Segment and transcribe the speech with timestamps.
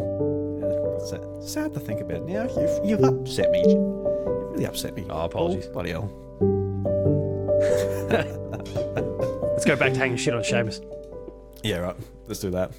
[0.00, 2.44] yeah, sad, sad to think about now.
[2.58, 3.60] You've, you've upset me.
[3.60, 5.04] You've really upset me.
[5.10, 5.66] Oh, apologies.
[5.68, 6.10] Oh, bloody hell.
[9.52, 10.84] Let's go back to hanging shit on Seamus.
[11.62, 11.96] Yeah, right.
[12.26, 12.70] Let's do that.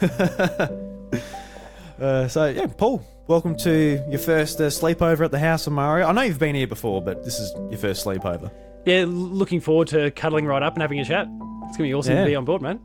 [2.00, 6.06] uh, so, yeah, Paul, welcome to your first uh, sleepover at the house of Mario.
[6.06, 8.50] I know you've been here before, but this is your first sleepover.
[8.86, 11.26] Yeah, looking forward to cuddling right up and having a chat.
[11.66, 12.24] It's gonna be awesome Yeah.
[12.24, 12.80] to be on board, man.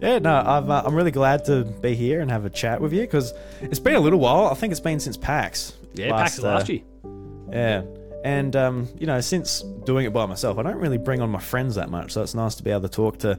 [0.00, 2.92] Yeah, no, I've, uh, I'm really glad to be here and have a chat with
[2.92, 4.46] you because it's been a little while.
[4.46, 5.74] I think it's been since PAX.
[5.94, 6.82] Yeah, PAX is last uh, year.
[7.52, 7.82] Yeah.
[8.24, 11.40] And, um, you know, since doing it by myself, I don't really bring on my
[11.40, 12.12] friends that much.
[12.12, 13.38] So it's nice to be able to talk to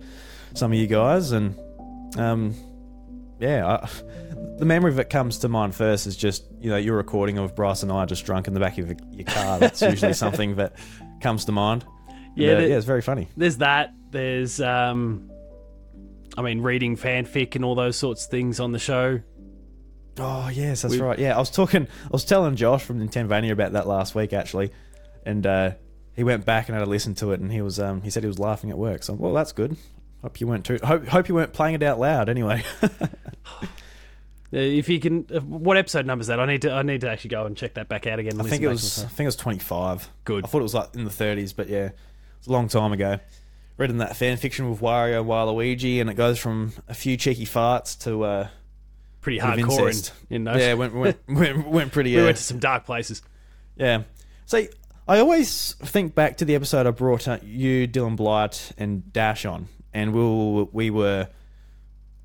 [0.54, 1.32] some of you guys.
[1.32, 1.56] And,
[2.18, 2.56] um,
[3.40, 3.90] yeah, I,
[4.58, 7.82] the memory that comes to mind first is just, you know, your recording of Bryce
[7.84, 9.60] and I just drunk in the back of your car.
[9.60, 10.74] That's usually something that
[11.22, 11.86] comes to mind.
[12.36, 13.30] Yeah, And, uh, the- yeah, it's very funny.
[13.38, 13.94] There's that.
[14.12, 15.31] There's um,
[16.38, 19.22] I mean, reading fanfic and all those sorts of things on the show.
[20.18, 21.20] Oh yes, that's We- right.
[21.20, 21.88] Yeah, I was talking.
[22.06, 24.72] I was telling Josh from Nintendonia about that last week actually,
[25.26, 25.72] and uh,
[26.16, 28.24] he went back and had a listen to it, and he was um, he said
[28.24, 29.04] he was laughing at work.
[29.04, 29.78] So well, that's good.
[30.22, 30.78] Hope you weren't too.
[30.84, 32.30] Hope, hope you weren't playing it out loud.
[32.30, 32.64] Anyway,
[34.52, 36.40] If you can, uh, what episode number is that?
[36.40, 38.40] I need to, I need to actually go and check that back out again.
[38.40, 39.02] I think it was.
[39.02, 40.10] I think it was twenty five.
[40.26, 40.44] Good.
[40.44, 41.92] I thought it was like in the thirties, but yeah,
[42.38, 43.20] it's a long time ago.
[43.78, 47.46] Reading that fan fiction with Wario and Waluigi, and it goes from a few cheeky
[47.46, 48.48] farts to uh,
[49.22, 50.62] pretty hardcore And, in, in those.
[50.62, 52.16] yeah, went went went, went pretty.
[52.16, 53.22] we uh, went to some dark places.
[53.76, 54.04] Yeah.
[54.46, 54.66] So
[55.08, 59.68] I always think back to the episode I brought you, Dylan Blight, and Dash on,
[59.94, 61.28] and we were, we were.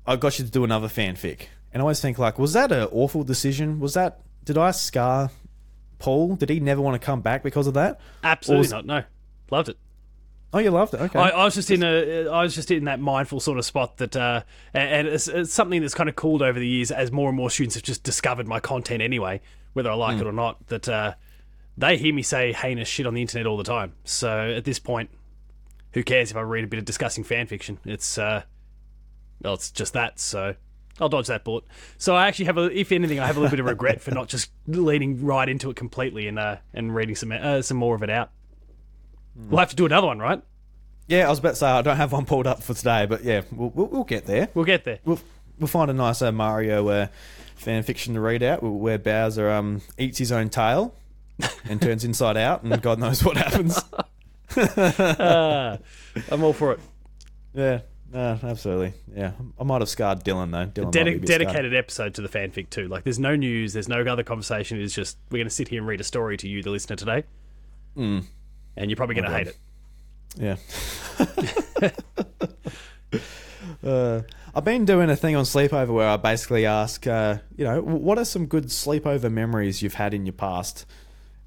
[0.05, 2.87] I got you to do another fanfic, and I always think like, was that an
[2.91, 3.79] awful decision?
[3.79, 5.31] Was that did I scar
[5.97, 6.35] Paul?
[6.35, 7.99] Did he never want to come back because of that?
[8.23, 8.85] Absolutely was- not.
[8.85, 9.03] No,
[9.49, 9.77] loved it.
[10.53, 11.01] Oh, you loved it.
[11.01, 11.19] Okay.
[11.19, 13.97] I, I was just in a, I was just in that mindful sort of spot
[13.97, 17.27] that, uh, and it's, it's something that's kind of cooled over the years as more
[17.27, 19.41] and more students have just discovered my content anyway,
[19.73, 20.65] whether I like it or not.
[20.67, 21.13] That uh,
[21.77, 23.93] they hear me say heinous shit on the internet all the time.
[24.05, 25.09] So at this point,
[25.93, 27.79] who cares if I read a bit of discussing fan fiction?
[27.83, 28.43] It's, uh,
[29.41, 30.17] well, it's just that.
[30.17, 30.55] So
[30.99, 31.65] I'll dodge that bullet.
[31.97, 34.11] So I actually have a, if anything, I have a little bit of regret for
[34.11, 37.95] not just leaning right into it completely and uh, and reading some uh, some more
[37.95, 38.31] of it out.
[39.37, 40.41] We'll have to do another one, right?
[41.07, 43.23] yeah, I was about to say I don't have one pulled up for today, but
[43.23, 44.49] yeah, we'll, we'll, we'll get there.
[44.53, 44.99] We'll get there.
[45.05, 45.19] We'll
[45.59, 47.07] we'll find a nice uh, Mario uh,
[47.55, 50.93] fan fiction to read out where Bowser um eats his own tail
[51.69, 53.79] and turns inside out, and God knows what happens.
[56.31, 56.79] I'm all for it.
[57.53, 57.79] Yeah,
[58.11, 58.93] no, absolutely.
[59.15, 60.67] Yeah, I might have scarred Dylan though.
[60.67, 61.39] Dylan might Dedi- be a bit scarred.
[61.39, 62.87] dedicated episode to the fanfic too.
[62.87, 64.79] Like, there's no news, there's no other conversation.
[64.81, 66.95] It's just we're going to sit here and read a story to you, the listener,
[66.95, 67.23] today,
[67.97, 68.25] Mm,
[68.77, 69.57] and you're probably going to hate it.
[70.37, 70.55] yeah.
[73.89, 74.21] uh,
[74.55, 78.17] I've been doing a thing on sleepover where I basically ask, uh, you know, what
[78.17, 80.85] are some good sleepover memories you've had in your past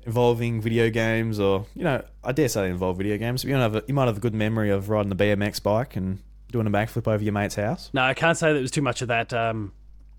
[0.06, 3.42] involving video games, or you know, I dare say they involve video games.
[3.42, 5.62] But you might have a, you might have a good memory of riding the BMX
[5.62, 6.20] bike and
[6.50, 7.90] doing a backflip over your mate's house.
[7.92, 9.32] No, I can't say that it was too much of that.
[9.32, 9.72] Um,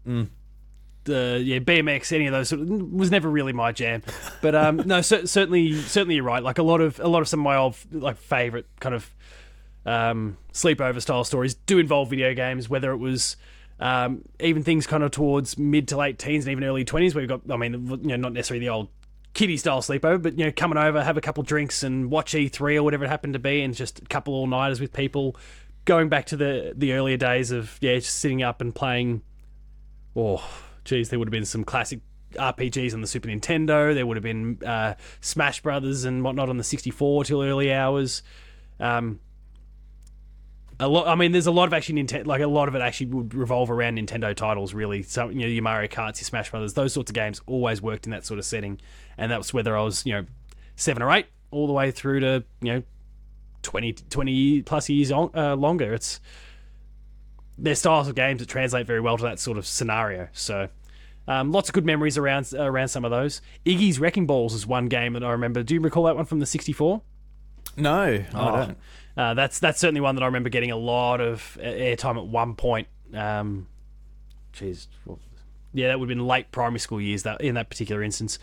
[0.08, 0.30] Mm.
[1.04, 4.04] The yeah BMX, any of those sort of, was never really my jam.
[4.42, 6.44] But um, no, cer- certainly, certainly you're right.
[6.44, 9.10] Like a lot of a lot of some of my old like favorite kind of
[9.86, 13.38] um, sleepover style stories do involve video games, whether it was.
[13.80, 17.24] Um, even things kind of towards mid to late teens and even early 20s where
[17.24, 17.74] you've got, I mean,
[18.04, 18.90] you know, not necessarily the old
[19.34, 22.76] kiddie style sleepover, but, you know, coming over, have a couple drinks and watch E3
[22.76, 25.36] or whatever it happened to be and just a couple all nighters with people.
[25.86, 29.24] Going back to the, the earlier days of, yeah, just sitting up and playing
[30.16, 30.48] oh,
[30.86, 32.00] geez, there would have been some classic
[32.34, 33.94] RPGs on the Super Nintendo.
[33.94, 38.24] There would have been uh, Smash Brothers and whatnot on the 64 till early hours.
[38.80, 39.20] Um,
[40.80, 41.08] a lot.
[41.08, 42.26] I mean, there's a lot of actually Nintendo.
[42.26, 44.74] Like a lot of it actually would revolve around Nintendo titles.
[44.74, 47.82] Really, so you know, your Mario Karts, your Smash Brothers, those sorts of games always
[47.82, 48.80] worked in that sort of setting.
[49.18, 50.26] And that was whether I was, you know,
[50.76, 52.84] seven or eight, all the way through to you know,
[53.62, 55.94] 20, 20 plus years on, uh, longer.
[55.94, 56.20] It's
[57.62, 60.28] they're styles of games that translate very well to that sort of scenario.
[60.34, 60.68] So,
[61.28, 63.42] um, lots of good memories around around some of those.
[63.66, 65.62] Iggy's Reckin' Balls is one game that I remember.
[65.64, 67.02] Do you recall that one from the 64?
[67.78, 68.56] No, I Oh.
[68.66, 68.78] don't.
[69.16, 72.56] Uh, that's that's certainly one that I remember getting a lot of airtime at one
[72.56, 72.88] point.
[73.14, 73.68] Um,
[74.54, 75.20] jeez, what-
[75.74, 77.24] yeah, that would have been late primary school years.
[77.24, 78.40] That in that particular instance.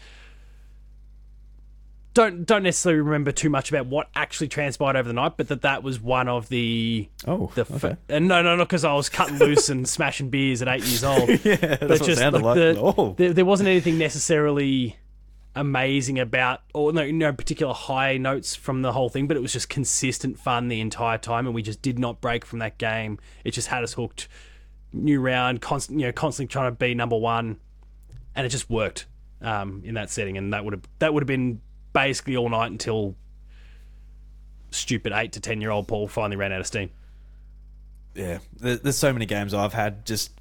[2.18, 5.62] Don't don't necessarily remember too much about what actually transpired over the night, but that
[5.62, 7.96] that was one of the Oh, the okay.
[8.08, 11.04] and no no not because I was cutting loose and smashing beers at eight years
[11.04, 11.28] old.
[11.28, 12.74] yeah, that's but what just sounded like, like.
[12.74, 14.96] the, oh, there, there wasn't anything necessarily
[15.54, 19.52] amazing about or no no particular high notes from the whole thing but it was
[19.52, 23.18] just consistent fun the entire time and we just did not break from that game
[23.44, 24.28] it just had us hooked
[24.92, 27.58] new round, constant, you know, constantly trying to be number one,
[28.34, 29.06] and it just worked
[29.42, 31.60] um, in that setting, and that would have that would have been
[31.98, 33.16] basically all night until
[34.70, 36.90] stupid eight to ten year old Paul finally ran out of steam.
[38.14, 40.32] Yeah, there's so many games I've had just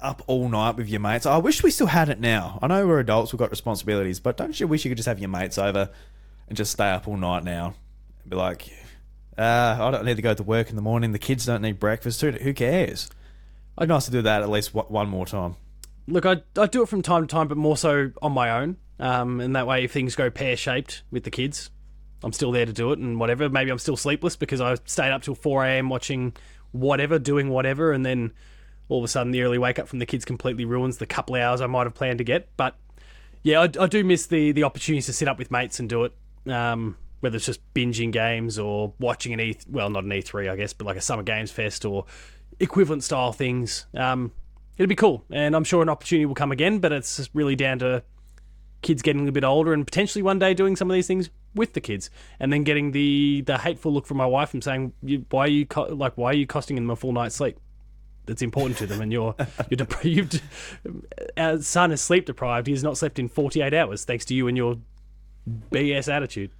[0.00, 1.24] up all night with your mates.
[1.24, 2.58] I wish we still had it now.
[2.60, 5.18] I know we're adults, we've got responsibilities, but don't you wish you could just have
[5.18, 5.88] your mates over
[6.48, 7.74] and just stay up all night now?
[8.22, 8.70] And be like,
[9.38, 11.12] uh, I don't need to go to work in the morning.
[11.12, 12.20] The kids don't need breakfast.
[12.20, 13.08] Who, who cares?
[13.78, 15.56] I'd nice to do that at least one one more time.
[16.06, 18.76] Look, I, I do it from time to time, but more so on my own.
[18.98, 21.70] Um, and that way, if things go pear shaped with the kids,
[22.22, 23.48] I'm still there to do it and whatever.
[23.48, 25.88] Maybe I'm still sleepless because I stayed up till 4 a.m.
[25.88, 26.34] watching
[26.72, 28.32] whatever, doing whatever, and then
[28.88, 31.34] all of a sudden the early wake up from the kids completely ruins the couple
[31.34, 32.48] hours I might have planned to get.
[32.56, 32.76] But
[33.42, 36.04] yeah, I, I do miss the the opportunities to sit up with mates and do
[36.04, 36.12] it.
[36.50, 40.56] Um, whether it's just binging games or watching an E, well, not an E3, I
[40.56, 42.04] guess, but like a Summer Games Fest or
[42.60, 43.86] equivalent style things.
[43.94, 44.30] Um,
[44.76, 46.80] it'd be cool, and I'm sure an opportunity will come again.
[46.80, 48.02] But it's really down to
[48.84, 51.72] kids getting a bit older and potentially one day doing some of these things with
[51.72, 54.92] the kids, and then getting the the hateful look from my wife and saying,
[55.30, 57.58] "Why are you co- like Why are you costing them a full night's sleep?"
[58.26, 59.34] That's important to them, and you're
[59.70, 60.40] you're deprived.
[61.36, 62.68] Our son is sleep deprived.
[62.68, 64.76] He has not slept in 48 hours, thanks to you and your
[65.70, 66.50] BS attitude.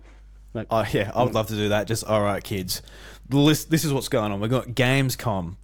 [0.70, 1.86] Oh yeah, I would love to do that.
[1.86, 2.82] Just all right, kids.
[3.28, 4.40] The list, this is what's going on.
[4.40, 5.56] We've got Gamescom,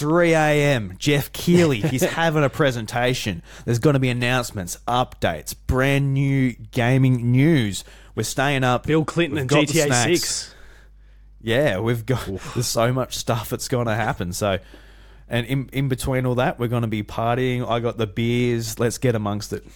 [0.00, 0.94] 3 a.m.
[0.98, 3.42] Geoff Keighley, he's having a presentation.
[3.66, 7.84] There's going to be announcements, updates, brand new gaming news.
[8.14, 8.86] We're staying up.
[8.86, 10.20] Bill Clinton We've and got the GTA snacks.
[10.20, 10.54] 6.
[11.42, 12.24] Yeah, we've got.
[12.54, 14.32] There's so much stuff that's going to happen.
[14.32, 14.58] So,
[15.28, 17.68] and in in between all that, we're going to be partying.
[17.68, 18.78] I got the beers.
[18.78, 19.66] Let's get amongst it.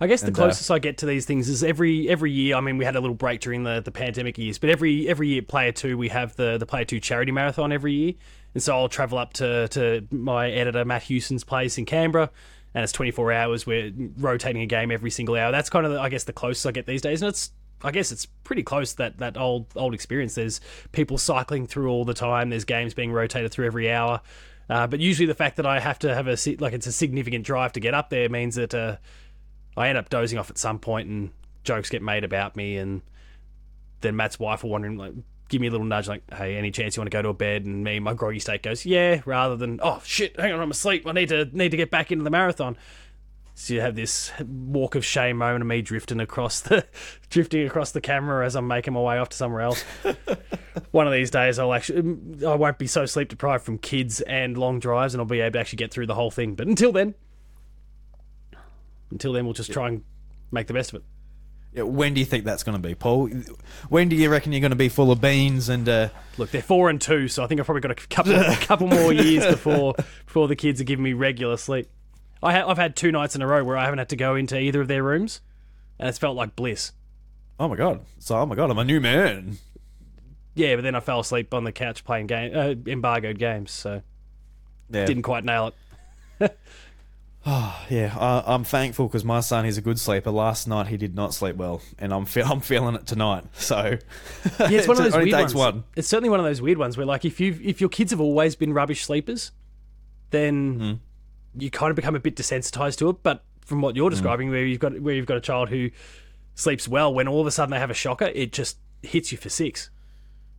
[0.00, 2.56] I guess the And, uh, closest I get to these things is every every year.
[2.56, 5.28] I mean, we had a little break during the, the pandemic years, but every every
[5.28, 8.14] year, Player Two, we have the the Player Two charity marathon every year,
[8.56, 12.30] and so I'll travel up to to my editor Matt Hewson's place in Canberra,
[12.72, 13.66] and it's twenty four hours.
[13.66, 15.52] We're rotating a game every single hour.
[15.52, 17.50] That's kind of I guess the closest I get these days, and it's
[17.84, 20.36] I guess it's pretty close that that old old experience.
[20.36, 20.62] There's
[20.92, 22.48] people cycling through all the time.
[22.48, 24.22] There's games being rotated through every hour.
[24.70, 27.44] Uh, but usually the fact that I have to have a like it's a significant
[27.44, 28.96] drive to get up there means that uh,
[29.76, 31.30] I end up dozing off at some point and
[31.62, 33.02] jokes get made about me and
[34.00, 35.12] then Matt's wife will wondering like
[35.48, 37.34] give me a little nudge like hey any chance you want to go to a
[37.34, 37.64] bed?
[37.64, 41.06] And me my groggy state goes yeah rather than oh shit hang on I'm asleep.
[41.06, 42.76] I need to need to get back into the marathon.
[43.58, 46.86] So you have this walk of shame moment of me drifting across the
[47.30, 49.82] drifting across the camera as I'm making my way off to somewhere else.
[50.90, 54.58] One of these days I'll actually I won't be so sleep deprived from kids and
[54.58, 56.54] long drives and I'll be able to actually get through the whole thing.
[56.54, 57.14] But until then
[59.10, 60.04] until then we'll just try and
[60.50, 61.04] make the best of it
[61.76, 63.28] Yeah, when do you think that's going to be, Paul?
[63.90, 65.86] When do you reckon you're going to be full of beans and?
[65.88, 66.08] Uh,
[66.38, 68.86] Look, they're four and two, so I think I've probably got a couple a couple
[68.88, 69.94] more years before
[70.24, 71.88] before the kids are giving me regular sleep.
[72.42, 74.34] I ha- I've had two nights in a row where I haven't had to go
[74.36, 75.40] into either of their rooms,
[75.98, 76.92] and it's felt like bliss.
[77.60, 78.00] oh my god!
[78.20, 79.58] So oh my god, I'm a new man.
[80.54, 84.00] Yeah, but then I fell asleep on the couch playing game uh, embargoed games, so
[84.88, 85.74] Yeah, didn't quite nail
[86.40, 86.58] it.
[87.88, 88.14] yeah.
[88.18, 90.30] I, I'm thankful because my son is a good sleeper.
[90.30, 93.44] Last night he did not sleep well, and I'm fe- I'm feeling it tonight.
[93.54, 93.98] So
[94.58, 95.54] Yeah, it's one of those weird ones.
[95.54, 95.84] one.
[95.94, 98.20] It's certainly one of those weird ones where, like, if you if your kids have
[98.20, 99.52] always been rubbish sleepers,
[100.30, 101.60] then Hmm.
[101.62, 103.16] you kind of become a bit desensitized to it.
[103.22, 105.90] But from what you're describing, where you've got where you've got a child who
[106.54, 109.38] sleeps well, when all of a sudden they have a shocker, it just hits you
[109.38, 109.90] for six.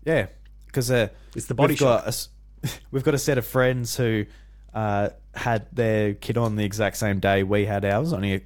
[0.06, 0.28] Yeah,
[0.68, 4.26] because uh, It's the body we've got a we've got a set of friends who
[4.74, 8.42] uh, had their kid on the exact same day we had ours, only a,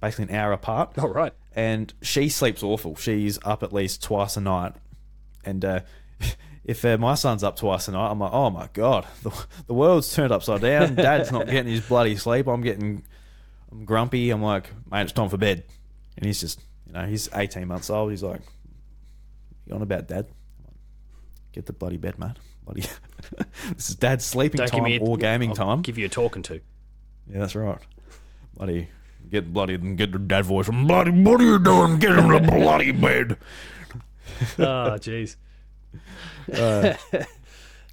[0.00, 0.98] basically an hour apart.
[0.98, 1.32] All right.
[1.54, 2.96] And she sleeps awful.
[2.96, 4.74] She's up at least twice a night,
[5.44, 5.80] and uh,
[6.64, 9.74] if uh, my son's up twice a night, I'm like, oh my god, the, the
[9.74, 10.94] world's turned upside down.
[10.94, 12.46] Dad's not getting his bloody sleep.
[12.46, 13.04] I'm getting,
[13.70, 14.30] I'm grumpy.
[14.30, 15.64] I'm like, mate, it's time for bed.
[16.16, 18.10] And he's just, you know, he's 18 months old.
[18.10, 18.40] He's like,
[19.66, 20.26] you on about dad?
[21.52, 22.36] Get the bloody bed, mate.
[22.66, 22.82] Bloody,
[23.76, 25.82] this is dad's sleeping Don't time a, or gaming I'll time.
[25.82, 26.54] Give you a talking to.
[27.30, 27.78] Yeah, that's right.
[28.56, 28.88] Bloody,
[29.30, 31.12] get bloody, and get the dad voice from bloody.
[31.12, 31.98] What are you doing?
[31.98, 33.38] Get him to bloody bed.
[34.58, 35.36] Oh, jeez.
[36.48, 36.94] Uh,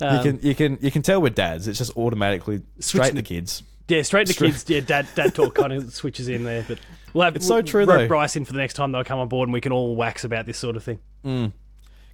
[0.01, 1.67] you um, can, you can, you can tell with dads.
[1.67, 3.63] It's just automatically straight the- kids.
[3.87, 4.65] Yeah, straight to kids.
[4.67, 6.79] Yeah, dad dad talk kind of switches in there, but
[7.13, 8.07] we'll have It's so we'll true, rope though.
[8.07, 10.23] Bryce in for the next time they'll come on board, and we can all wax
[10.23, 10.99] about this sort of thing.
[11.23, 11.51] Mm.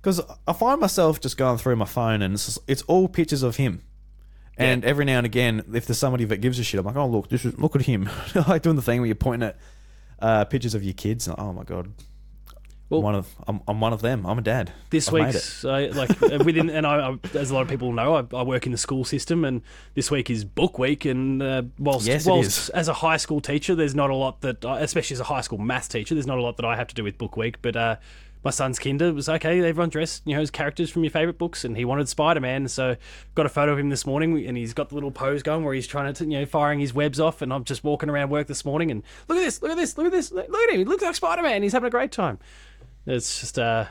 [0.01, 3.43] Because I find myself just going through my phone and it's, just- it's all pictures
[3.43, 3.81] of him.
[4.57, 7.07] And every now and again, if there's somebody that gives a shit, I'm like, oh
[7.07, 8.09] look, this is, look at him,
[8.47, 9.57] like doing the thing where you're pointing at
[10.21, 11.27] uh, pictures of your kids.
[11.29, 11.93] And, oh my god,
[12.89, 14.25] Well- one of I'm, I'm one of them.
[14.25, 14.73] I'm a dad.
[14.89, 18.35] this I, like uh, within and I, I as a lot of people know I,
[18.35, 19.61] I work in the school system and
[19.93, 23.75] this week is book week and uh, whilst, Yes, whilst as a high school teacher
[23.75, 26.37] there's not a lot that I, especially as a high school maths teacher there's not
[26.37, 27.95] a lot that I have to do with book week but uh,
[28.43, 31.65] my son's kinder was okay everyone dressed you know as characters from your favorite books
[31.65, 32.95] and he wanted Spider-Man so
[33.35, 35.73] got a photo of him this morning and he's got the little pose going where
[35.73, 38.47] he's trying to you know firing his webs off and I'm just walking around work
[38.47, 40.79] this morning and look at this look at this look at this look at him
[40.79, 42.39] he looks like Spider-Man he's having a great time
[43.05, 43.85] it's just uh,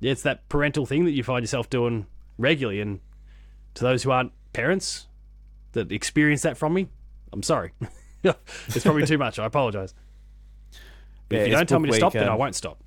[0.00, 2.06] it's that parental thing that you find yourself doing
[2.38, 2.80] regularly.
[2.80, 3.00] And
[3.74, 5.06] to those who aren't parents
[5.72, 6.88] that experience that from me,
[7.32, 7.72] I'm sorry.
[8.22, 9.38] it's probably too much.
[9.38, 9.94] I apologize.
[11.28, 12.82] But Yeah, if you don't tell me to stop, week, then I um, won't stop.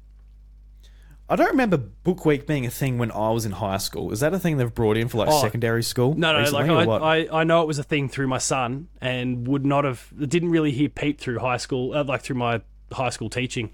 [1.32, 4.12] I don't remember book week being a thing when I was in high school.
[4.12, 6.16] Is that a thing they've brought in for like Oh, secondary school?
[6.16, 7.02] No, no, recently, like or I, what?
[7.04, 10.50] I, I know it was a thing through my son, and would not have didn't
[10.50, 13.70] really hear Pete through high school, uh, like through my high school teaching.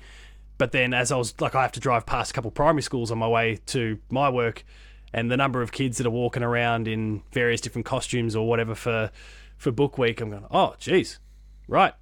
[0.58, 3.10] But then, as I was like, I have to drive past a couple primary schools
[3.10, 4.66] on my way to my work,
[5.14, 8.76] and the number of kids that are walking around in various different costumes or whatever
[8.76, 9.12] for
[9.58, 11.20] for book week, I'm going, oh, geez,
[11.70, 11.94] right.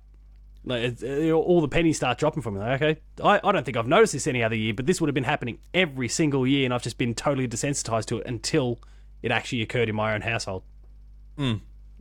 [0.65, 2.59] Like it's, it, all the pennies start dropping for me.
[2.59, 5.07] Like, okay, I, I don't think I've noticed this any other year, but this would
[5.07, 8.79] have been happening every single year, and I've just been totally desensitized to it until
[9.21, 10.63] it actually occurred in my own household.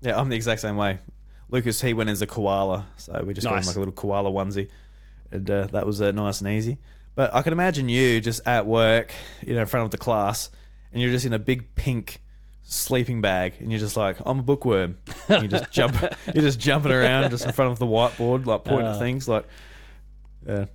[0.00, 0.99] Yeah, I'm the exact same way.
[1.49, 4.31] Lucas, he went as a koala, so we just got him like a little koala
[4.31, 4.69] onesie,
[5.31, 6.78] and uh, that was uh, nice and easy.
[7.14, 9.12] But I can imagine you just at work,
[9.47, 10.50] you know, in front of the class,
[10.92, 12.23] and you're just in a big pink
[12.62, 14.99] sleeping bag, and you're just like, I'm a bookworm.
[15.28, 15.97] And you just jump,
[16.35, 18.92] you're just jumping around just in front of the whiteboard, like pointing Uh.
[18.95, 19.45] at things, like,
[20.47, 20.66] yeah.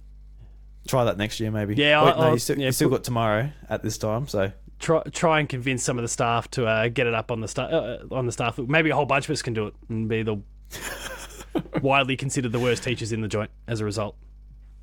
[0.88, 1.75] Try that next year, maybe.
[1.75, 4.27] Yeah, Wait, I'll- no, I'll- you still, yeah, you still got tomorrow at this time,
[4.27, 7.41] so try try and convince some of the staff to uh, get it up on
[7.41, 8.58] the sta- uh, on the staff.
[8.58, 10.38] Maybe a whole bunch of us can do it and be the
[11.82, 14.15] widely considered the worst teachers in the joint as a result.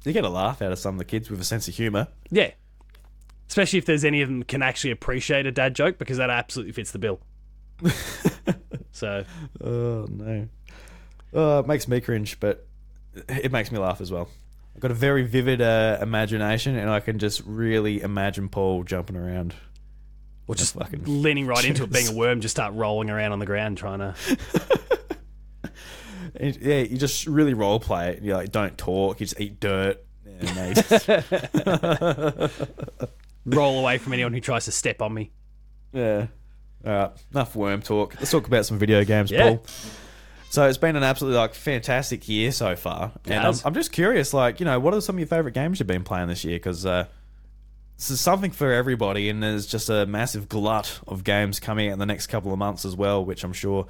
[0.05, 2.09] you get a laugh out of some of the kids with a sense of humour.
[2.31, 2.51] Yeah,
[3.55, 6.73] especially if there's any of them can actually appreciate a dad joke because that absolutely
[6.73, 7.21] fits the bill.
[8.91, 9.23] so
[9.63, 10.49] Oh no.
[11.33, 12.67] Oh, it makes me cringe, but
[13.29, 14.29] it makes me laugh as well.
[14.75, 19.15] I've got a very vivid uh, imagination, and I can just really imagine Paul jumping
[19.15, 19.55] around.
[20.49, 23.39] or just fucking leaning right into it, being a worm, just start rolling around on
[23.39, 24.17] the ground trying to.
[26.41, 28.23] Yeah, you just really role play it.
[28.25, 29.21] You like don't talk.
[29.21, 30.05] You just eat dirt.
[30.43, 31.09] Just-
[33.47, 35.31] roll away from anyone who tries to step on me.
[35.93, 36.27] yeah.
[36.87, 38.15] All right, enough worm talk.
[38.19, 39.43] Let's talk about some video games, Yeah.
[39.57, 39.65] Paul.
[40.51, 43.55] So it's been an absolutely like fantastic year so far, and I'm.
[43.65, 46.05] I'm just curious, like you know, what are some of your favorite games you've been
[46.05, 46.57] playing this year?
[46.57, 47.07] Because uh,
[47.97, 51.95] this is something for everybody, and there's just a massive glut of games coming out
[51.95, 53.87] in the next couple of months as well, which I'm sure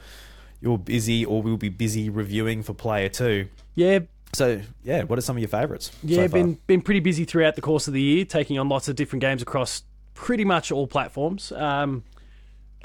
[0.60, 3.48] you're busy or will be busy reviewing for Player Two.
[3.74, 3.98] Yeah,
[4.34, 5.90] So yeah, what are some of your favorites?
[6.02, 8.88] Yeah, so been been pretty busy throughout the course of the year, taking on lots
[8.88, 9.82] of different games across
[10.14, 11.52] pretty much all platforms.
[11.52, 12.04] Um,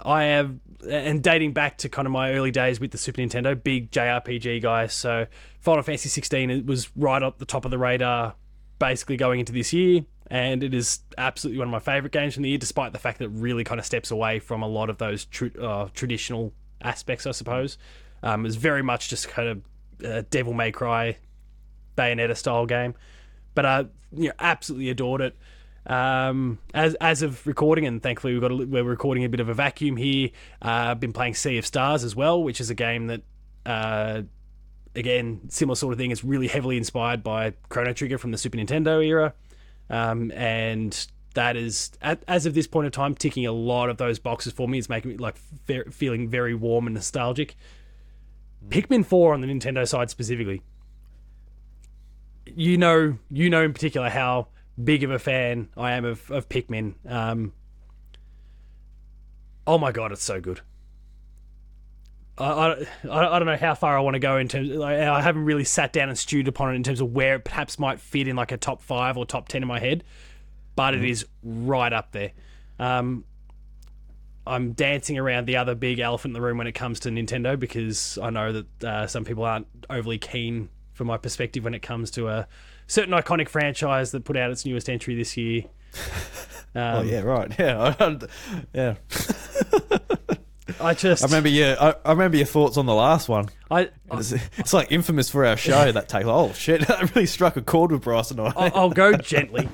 [0.04, 0.56] I have,
[0.90, 4.62] and dating back to kind of my early days with the Super Nintendo, big JRPG
[4.62, 4.88] guy.
[4.88, 5.28] So
[5.60, 8.36] Final Fantasy 16 it was right up the top of the radar,
[8.80, 12.44] basically going into this year, and it is absolutely one of my favorite games from
[12.44, 14.90] the year, despite the fact that it really kind of steps away from a lot
[14.90, 17.78] of those tr- uh, traditional aspects, I suppose.
[18.24, 21.18] Um, it's very much just kind of uh, Devil May Cry
[22.00, 22.96] Bayonetta style game.
[23.56, 23.80] But I
[24.16, 25.36] you know, absolutely adored it.
[25.86, 29.50] Um, as as of recording, and thankfully we've got a, we're recording a bit of
[29.50, 30.30] a vacuum here.
[30.62, 33.22] Uh, I've been playing Sea of Stars as well, which is a game that,
[33.66, 34.22] uh,
[34.94, 36.12] again, similar sort of thing.
[36.12, 39.34] It's really heavily inspired by Chrono Trigger from the Super Nintendo era,
[39.90, 43.98] um, and that is at, as of this point in time ticking a lot of
[43.98, 44.78] those boxes for me.
[44.78, 47.56] It's making me like ve- feeling very warm and nostalgic.
[48.68, 50.62] Pikmin Four on the Nintendo side specifically
[52.56, 54.48] you know, you know in particular how
[54.82, 56.96] big of a fan I am of, of Pikmin.
[57.06, 57.54] Um,
[59.68, 60.62] oh my god, it's so good.
[62.38, 64.70] I, I, I don't know how far I want to go in terms.
[64.70, 67.44] Like, I haven't really sat down and stewed upon it in terms of where it
[67.44, 70.04] perhaps might fit in like a top five or top ten in my head,
[70.76, 72.32] but it is right up there.
[72.80, 73.26] Um,
[74.48, 77.60] I'm dancing around the other big elephant in the room when it comes to Nintendo
[77.60, 81.82] because I know that uh, some people aren't overly keen from my perspective when it
[81.82, 82.46] comes to a
[82.86, 85.64] certain iconic franchise that put out its newest entry this year.
[85.64, 86.02] Um,
[86.76, 87.52] Oh yeah, right.
[87.58, 88.18] Yeah,
[88.74, 88.96] yeah.
[90.80, 93.48] I just I remember your I, I remember your thoughts on the last one.
[93.72, 96.26] I, It's, it's like infamous for our show that take.
[96.26, 98.54] Oh shit, that really struck a chord with Bryce and I.
[98.56, 99.68] I'll, I'll go gently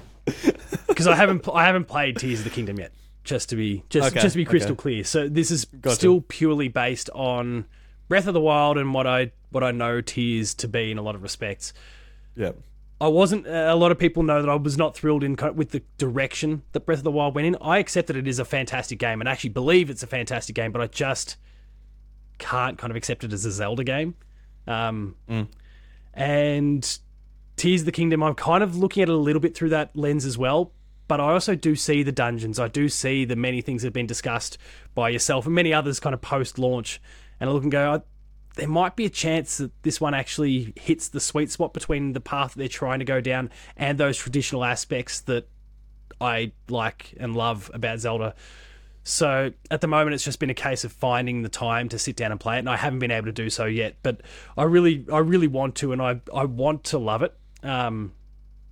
[0.88, 2.92] because I haven't I haven't played Tears of the Kingdom yet.
[3.24, 4.82] Just to be just Okay, just to be crystal okay.
[4.82, 5.04] clear.
[5.04, 5.96] So this is Gotcha.
[5.96, 7.66] still purely based on
[8.08, 11.02] Breath of the Wild and what I what I know Tears to be in a
[11.02, 11.74] lot of respects.
[12.36, 12.52] yeah.
[13.02, 13.46] I wasn't.
[13.46, 16.86] A lot of people know that I was not thrilled in with the direction that
[16.86, 17.58] Breath of the Wild went in.
[17.60, 20.72] I accept that it is a fantastic game, and actually believe it's a fantastic game,
[20.72, 21.36] but I just
[22.38, 24.16] can't kind of accept it as a Zelda game.
[24.66, 25.16] Um,
[26.14, 27.00] And
[27.58, 29.94] Tears of the Kingdom, I'm kind of looking at it a little bit through that
[29.96, 30.72] lens as well.
[31.10, 32.60] But I also do see the dungeons.
[32.60, 34.58] I do see the many things that have been discussed
[34.96, 37.02] by yourself and many others kind of post launch.
[37.40, 38.04] And I look and go,
[38.56, 42.22] there might be a chance that this one actually hits the sweet spot between the
[42.22, 45.48] path they're trying to go down and those traditional aspects that
[46.22, 48.36] I like and love about Zelda.
[49.04, 52.16] So at the moment, it's just been a case of finding the time to sit
[52.16, 53.98] down and play it, and I haven't been able to do so yet.
[54.02, 54.22] But
[54.58, 57.38] I really, I really want to, and I, I want to love it.
[57.62, 58.14] Um,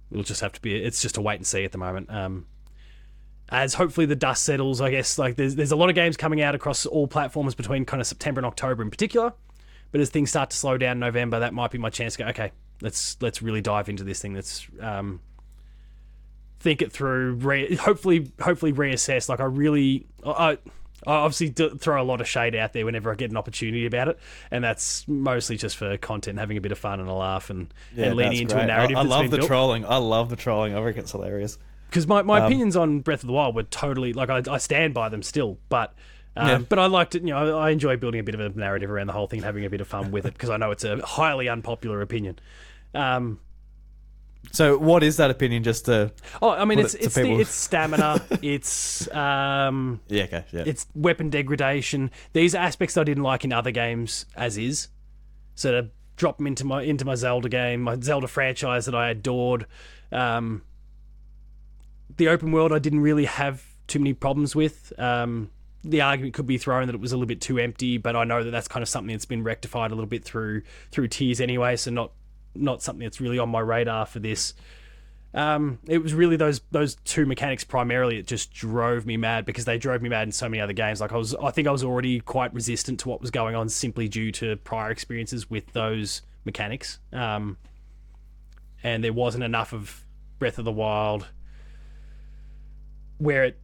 [0.09, 0.75] it'll just have to be.
[0.75, 2.09] It's just a wait and see at the moment.
[2.09, 2.47] Um,
[3.49, 6.41] as hopefully the dust settles, I guess like there's there's a lot of games coming
[6.41, 9.33] out across all platforms between kind of September and October in particular.
[9.93, 12.23] But as things start to slow down in November, that might be my chance to
[12.23, 12.29] go.
[12.31, 14.33] Okay, let's let's really dive into this thing.
[14.33, 15.21] Let's um,
[16.59, 17.35] think it through.
[17.35, 19.29] Re- hopefully, hopefully reassess.
[19.29, 20.57] Like I really, I,
[21.05, 23.85] I obviously do throw a lot of shade out there whenever I get an opportunity
[23.85, 24.19] about it,
[24.49, 27.71] and that's mostly just for content, having a bit of fun and a laugh, and,
[27.95, 28.63] and leaning into great.
[28.63, 28.97] a narrative.
[28.97, 29.47] I, I love the built.
[29.47, 29.85] trolling.
[29.85, 30.75] I love the trolling.
[30.75, 31.57] I reckon it's hilarious.
[31.89, 34.57] because my, my Um, opinions on Breath of the Wild were totally like I, I
[34.57, 35.93] stand by them still, but
[36.35, 36.57] um, Yeah.
[36.59, 37.21] but I liked it.
[37.23, 39.45] You know, I enjoy building a bit of a narrative around the whole thing and
[39.45, 42.39] having a bit of fun with it because I know it's a highly unpopular opinion.
[42.93, 43.39] Um,
[44.51, 45.63] So, what is that opinion?
[45.63, 46.11] Just to
[46.41, 50.85] oh, I mean, it's it it's the, it's stamina, it's um, yeah, okay, yeah, it's
[50.93, 52.11] weapon degradation.
[52.33, 54.89] These aspects I didn't like in other games as is.
[55.55, 59.09] So to drop them into my into my Zelda game, my Zelda franchise that I
[59.09, 59.65] adored.
[60.11, 60.63] Um,
[62.17, 64.91] the open world I didn't really have too many problems with.
[64.99, 65.49] Um,
[65.83, 68.23] the argument could be thrown that it was a little bit too empty, but I
[68.23, 71.41] know that that's kind of something that's been rectified a little bit through through Tears
[71.41, 71.75] anyway.
[71.75, 72.11] So not
[72.55, 74.53] not something that's really on my radar for this.
[75.33, 79.65] Um, it was really those those two mechanics primarily that just drove me mad because
[79.65, 81.01] they drove me mad in so many other games.
[81.01, 83.67] Like I was, I think I was already quite resistant to what was going on
[83.67, 86.99] simply due to prior experiences with those mechanics.
[87.11, 87.57] Um,
[88.83, 90.03] and there wasn't enough of
[90.37, 91.27] Breath of the Wild
[93.17, 93.59] where it,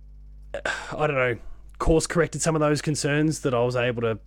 [0.66, 1.38] I don't know,
[1.80, 4.20] course corrected some of those concerns that I was able to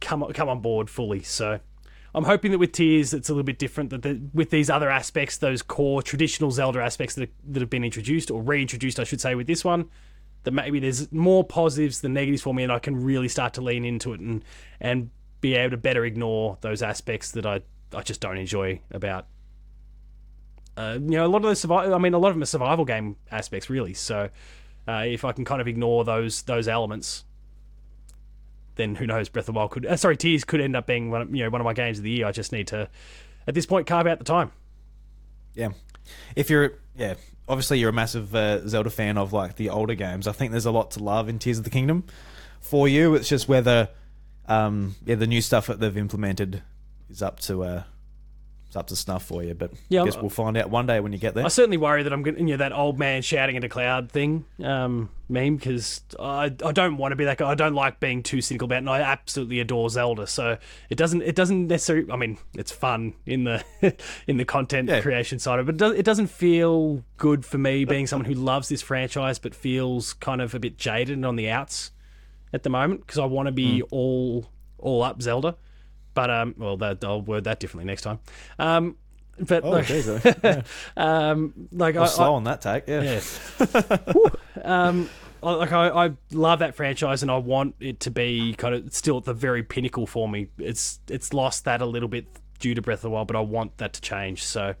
[0.00, 1.22] come come on board fully.
[1.22, 1.60] So
[2.14, 3.90] I'm hoping that with Tears it's a little bit different.
[3.90, 7.84] That the, with these other aspects, those core traditional Zelda aspects that that have been
[7.84, 9.88] introduced or reintroduced, I should say, with this one,
[10.44, 13.60] that maybe there's more positives than negatives for me, and I can really start to
[13.60, 14.44] lean into it and
[14.80, 17.60] and be able to better ignore those aspects that I
[17.94, 19.26] I just don't enjoy about.
[20.76, 21.94] Uh, you know, a lot of those survival.
[21.94, 23.94] I mean, a lot of them are survival game aspects, really.
[23.94, 24.28] So,
[24.88, 27.24] uh, if I can kind of ignore those those elements,
[28.76, 29.28] then who knows?
[29.28, 31.42] Breath of the Wild could, uh, sorry, Tears could end up being one, of, you
[31.42, 32.26] know, one of my games of the year.
[32.26, 32.88] I just need to,
[33.46, 34.52] at this point, carve out the time.
[35.54, 35.70] yeah.
[36.36, 37.14] If you're, yeah,
[37.48, 40.28] obviously you're a massive uh, Zelda fan of like the older games.
[40.28, 42.04] I think there's a lot to love in Tears of the Kingdom.
[42.60, 43.88] For you, it's just whether,
[44.46, 46.62] um, yeah, the new stuff that they've implemented
[47.10, 47.82] is up to, uh,
[48.66, 49.54] it's up to snuff for you.
[49.54, 51.44] But Yeah, I guess I'm- we'll find out one day when you get there.
[51.44, 53.68] I certainly worry that I'm going to, you know, that old man shouting at a
[53.68, 57.48] cloud thing um, meme because I, I don't want to be that guy.
[57.48, 60.26] I don't like being too cynical about it, and I absolutely adore Zelda.
[60.26, 60.58] So
[60.90, 62.10] it doesn't it doesn't necessarily.
[62.10, 63.64] I mean, it's fun in the
[64.26, 65.00] in the content Yeah.
[65.00, 68.26] creation side of it, but it, does, it doesn't feel good for me being someone
[68.26, 71.92] who loves this franchise but feels kind of a bit jaded and on the outs
[72.52, 73.86] at the moment because I want to be Hmm.
[73.92, 74.46] all
[74.78, 75.56] all up Zelda.
[76.16, 78.20] But um, well, that, I'll word that differently next time.
[78.58, 78.96] Um,
[79.38, 80.08] but oh, like, jeez.
[80.08, 80.34] uh,
[80.96, 81.30] yeah.
[81.30, 82.88] um, like I I, slow I, on that take.
[82.88, 83.20] Yeah.
[83.60, 83.98] yeah.
[84.64, 85.10] Um,
[85.42, 88.92] I- like I, I love that franchise, and I want it to be kind of
[88.94, 90.48] still at the very pinnacle for me.
[90.58, 92.26] It's it's lost that a little bit
[92.58, 94.42] due to Breath of the Wild, but I want that to change.
[94.42, 94.74] So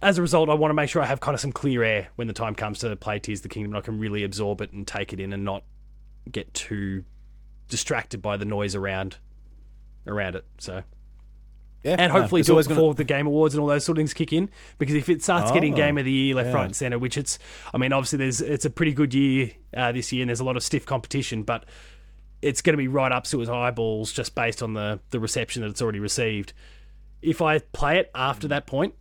[0.00, 2.08] as a result, I want to make sure I have kind of some clear air
[2.16, 4.62] when the time comes to play Tears of the Kingdom, and I can really absorb
[4.62, 5.62] it and take it in, and not
[6.32, 7.04] get too
[7.68, 9.16] distracted by the noise around
[10.06, 10.44] around it.
[10.58, 10.82] So
[11.84, 11.96] Yeah.
[11.98, 14.00] and hopefully it's do it always gonna- the game awards and all those sort of
[14.00, 14.48] things kick in.
[14.78, 16.54] Because if it starts getting Oh, game of the year left, yeah.
[16.54, 17.38] right, and center, which it's,
[17.72, 20.44] I mean, obviously there's it's a pretty good year uh, this year, and there's a
[20.44, 21.64] lot of stiff competition, but
[22.40, 25.62] it's going to be right up to its eyeballs just based on the the reception
[25.62, 26.52] that it's already received.
[27.20, 28.94] If I play it after that point.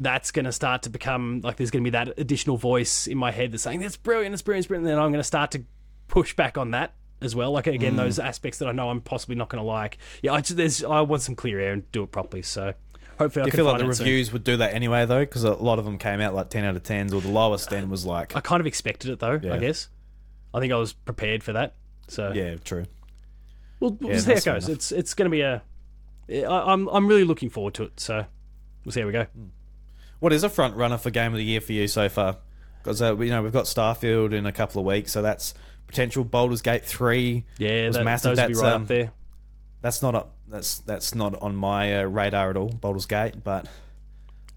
[0.00, 3.18] That's going to start to become like there's going to be that additional voice in
[3.18, 4.86] my head that's saying, That's brilliant, it's brilliant, it's brilliant.
[4.88, 5.64] And then I'm going to start to
[6.06, 7.52] push back on that as well.
[7.52, 9.98] Like, again, those aspects that I know I'm possibly not going to like.
[10.22, 12.42] Yeah, I, just, there's, I want some clear air and do it properly.
[12.42, 12.74] So
[13.18, 14.04] hopefully I Do you can feel like the it soon.
[14.06, 15.20] reviews would do that anyway, though?
[15.20, 17.72] Because a lot of them came out like 10 out of 10s, or the lowest
[17.72, 19.40] end was like, I kind of expected it though.
[19.42, 19.54] Yeah.
[19.54, 19.88] I guess.
[20.54, 21.74] I think I was prepared for that.
[22.08, 22.86] So yeah, true.
[23.80, 24.66] we'll, we'll Yeah, see how it goes.
[24.66, 24.76] enough.
[24.76, 25.62] It's it's going to be a.
[26.30, 28.00] I, I'm I'm really looking forward to it.
[28.00, 28.24] So
[28.84, 29.26] we'll see how we go.
[30.20, 32.38] What is a front runner for game of the year for you so far?
[32.82, 35.52] Because uh, you know we've got Starfield in a couple of weeks, so that's
[35.88, 37.44] potential Baldur's Gate three.
[37.58, 38.36] Yeah, was that, massive.
[38.36, 39.12] those will be That's, right um, up there.
[39.80, 40.34] That's not up.
[40.46, 42.68] That's that's not on my uh, radar at all.
[42.68, 43.66] Baldur's Gate, but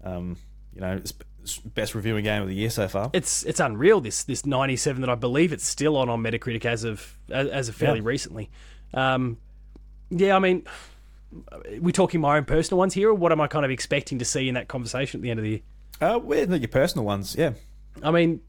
[0.04, 0.36] um,
[0.74, 3.10] you know, it's, it's best reviewing game of the year so far.
[3.12, 4.00] It's it's unreal.
[4.00, 7.48] This this ninety seven that I believe it's still on on Metacritic as of as,
[7.48, 8.06] as of fairly Yeah.
[8.06, 8.50] recently.
[8.94, 9.38] Um,
[10.10, 10.64] yeah, I mean,
[11.80, 14.24] we talking my own personal ones here, or what am I kind of expecting to
[14.24, 15.60] see in that conversation at the end of the year?
[16.00, 17.52] Uh, well, your personal ones, yeah.
[18.02, 18.40] I mean,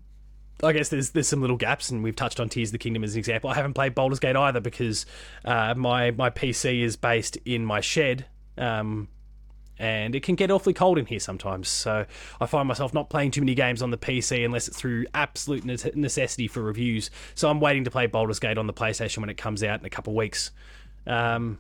[0.62, 3.04] I guess there's there's some little gaps, and we've touched on Tears of the Kingdom
[3.04, 3.50] as an example.
[3.50, 5.06] I haven't played Baldur's Gate either because
[5.46, 8.26] uh, my my PC is based in my shed,
[8.58, 9.08] um,
[9.80, 11.68] and it can get awfully cold in here sometimes.
[11.68, 12.06] So
[12.40, 15.66] I find myself not playing too many games on the PC unless it's through absolute
[15.66, 17.10] ne- necessity for reviews.
[17.36, 19.86] So I'm waiting to play Baldur's Gate on the PlayStation when it comes out in
[19.86, 20.52] a couple of weeks.
[21.08, 21.58] Um,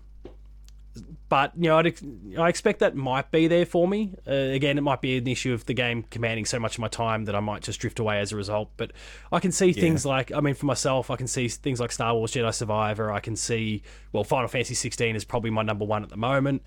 [1.29, 2.03] but you know, ex-
[2.37, 4.13] I expect that might be there for me.
[4.27, 6.87] Uh, again, it might be an issue of the game commanding so much of my
[6.87, 8.69] time that I might just drift away as a result.
[8.77, 8.91] But
[9.31, 12.13] I can see things like, I mean, for myself, I can see things like Star
[12.13, 13.11] Wars Jedi Survivor.
[13.11, 16.61] I can see, well, Final Fantasy 16 is probably my number one at the moment.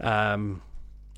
[0.00, 0.62] Um,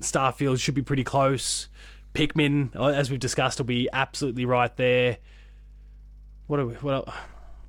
[0.01, 1.69] Starfield should be pretty close.
[2.13, 5.17] Pikmin, uh, as we've discussed, will be absolutely right there.
[6.47, 6.73] What are we?
[6.75, 6.93] What?
[6.93, 7.13] el-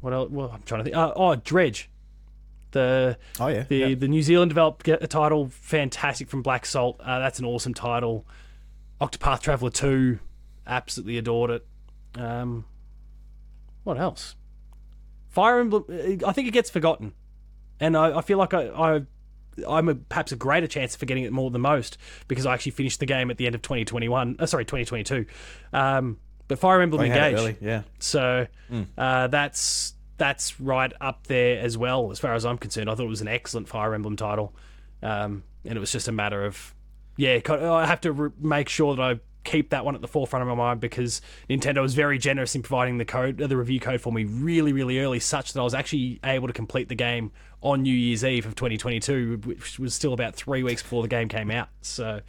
[0.00, 0.12] What?
[0.12, 0.30] else?
[0.30, 0.96] Well, I'm trying to think.
[0.96, 1.90] Uh, oh, Dredge.
[2.72, 3.94] The Oh yeah, the yeah.
[3.94, 7.00] the New Zealand developed title, fantastic from Black Salt.
[7.00, 8.26] Uh, that's an awesome title.
[9.00, 10.18] Octopath Traveler two,
[10.66, 11.66] absolutely adored it.
[12.16, 12.64] Um,
[13.84, 14.36] what else?
[15.28, 15.84] Fire Emblem.
[15.88, 17.12] uh, I think it gets forgotten,
[17.80, 19.02] and I, I feel like I, I
[19.68, 22.72] I'm a, perhaps a greater chance of forgetting it more than most because I actually
[22.72, 24.36] finished the game at the end of 2021.
[24.38, 25.26] Uh, sorry, 2022.
[25.72, 27.56] Um, but Fire Emblem Oh, you had it Engage.
[27.60, 27.82] yeah.
[28.00, 28.46] So
[28.98, 32.90] uh, that's that's right up there as well, as far as I'm concerned.
[32.90, 34.54] I thought it was an excellent Fire Emblem title,
[35.02, 36.74] um, and it was just a matter of
[37.16, 40.42] yeah, I have to re- make sure that I keep that one at the forefront
[40.42, 44.02] of my mind because Nintendo was very generous in providing the code, the review code
[44.02, 47.32] for me really, really early, such that I was actually able to complete the game
[47.62, 51.28] on New Year's Eve of 2022, which was still about three weeks before the game
[51.28, 51.70] came out.
[51.80, 52.20] So.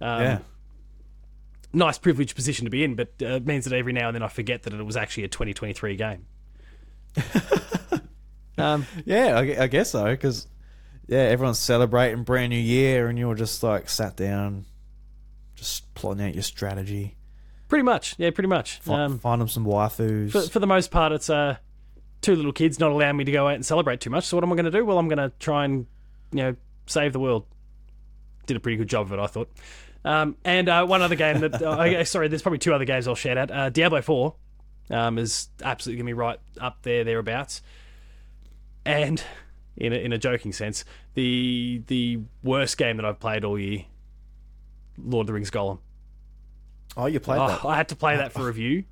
[0.00, 0.38] Um, yeah.
[1.72, 4.22] nice privileged position to be in, but uh, it means that every now and then
[4.22, 6.26] I forget that it was actually a 2023 game.
[8.58, 10.04] um, Yeah, I, I guess so.
[10.04, 10.46] Because
[11.06, 14.64] yeah, everyone's celebrating brand new year, and you're just like sat down,
[15.54, 17.16] just plotting out your strategy.
[17.68, 18.78] pretty much, yeah, pretty much.
[18.80, 20.32] Fi- Um, find them some waifus.
[20.32, 21.56] for, for the most part, it's uh,
[22.20, 24.24] two little kids not allowing me to go out and celebrate too much.
[24.24, 24.84] So what am I going to do?
[24.84, 25.86] Well, I'm going to try and
[26.32, 27.46] you know save the world.
[28.46, 29.50] Did a pretty good job of it, I thought.
[30.04, 33.14] Um, and uh, one other game that uh, sorry, there's probably two other games I'll
[33.14, 33.50] shout out.
[33.50, 34.34] Uh, Diablo 4
[34.90, 37.62] um, is absolutely going to be right up there thereabouts.
[38.84, 39.22] And
[39.76, 43.84] in a, in a joking sense, the the worst game that I've played all year,
[44.96, 45.78] Lord of the Rings Gollum.
[46.96, 47.64] oh, you played Oh, that.
[47.64, 48.84] I had to play that for review.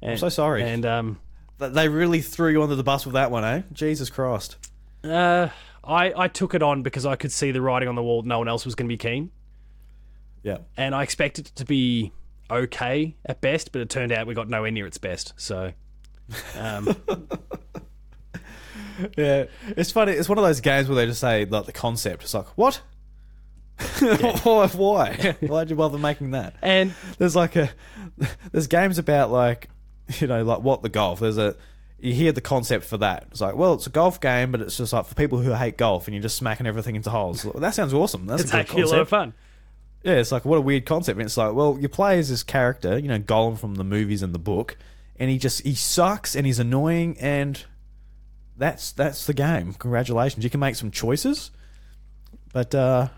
[0.00, 0.62] And, I'm so sorry.
[0.64, 1.20] And um,
[1.58, 3.62] they really threw you under the bus with that one, eh?
[3.72, 4.56] Jesus Christ.
[5.04, 5.48] Uh,
[5.84, 8.22] I I took it on because I could see the writing on the wall.
[8.22, 9.30] No one else was going to be keen,
[10.42, 10.58] Yeah.
[10.76, 12.12] and I expected it to be
[12.58, 15.32] okay at best, but it turned out we got nowhere near its best.
[15.36, 15.72] So,
[16.56, 16.94] um,
[19.16, 20.12] Yeah, it's funny.
[20.12, 22.22] It's one of those games where they just say like the concept.
[22.24, 22.82] It's like what?
[23.98, 24.68] Why?
[24.68, 25.36] Why?
[25.40, 26.54] Why'd you bother making that?
[26.62, 27.70] and There's like a
[28.52, 29.68] there's games about like
[30.18, 31.20] you know like what the golf.
[31.20, 31.56] There's a
[31.98, 33.28] you hear the concept for that.
[33.30, 35.78] It's like well, it's a golf game, but it's just like for people who hate
[35.78, 37.46] golf, and you're just smacking everything into holes.
[37.54, 38.26] That sounds awesome.
[38.26, 39.34] That's it's a good actually a lot of fun.
[40.02, 41.18] Yeah, it's like what a weird concept.
[41.18, 44.22] And it's like, well, you play as this character, you know, Gollum from the movies
[44.22, 44.76] and the book,
[45.16, 47.64] and he just he sucks and he's annoying, and
[48.56, 49.74] that's that's the game.
[49.74, 51.50] Congratulations, you can make some choices,
[52.52, 53.08] but uh,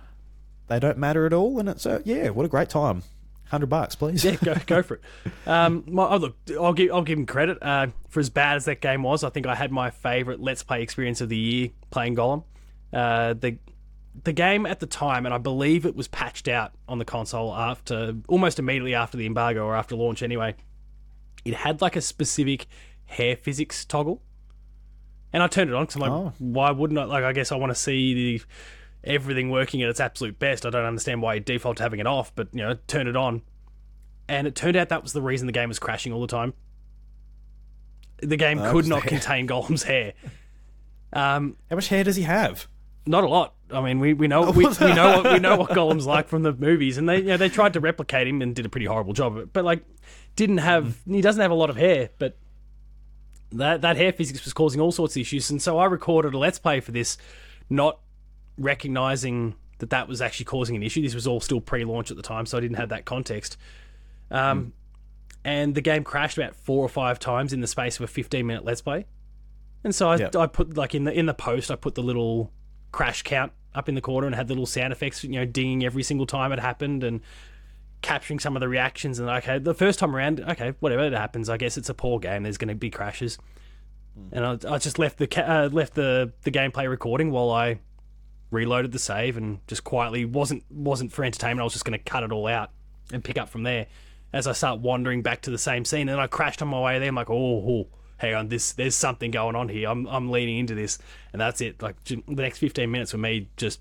[0.68, 1.58] they don't matter at all.
[1.58, 3.02] And it's uh, yeah, what a great time.
[3.48, 4.24] Hundred bucks, please.
[4.24, 5.00] Yeah, go go for it.
[5.46, 8.64] Um, my, oh, look, I'll give I'll give him credit uh, for as bad as
[8.64, 9.22] that game was.
[9.22, 12.44] I think I had my favorite Let's Play experience of the year playing Gollum.
[12.92, 13.58] Uh, the
[14.22, 17.52] the game at the time, and I believe it was patched out on the console
[17.54, 20.22] after almost immediately after the embargo or after launch.
[20.22, 20.54] Anyway,
[21.44, 22.66] it had like a specific
[23.06, 24.22] hair physics toggle,
[25.32, 26.32] and I turned it on because I'm like, Oh.
[26.38, 27.04] why wouldn't I?
[27.04, 28.42] Like, I guess I want to see the
[29.02, 30.64] everything working at its absolute best.
[30.64, 33.16] I don't understand why you default to having it off, but you know, turn it
[33.16, 33.42] on
[34.28, 36.54] and it turned out that was the reason the game was crashing all the time.
[38.22, 40.14] The game Oh, could not contain Gollum's hair.
[41.16, 42.66] Um, How much hair does he have?
[43.06, 43.53] not a lot.
[43.70, 46.42] I mean, we, we know we, we know what we know what Gollum's like from
[46.42, 48.86] the movies, and they you know, they tried to replicate him and did a pretty
[48.86, 49.52] horrible job of it.
[49.52, 49.84] But like,
[50.36, 52.36] didn't have he doesn't have a lot of hair, but
[53.52, 55.50] that that hair physics was causing all sorts of issues.
[55.50, 57.16] And so I recorded a let's play for this,
[57.70, 58.00] not
[58.58, 61.02] recognizing that that was actually causing an issue.
[61.02, 63.56] This was all still pre-launch at the time, so I didn't have that context.
[64.30, 64.72] Um,
[65.44, 68.46] and the game crashed about four or five times in the space of a 15
[68.46, 69.06] minute let's play.
[69.82, 70.36] And so I, Yep.
[70.36, 72.50] I put like in the in the post, I put the little
[72.94, 75.84] crash count up in the corner and had the little sound effects, you know, dinging
[75.84, 77.20] every single time it happened and
[78.02, 79.18] capturing some of the reactions.
[79.18, 82.20] And okay, the first time around, okay, whatever it happens, I guess it's a poor
[82.20, 82.44] game.
[82.44, 83.36] There's going to be crashes.
[84.30, 87.80] And I, I just left the ca- uh, left the the gameplay recording while I
[88.52, 91.62] reloaded the save and just quietly wasn't wasn't for entertainment.
[91.62, 92.70] I was just going to cut it all out
[93.12, 93.88] and pick up from there.
[94.32, 97.00] As I start wandering back to the same scene, and I crashed on my way
[97.00, 97.08] there.
[97.08, 99.88] I'm like, oh, oh, hang on, this there's something going on here.
[99.88, 100.98] I'm I'm leaning into this,
[101.32, 101.82] and that's it.
[101.82, 103.80] Like the next 15 minutes were me just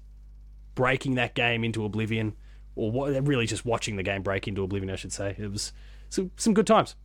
[0.75, 2.35] breaking that game into oblivion,
[2.75, 4.91] or what, really just watching the game break into oblivion.
[4.91, 5.73] I should say it was
[6.09, 6.95] some some good times.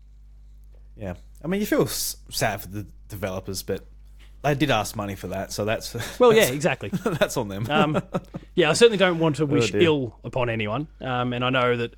[0.97, 1.14] Yeah,
[1.45, 3.87] I mean, you feel sad for the developers, but
[4.43, 6.91] they did ask money for that, so that's Well, yeah, exactly.
[7.05, 7.67] that's on them.
[7.71, 8.03] um,
[8.55, 9.83] yeah, I certainly don't want to wish dear.
[9.83, 10.88] ill upon anyone.
[11.01, 11.95] Um, and I know that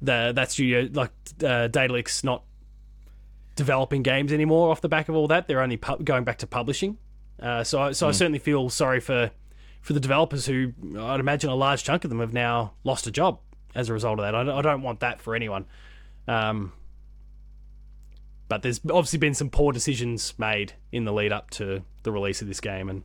[0.00, 1.10] the that studio, like
[1.44, 1.68] uh,
[2.22, 2.42] not
[3.58, 5.46] developing games anymore off the back of all that.
[5.48, 6.96] They're only pu- going back to publishing.
[7.38, 9.30] Uh, so, I, so I certainly feel sorry for
[9.82, 13.10] for the developers who I'd imagine a large chunk of them have now lost a
[13.10, 13.38] job
[13.74, 14.34] as a result of that.
[14.34, 15.66] I, don't- I don't want that for anyone.
[16.26, 16.72] Um,
[18.48, 22.40] but there's obviously been some poor decisions made in the lead up to the release
[22.42, 23.02] of this game, and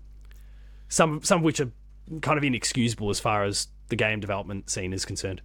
[0.88, 1.72] some some of which are
[2.22, 5.42] kind of inexcusable as far as the game development scene is concerned.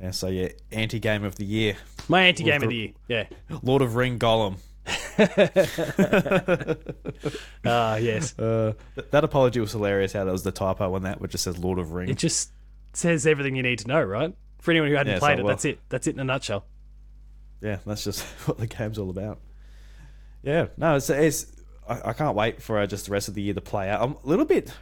[0.00, 1.76] Yeah, so yeah, anti game of the year,
[2.08, 3.24] My anti game of the year, yeah.
[3.62, 4.56] Lord of Ring Gollum.
[7.64, 8.38] Ah, yes.
[8.38, 10.12] Uh, th- that apology was hilarious.
[10.12, 12.08] How that was the typo on that, which just says Lord of Ring.
[12.08, 12.50] It just
[12.92, 14.34] says everything you need to know, right?
[14.60, 15.80] For anyone who hadn't Yeah, played so, it, well- that's it.
[15.88, 16.64] That's it in a nutshell.
[17.60, 19.40] yeah, that's just what the game's all about.
[20.42, 21.46] Yeah, no, it's, it's
[21.88, 24.02] I, I can't wait for uh, just the rest of the year to play out.
[24.02, 24.74] I'm a little bit, it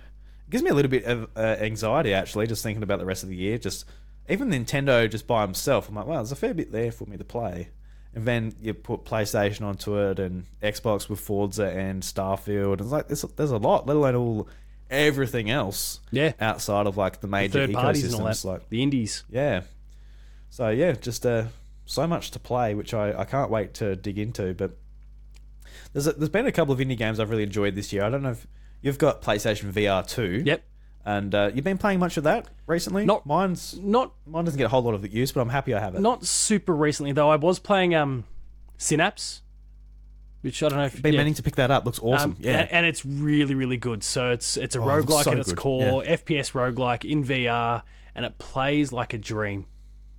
[0.50, 3.30] gives me a little bit of uh, anxiety actually, just thinking about the rest of
[3.30, 3.56] the year.
[3.56, 3.86] Just
[4.28, 7.16] even Nintendo just by himself, I'm like, wow, there's a fair bit there for me
[7.16, 7.68] to play.
[8.14, 12.72] And then you put PlayStation onto it, and Xbox with Forza and Starfield.
[12.74, 14.48] And it's like there's, there's a lot, let alone all
[14.90, 16.32] everything else Yeah.
[16.40, 18.44] outside of like the major Third parties and all that.
[18.44, 19.24] Like the indies.
[19.30, 19.62] yeah.
[20.50, 21.46] So yeah, just uh,
[21.86, 24.54] so much to play, which I, I can't wait to dig into.
[24.54, 24.76] But
[25.92, 28.04] there's a, there's been a couple of indie games I've really enjoyed this year.
[28.04, 28.46] I don't know if
[28.80, 30.42] you've got PlayStation VR two.
[30.46, 30.62] Yep.
[31.06, 33.04] And uh, you've been playing much of that recently.
[33.04, 35.80] Not- mine's Not mine doesn't get a whole lot of use, but I'm happy I
[35.80, 36.00] have it.
[36.00, 37.28] not super recently though.
[37.30, 38.24] I was playing um
[38.78, 39.42] Synapse,
[40.40, 41.18] which I don't know if you've been yeah.
[41.20, 41.84] meaning to pick that up.
[41.86, 42.32] Looks awesome.
[42.32, 42.60] Um, yeah.
[42.60, 44.02] and, and it's really, really good.
[44.02, 45.58] So it's it's a Oh, it roguelike so at its good.
[45.58, 47.82] core, FPS roguelike in VR,
[48.14, 49.66] and it plays like a dream.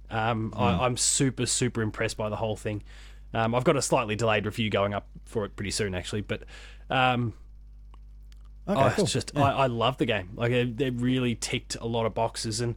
[0.10, 0.60] Um, Hmm.
[0.62, 2.84] I, I'm super, super impressed by the whole thing.
[3.34, 6.22] Um, I've got a slightly delayed review going up for it pretty soon, actually.
[6.22, 6.44] But
[6.90, 7.34] um,
[8.68, 9.04] okay, oh, cool.
[9.06, 10.30] it's just I, I love the game.
[10.36, 12.76] Like it, it really ticked a lot of boxes, and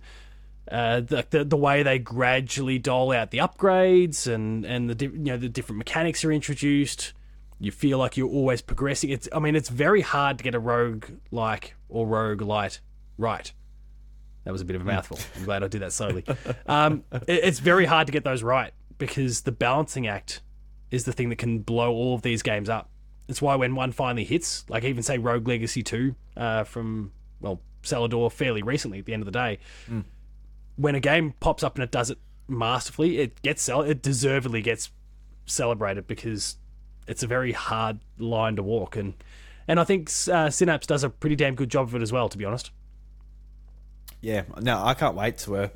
[0.70, 5.06] uh, the, the the way they gradually dole out the upgrades and and the di-
[5.06, 7.12] you know the different mechanics are introduced.
[7.60, 9.10] You feel like you're always progressing.
[9.10, 12.80] It's I mean it's very hard to get a rogue like or rogue light
[13.16, 13.52] right.
[14.44, 15.18] That was a bit of a mouthful.
[15.36, 16.24] I'm glad I did that slowly.
[16.66, 20.40] Um, it- it's very hard to get those right because the balancing act
[20.90, 22.88] is the thing that can blow all of these games up.
[23.28, 27.60] It's why when one finally hits, like even say Rogue Legacy 2 uh, from, well,
[27.82, 29.58] Cellar Door fairly recently at the end of the day,
[30.76, 34.62] when a game pops up and it does it masterfully, it gets cel- it deservedly
[34.62, 34.90] gets
[35.44, 36.56] celebrated because
[37.06, 38.96] it's a very hard line to walk.
[38.96, 39.14] And,
[39.66, 42.28] and I think uh, Synapse does a pretty damn good job of it as well,
[42.28, 42.70] to be honest.
[44.20, 45.68] Yeah, no, I can't wait to uh,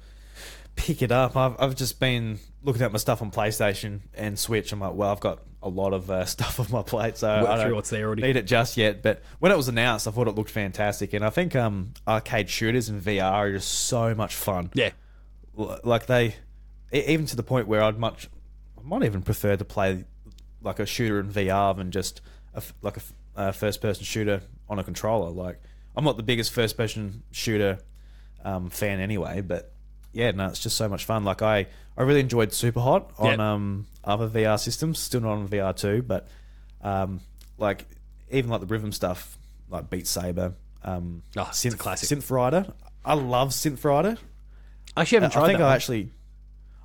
[0.75, 1.37] pick it up.
[1.37, 4.73] I've, I've just been looking at my stuff on PlayStation and Switch.
[4.73, 7.49] I'm like, well, I've got a lot of uh, stuff on my plate, so Work
[7.49, 8.23] I don't what's there already.
[8.23, 9.03] need it just yet.
[9.03, 12.49] But when it was announced, I thought it looked fantastic, and I think um, arcade
[12.51, 14.71] shooters in VR are just so much fun.
[14.75, 14.91] Yeah.
[15.59, 16.35] L- Like they,
[16.93, 18.29] e- even to the point where I'd much,
[18.79, 20.05] I might even prefer to play
[20.63, 22.21] like a shooter in VR than just
[22.55, 25.31] a f like a, f- a first-person shooter on a controller.
[25.31, 25.61] Like
[25.97, 27.79] I'm not the biggest first-person shooter
[28.45, 29.73] um, fan anyway, but
[30.13, 31.25] yeah, no, it's just so much fun.
[31.25, 33.39] Like I, I really enjoyed Superhot on Yep.
[33.39, 34.99] um, other VR systems.
[34.99, 36.29] Still not on VR two, but
[36.83, 37.21] um,
[37.59, 37.87] like
[38.31, 39.37] even like the rhythm stuff,
[39.71, 42.09] like Beat Saber, um, Oh, a classic.
[42.19, 42.67] Synth Rider.
[43.05, 44.17] I love Synth Rider.
[44.97, 45.69] I actually haven't I tried I think that.
[45.69, 46.11] I actually,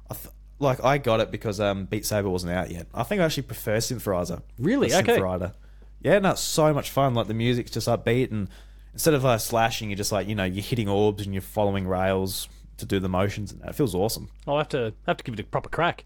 [0.10, 2.88] I th- like I got it because um, Beat Saber wasn't out yet.
[2.94, 4.42] I think I actually prefer Synth Rider.
[4.58, 4.94] Really?
[4.94, 5.18] Okay.
[5.18, 5.54] Synth Rider.
[6.02, 7.13] Yeah, no, it's so much fun.
[7.16, 8.50] Like the music's just upbeat, and
[8.94, 11.88] instead of uh, slashing, you're just like you know you're hitting orbs and you're following
[11.88, 14.30] rails to do the motions, and that feels awesome.
[14.48, 16.06] I'll have to have to give it a proper crack.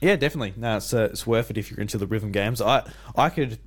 [0.00, 0.54] Yeah, definitely.
[0.56, 2.60] No, it's uh, it's worth it if you're into the rhythm games.
[2.60, 2.82] I
[3.16, 3.58] I could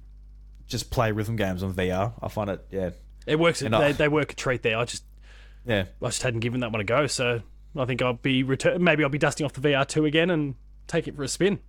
[0.67, 2.13] just play rhythm games on VR.
[2.21, 2.89] I find it yeah
[3.25, 3.59] It works.
[3.61, 4.77] They, I- they work a treat there.
[4.77, 5.03] I just
[5.65, 7.07] Yeah, I just hadn't given that one a go.
[7.07, 7.41] So
[7.77, 8.83] I think I'll be return.
[8.83, 10.55] Maybe I'll be dusting off the VR two again and
[10.87, 11.59] take it for a spin.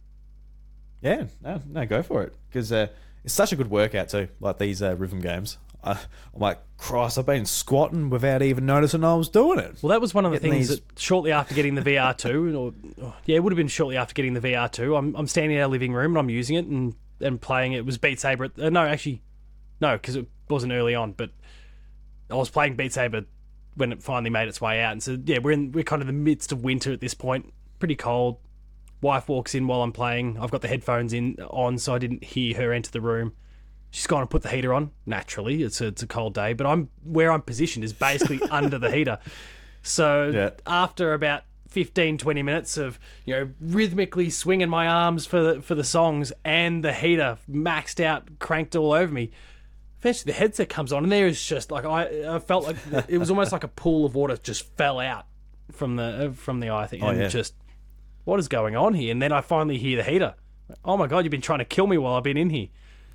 [1.00, 2.88] yeah, no, no, go for it because uh,
[3.24, 4.28] it's such a good workout too.
[4.40, 5.58] Like these uh, rhythm games.
[5.86, 5.92] I,
[6.34, 9.76] I'm like, Christ, I've been squatting without even noticing I was doing it.
[9.82, 12.16] Well, that was one of the Getting things these- that shortly after getting the VR
[12.16, 14.96] two, or or- yeah, it would have been shortly after getting the VR two.
[14.96, 17.78] I'm I'm standing in our living room and I'm using it and and playing it.
[17.78, 18.44] It was Beat Saber.
[18.44, 19.22] At, uh, no, actually,
[19.80, 21.12] no, because it wasn't early on.
[21.12, 21.30] But
[22.30, 23.24] I was playing Beat Saber
[23.74, 24.92] when it finally made its way out.
[24.92, 27.52] And so yeah, we're in we're kind of the midst of winter at this point.
[27.78, 28.38] Pretty cold.
[29.02, 30.38] Wife walks in while I'm playing.
[30.40, 33.34] I've got the headphones in on, so I didn't hear her enter the room.
[33.90, 34.90] She's gone and put the heater on.
[35.06, 38.78] Naturally, it's a, it's a cold day, but I'm where I'm positioned is basically under
[38.78, 39.18] the heater.
[39.82, 40.50] So Yeah.
[40.66, 45.74] after about 15, 20 minutes of you know rhythmically swinging my arms for the, for
[45.74, 49.30] the songs and the heater maxed out, cranked all over me,
[50.00, 52.76] eventually the headset comes on and there is just like I, I felt like
[53.08, 55.26] it was almost like a pool of water just fell out
[55.72, 57.28] from the uh, from the eye thing and yeah.
[57.28, 57.54] just
[58.24, 59.12] what is going on here?
[59.12, 60.34] And then I finally hear the heater.
[60.84, 62.68] Oh my god, you've been trying to kill me while I've been in here.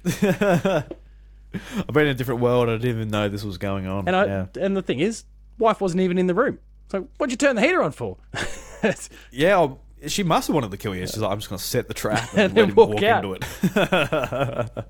[0.06, 2.70] I've been in a different world.
[2.70, 4.08] I didn't even know this was going on.
[4.08, 4.46] And I yeah.
[4.60, 5.26] and the thing is,
[5.58, 6.60] wife wasn't even in the room.
[6.90, 8.18] So what'd you turn the heater on for?
[9.32, 11.02] Yeah, I'll- she must have wanted to kill you.
[11.06, 12.90] She's like, I'm just going to set the trap and, And let then him walk
[12.90, 14.86] walk, into it.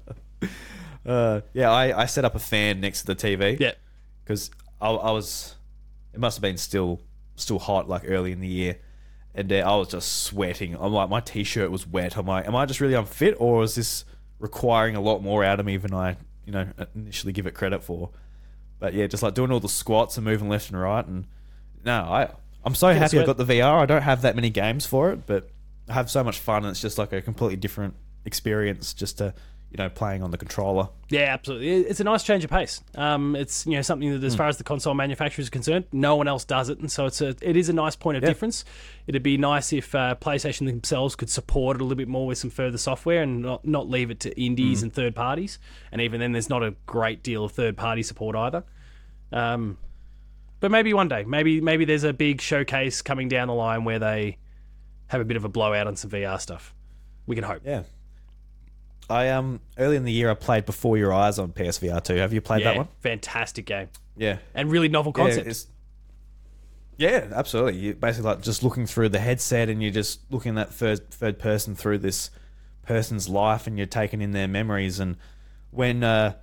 [1.05, 3.59] uh, yeah, I, I set up a fan next to the TV.
[3.59, 3.73] yeah.
[4.23, 5.55] because I, I was,
[6.13, 7.01] it must have been still
[7.35, 8.77] still hot like early in the year,
[9.35, 10.75] and uh, I was just sweating.
[10.79, 12.15] I'm like, my t-shirt was wet.
[12.17, 14.05] I'm like, am I just really unfit, or is this
[14.41, 17.83] requiring a lot more out of me than I, you know, initially give it credit
[17.83, 18.09] for?
[18.79, 21.27] But yeah, just like doing all the squats and moving left and right, and
[21.85, 22.31] no, I
[22.63, 23.81] I'm so happy I got the VR.
[23.81, 25.49] I don't have that many games for it, but
[25.89, 26.63] I have so much fun.
[26.63, 29.33] And it's just like a completely different experience, just to
[29.71, 30.89] you know playing on the controller.
[31.09, 31.69] Yeah, absolutely.
[31.75, 32.81] It's a nice change of pace.
[32.95, 36.15] Um, it's you know something that, as far as the console manufacturer is concerned, no
[36.15, 38.29] one else does it, and so it's a it is a nice point of Yeah.
[38.29, 38.65] difference.
[39.07, 42.37] It'd be nice if uh, PlayStation themselves could support it a little bit more with
[42.37, 45.57] some further software and not not leave it to indies and third parties.
[45.91, 48.63] And even then, there's not a great deal of third party support either.
[49.31, 49.77] Um,
[50.59, 53.99] but maybe one day, maybe maybe there's a big showcase coming down the line where
[53.99, 54.37] they
[55.07, 56.73] have a bit of a blowout on some VR stuff.
[57.25, 57.61] We can hope.
[57.65, 57.83] Yeah.
[59.09, 62.15] I um early in the year I played Before Your Eyes on PSVR two.
[62.15, 62.87] Have you played Yeah, that one?
[62.99, 64.37] fantastic game Yeah.
[64.53, 65.67] and really novel concept.
[66.97, 67.77] Yeah, yeah, absolutely.
[67.79, 71.39] You basically like just looking through the headset and you're just looking at third third
[71.39, 72.29] person through this
[72.83, 75.15] person's life and you're taking in their memories and
[75.71, 76.33] when uh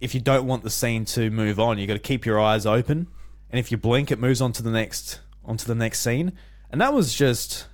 [0.00, 2.64] if you don't want the scene to move on, you got to keep your eyes
[2.66, 3.06] open
[3.50, 6.32] and if you blink it moves on to the next onto the next scene.
[6.70, 7.66] And that was just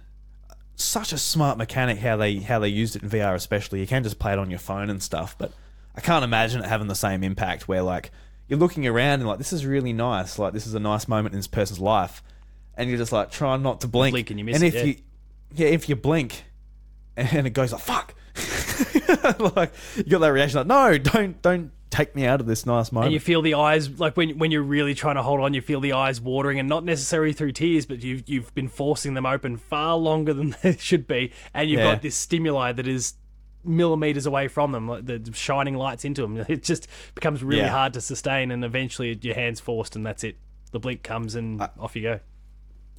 [0.77, 3.81] such a smart mechanic how they how they used it in VR especially.
[3.81, 5.53] You can just play it on your phone and stuff, but
[5.95, 8.11] I can't imagine it having the same impact where like
[8.49, 11.33] you're looking around and like this is really nice, like this is a nice moment
[11.35, 12.23] in this person's life,
[12.77, 14.13] and you're just like trying not to blink.
[14.13, 14.83] blink and you miss and it, if yeah.
[14.85, 14.97] you
[15.55, 16.45] yeah, if you blink
[17.17, 18.15] and it goes like fuck,
[19.57, 22.90] like you got that reaction like no, don't don't take me out of this nice
[22.92, 23.07] moment.
[23.07, 25.61] and you feel the eyes like when when you're really trying to hold on, you
[25.61, 29.26] feel the eyes watering, and not necessarily through tears, but you've you've been forcing them
[29.26, 31.92] open far longer than they should be, and you've Yeah.
[31.94, 33.14] got this stimuli that is
[33.64, 36.37] millimeters away from them, like the shining lights into them.
[36.48, 37.68] It just becomes really Yeah.
[37.70, 40.37] hard to sustain, and eventually your hands forced, and that's it.
[40.72, 42.20] The blink comes, and off you go.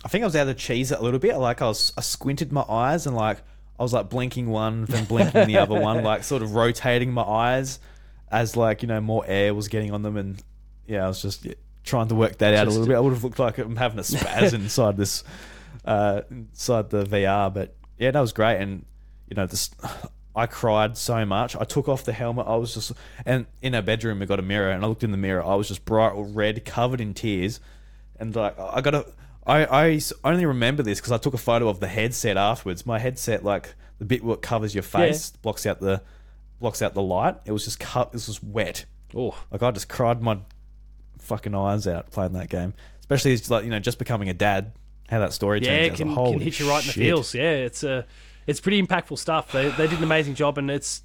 [0.03, 1.37] I think I was able to cheese it a little bit.
[1.37, 3.37] Like I was, I squinted my eyes and like
[3.79, 7.23] I was like blinking one, then blinking the other one, like sort of rotating my
[7.23, 7.79] eyes
[8.35, 10.41] as like you know more air was getting on them, and
[10.87, 11.47] yeah, I was just
[11.83, 12.95] trying to work that out a little bit.
[12.95, 15.23] I would have looked like I'm having a spaz inside this,
[15.85, 18.85] uh, inside the VR, but yeah, that was great, and
[19.29, 19.71] you know this.
[20.37, 21.55] I cried so much.
[21.55, 22.45] I took off the helmet.
[22.45, 22.91] I was just,
[23.25, 25.41] and in our bedroom we got a mirror, and I looked in the mirror.
[25.41, 27.61] I was just bright red, covered in tears,
[28.19, 29.05] and like I got to
[29.47, 32.85] I, I only remember this because I took a photo of the headset afterwards.
[32.85, 36.01] My headset, like the bit what covers your face, blocks out the
[36.59, 37.35] blocks out the light.
[37.45, 38.11] It was just cut.
[38.11, 38.85] This was wet.
[39.15, 40.39] Oh, Like I just cried my
[41.19, 42.73] fucking eyes out playing that game.
[42.99, 44.71] Especially as like you know just becoming a dad.
[45.07, 45.97] How that story yeah, turns it out.
[45.97, 47.35] can, Holy can hit you right in the feels.
[47.35, 48.03] Yeah, it's uh,
[48.47, 49.51] it's pretty impactful stuff.
[49.51, 51.03] They they did an amazing job, and it's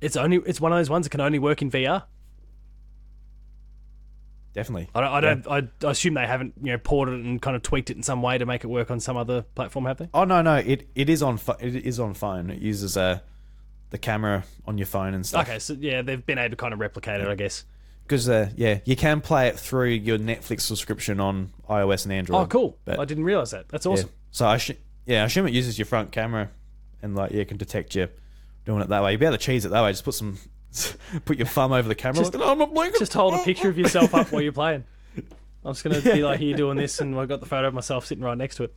[0.00, 2.04] it's only it's one of those ones that can only work in VR.
[4.52, 4.88] Definitely.
[4.94, 5.46] I don't, I, don't
[5.82, 8.02] I, I assume they haven't you know ported it and kind of tweaked it in
[8.02, 10.08] some way to make it work on some other platform, have they?
[10.12, 12.50] Oh no no it it is on it is on phone.
[12.50, 13.20] It uses uh,
[13.90, 15.48] the camera on your phone and stuff.
[15.48, 17.64] Okay, so yeah, they've been able to kind of replicate it, I guess.
[18.04, 22.42] Because uh, yeah, you can play it through your Netflix subscription on iOS and Android.
[22.42, 22.78] Oh, cool!
[22.84, 23.68] But- I didn't realize that.
[23.68, 23.92] That's Yeah.
[23.92, 24.10] awesome.
[24.32, 24.72] So I sh-
[25.06, 26.50] yeah, I assume it uses your front camera,
[27.02, 28.08] and like yeah, it can detect you
[28.64, 29.12] doing it that way.
[29.12, 29.90] You would be able to cheese it that way.
[29.92, 30.38] Just put some,
[31.24, 32.18] put your thumb over the camera.
[32.18, 32.92] Just- like, "No, I'm.
[32.98, 34.84] Just hold a picture of yourself up while you're playing.
[35.64, 38.06] I'm just gonna be like here doing this, and I got the photo of myself
[38.06, 38.74] sitting right next to it.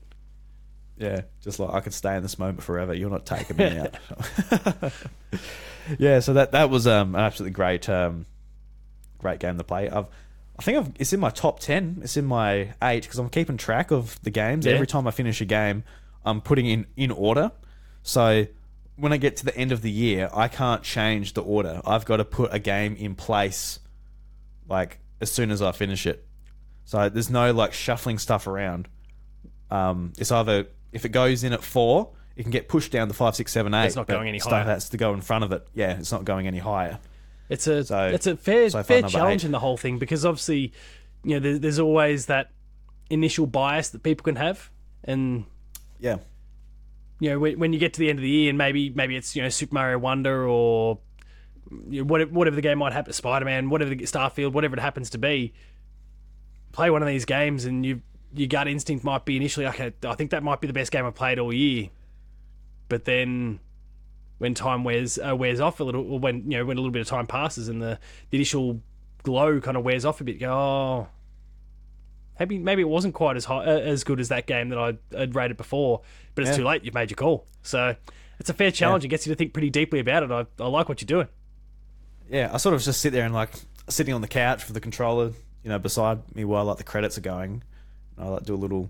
[0.98, 2.94] Yeah, just like I could stay in this moment forever.
[2.94, 3.96] You're not taking me out.
[5.98, 8.26] yeah, so that that was um, an absolutely great um,
[9.18, 9.90] great game to play.
[9.90, 10.08] I've
[10.58, 12.00] I think I've, it's in my top ten.
[12.04, 14.66] It's in my eight because I'm keeping track of the games.
[14.66, 14.74] Yeah.
[14.74, 15.84] Every time I finish a game,
[16.24, 17.52] I'm putting in in order.
[18.04, 18.46] So
[18.96, 21.82] when I get to the end of the year, I can't change the order.
[21.86, 23.80] I've got to put a game in place,
[24.70, 26.28] like as soon as I finish it.
[26.86, 28.88] So there's no like shuffling stuff around.
[29.72, 33.14] Um, it's either if it goes in at four, it can get pushed down to
[33.14, 33.88] five, six, seven, eight.
[33.88, 34.64] It's not going any stuff higher.
[34.64, 35.68] has to go in front of it.
[35.74, 37.00] Yeah, it's not going any higher.
[37.50, 39.48] It's a So- it's a fair so fair challenge eight.
[39.48, 40.72] in the whole thing because obviously,
[41.24, 42.52] you know, there's, there's always that
[43.10, 44.70] initial bias that people can have,
[45.04, 45.46] and
[46.00, 46.18] Yeah,
[47.20, 49.16] you know when, when you get to the end of the year and maybe maybe
[49.16, 51.00] it's you know Super Mario Wonder or
[51.90, 54.80] you know, whatever, whatever the game might happen, Spider Man, whatever the Starfield, whatever it
[54.82, 55.54] happens to be,
[56.72, 58.02] play one of these games and you
[58.36, 61.06] your gut instinct might be initially okay, I think that might be the best game
[61.06, 61.90] I've played all year,
[62.90, 63.60] but then
[64.40, 66.92] when time wears uh, wears off a little, or when you know when a little
[66.92, 68.82] bit of time passes and the, the initial
[69.24, 71.08] glow kind of wears off a bit, you go oh.
[72.40, 74.98] Maybe maybe it wasn't quite as high, uh, as good as that game that I'd,
[75.16, 76.02] I'd rated before,
[76.34, 76.58] but it's Yeah.
[76.58, 76.84] too late.
[76.84, 77.96] You've made your call, so
[78.40, 79.06] it's a fair challenge.
[79.06, 80.32] It gets you to think pretty deeply about it.
[80.32, 81.28] I, I like what you're doing.
[82.30, 82.50] yeah.
[82.52, 83.52] I sort of just sit there and like
[83.88, 85.28] sitting on the couch with the controller,
[85.64, 87.62] you know, beside me while like the credits are going.
[88.18, 88.90] I like do a little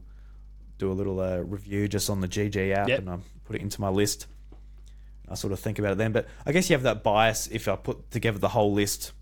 [0.77, 2.99] do a little uh, review just on the GG app, Yep.
[2.99, 4.27] and I put it into my list.
[5.29, 7.67] I sort of think about it then, but I guess you have that bias if
[7.67, 9.13] I put together the whole list,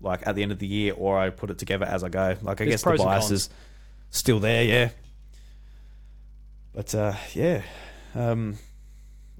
[0.00, 2.36] like at the end of the year, or I put it together as I go.
[2.42, 3.50] Like I There's guess the bias is
[4.10, 4.90] still there, yeah.
[6.74, 7.62] But uh, yeah,
[8.14, 8.58] um,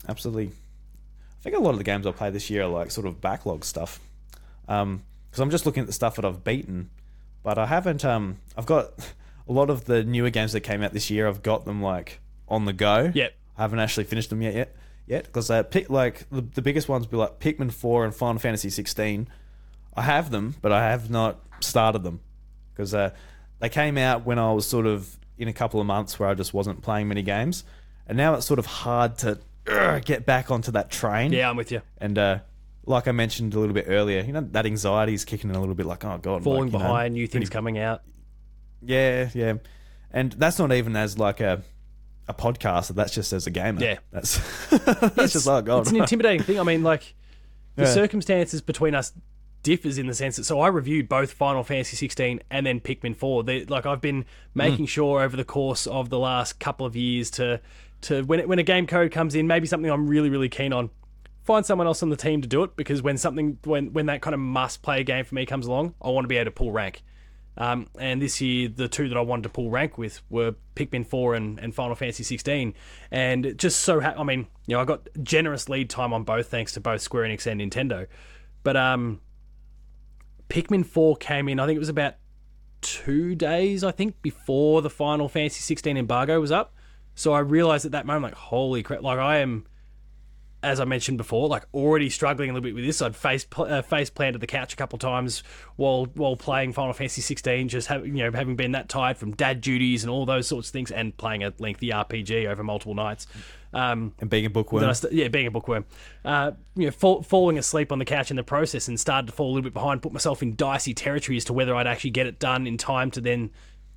[0.09, 0.47] absolutely.
[0.49, 3.21] I think a lot of the games I play this year are like sort of
[3.21, 4.01] backlog stuff.
[4.67, 6.91] Um, because I'm just looking at the stuff that I've beaten,
[7.43, 8.05] but I haven't.
[8.05, 8.93] Um, I've got
[9.49, 11.27] a lot of the newer games that came out this year.
[11.27, 13.11] I've got them like on the go.
[13.15, 13.35] Yep.
[13.57, 14.55] I haven't actually finished them yet.
[14.55, 14.77] Yet,
[15.07, 18.39] yet because uh, pick like the, the biggest ones be like Pikmin Four and Final
[18.39, 19.29] Fantasy 16.
[19.97, 22.21] I have them, but I have not started them
[22.73, 23.11] because uh,
[23.59, 26.35] they came out when I was sort of in a couple of months where I
[26.35, 27.65] just wasn't playing many games,
[28.07, 29.39] and now it's sort of hard to
[29.69, 31.33] uh, get back onto that train.
[31.33, 31.83] Yeah, I'm with you.
[31.99, 32.39] And uh,
[32.87, 35.61] like I mentioned a little bit earlier, you know that anxiety is kicking in a
[35.61, 35.87] little bit.
[35.87, 38.03] Like, oh god, Falling like, you know, behind, new things coming out.
[38.83, 39.55] Yeah, yeah,
[40.13, 41.63] and that's not even as like a
[42.29, 42.95] a podcaster.
[42.95, 43.81] That's just as a gamer.
[43.83, 43.99] Yeah.
[44.11, 44.39] that's
[44.71, 45.81] that's just oh god.
[45.81, 46.61] It's an intimidating thing.
[46.61, 47.15] I mean, like
[47.77, 47.93] the Yeah.
[47.95, 49.13] circumstances between us
[49.63, 53.17] differs in the sense that so I reviewed both Final Fantasy 16 and then Pikmin
[53.17, 53.43] 4.
[53.45, 54.25] They, like I've been
[54.55, 54.89] making Mm.
[54.91, 57.61] sure over the course of the last couple of years to
[58.03, 60.73] to when it, when a game code comes in, maybe something I'm really really keen
[60.73, 60.91] on,
[61.43, 64.21] find someone else on the team to do it because when something when when that
[64.23, 66.55] kind of must play game for me comes along, I want to be able to
[66.55, 67.03] pull rank.
[67.59, 71.05] Um, and this year, the two that I wanted to pull rank with were Pikmin
[71.05, 72.73] 4 and, and Final Fantasy 16.
[73.11, 76.47] And just so, ha- I mean, you know, I got generous lead time on both
[76.47, 78.07] thanks to both Square Enix and Nintendo.
[78.63, 79.21] But um,
[80.49, 82.15] Pikmin 4 came in, I think it was about
[82.81, 86.75] two days, I think, before the Final Fantasy 16 embargo was up.
[87.17, 89.67] So I realized at that moment, like, holy crap, like, I am
[90.63, 93.01] as I mentioned before, like already struggling a little bit with this.
[93.01, 95.43] I'd face uh, face planted the couch a couple times
[95.77, 99.33] while while playing Final Fantasy 16, just having you know having been that tired from
[99.33, 102.95] dad duties and all those sorts of things, and playing a lengthy RPG over multiple
[102.95, 103.27] nights.
[103.73, 104.93] Um, and being a bookworm.
[104.95, 105.85] st- yeah, being a bookworm,
[106.25, 109.33] uh, you know, fall- falling asleep on the couch in the process, and started to
[109.33, 110.03] fall a little bit behind.
[110.03, 113.11] Put myself in dicey territory as to whether I'd actually get it done in time
[113.13, 113.51] to then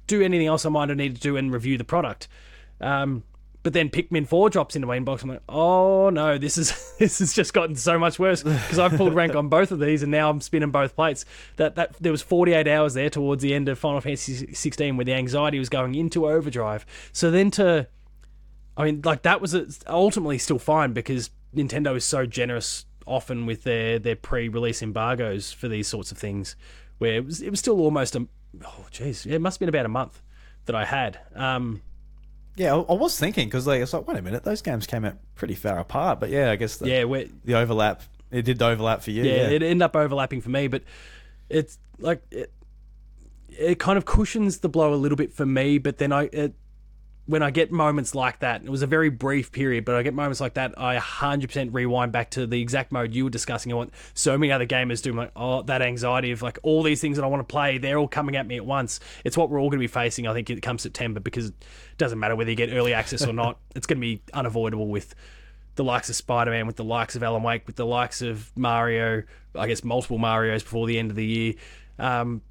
[0.08, 2.28] do anything else I might have needed to do and review the product.
[2.82, 3.24] Um,
[3.64, 5.24] but then Pikmin Four drops into my inbox.
[5.24, 8.94] I'm like, oh no, this is this has just gotten so much worse because I've
[8.94, 11.26] pulled rank on both of these, and now I'm spinning both plates.
[11.58, 15.06] That that there was 48 hours there towards the end of Final Fantasy 16 where
[15.06, 16.86] the anxiety was going into overdrive.
[17.12, 17.88] So then to
[18.78, 23.64] I mean, like that was ultimately still fine because Nintendo is so generous often with
[23.64, 26.56] their their pre-release embargoes for these sorts of things,
[26.98, 28.28] where it was it was still almost a
[28.66, 30.22] oh jeez, it must have been about a month
[30.66, 31.20] that I had.
[31.36, 31.82] Um,
[32.56, 35.06] yeah, I, I was thinking because like it's like wait a minute, those games came
[35.06, 36.20] out pretty far apart.
[36.20, 37.04] But yeah, I guess the, yeah,
[37.46, 39.24] the overlap it did overlap for you.
[39.24, 40.84] yeah, Yeah, it ended up overlapping for me, but
[41.50, 42.52] it's like it,
[43.50, 45.78] it kind of cushions the blow a little bit for me.
[45.78, 46.54] But then I, it,
[47.28, 50.14] when I get moments like that, it was a very brief period, but I get
[50.14, 53.72] moments like that, I 100% rewind back to the exact mode you were discussing.
[53.72, 57.00] I want so many other gamers do like, oh, that anxiety of like all these
[57.00, 59.00] things that I want to play, they're all coming at me at once.
[59.24, 61.56] It's what we're all going to be facing, I think, it comes September because it
[61.98, 63.58] doesn't matter whether you get early access or not.
[63.74, 65.16] It's going to be unavoidable with
[65.76, 68.52] the likes of Spider Man, with the likes of Alan Wake, with the likes of
[68.58, 69.24] Mario,
[69.56, 71.54] I guess multiple Marios before the end of the year.
[71.98, 72.42] Um,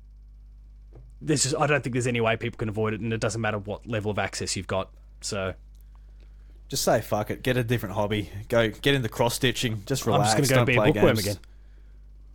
[1.21, 3.41] there's just I don't think there's any way people can avoid it, and it doesn't
[3.41, 4.91] matter what level of access you've got.
[5.21, 5.55] So
[6.69, 7.43] Just say fuck it.
[7.43, 8.31] Get a different hobby.
[8.49, 9.83] Go get into cross stitching.
[9.87, 10.35] Just I'm relax.
[10.35, 11.27] just going to go don't be a bookworm games.
[11.27, 11.39] again.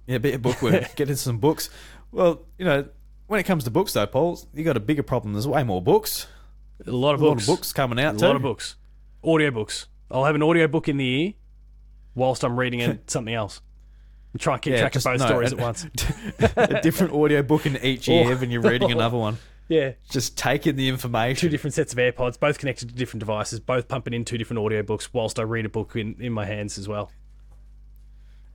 [0.08, 0.74] Yeah, be a bookworm.
[0.96, 1.70] get into some books.
[2.12, 2.86] Well, you know,
[3.28, 5.34] when it comes to books though, Paul, you got a bigger problem.
[5.34, 6.28] There's way more books.
[6.86, 7.44] A lot of A lot books.
[7.44, 8.26] of books coming out A too.
[8.28, 8.76] lot of books.
[9.24, 9.88] Audio books.
[10.12, 11.34] I'll have an audio book in the ear
[12.14, 13.62] whilst I'm reading something else.
[14.36, 15.86] And try and keep Yeah, track of both no, stories and- at once.
[16.58, 19.20] a different audio book in each ear when you're reading another oh.
[19.22, 19.38] one.
[19.70, 19.94] Yeah.
[20.10, 21.40] Just taking the information.
[21.40, 24.60] Two different sets of AirPods, both connected to different devices, both pumping in two different
[24.60, 27.14] audio books whilst I read a book in, in my hands as well.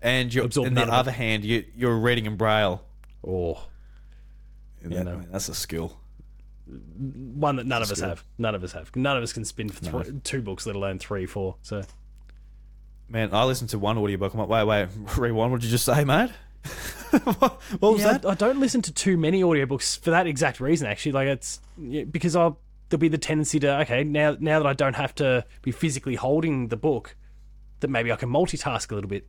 [0.02, 0.90] And you're, Absorb in the it.
[0.90, 2.84] other hand, you, you're reading in braille.
[3.26, 3.66] Oh,
[4.82, 5.22] That- no.
[5.32, 5.98] That's a skill.
[6.66, 8.10] one that none of us Skill.
[8.10, 8.24] have.
[8.36, 8.94] None of us have.
[8.94, 11.56] None of us can spin for thr two books, let alone three, four.
[11.62, 11.82] So
[13.10, 14.32] Man, I listened to one audiobook.
[14.34, 14.88] I'm like, wait, wait,
[15.18, 15.50] rewind.
[15.50, 16.30] What did you just say, mate?
[17.10, 18.26] what, what was yeah, that?
[18.26, 20.86] I, I don't listen to too many audiobooks for that exact reason.
[20.86, 21.60] Actually, like it's
[22.10, 25.44] because I'll there'll be the tendency to okay now now that I don't have to
[25.62, 27.16] be physically holding the book,
[27.80, 29.26] that maybe I can multitask a little bit.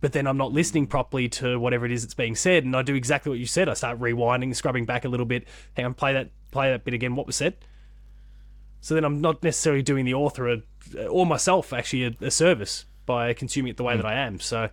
[0.00, 2.82] But then I'm not listening properly to whatever it is that's being said, and I
[2.82, 3.68] do exactly what you said.
[3.68, 5.46] I start rewinding, scrubbing back a little bit.
[5.76, 7.14] Hang on, play that play that bit again.
[7.14, 7.56] What was said?
[8.80, 12.84] So then I'm not necessarily doing the author a, or myself actually a, a service
[13.06, 14.02] by consuming it the way hmm.
[14.02, 14.40] that I am.
[14.40, 14.70] So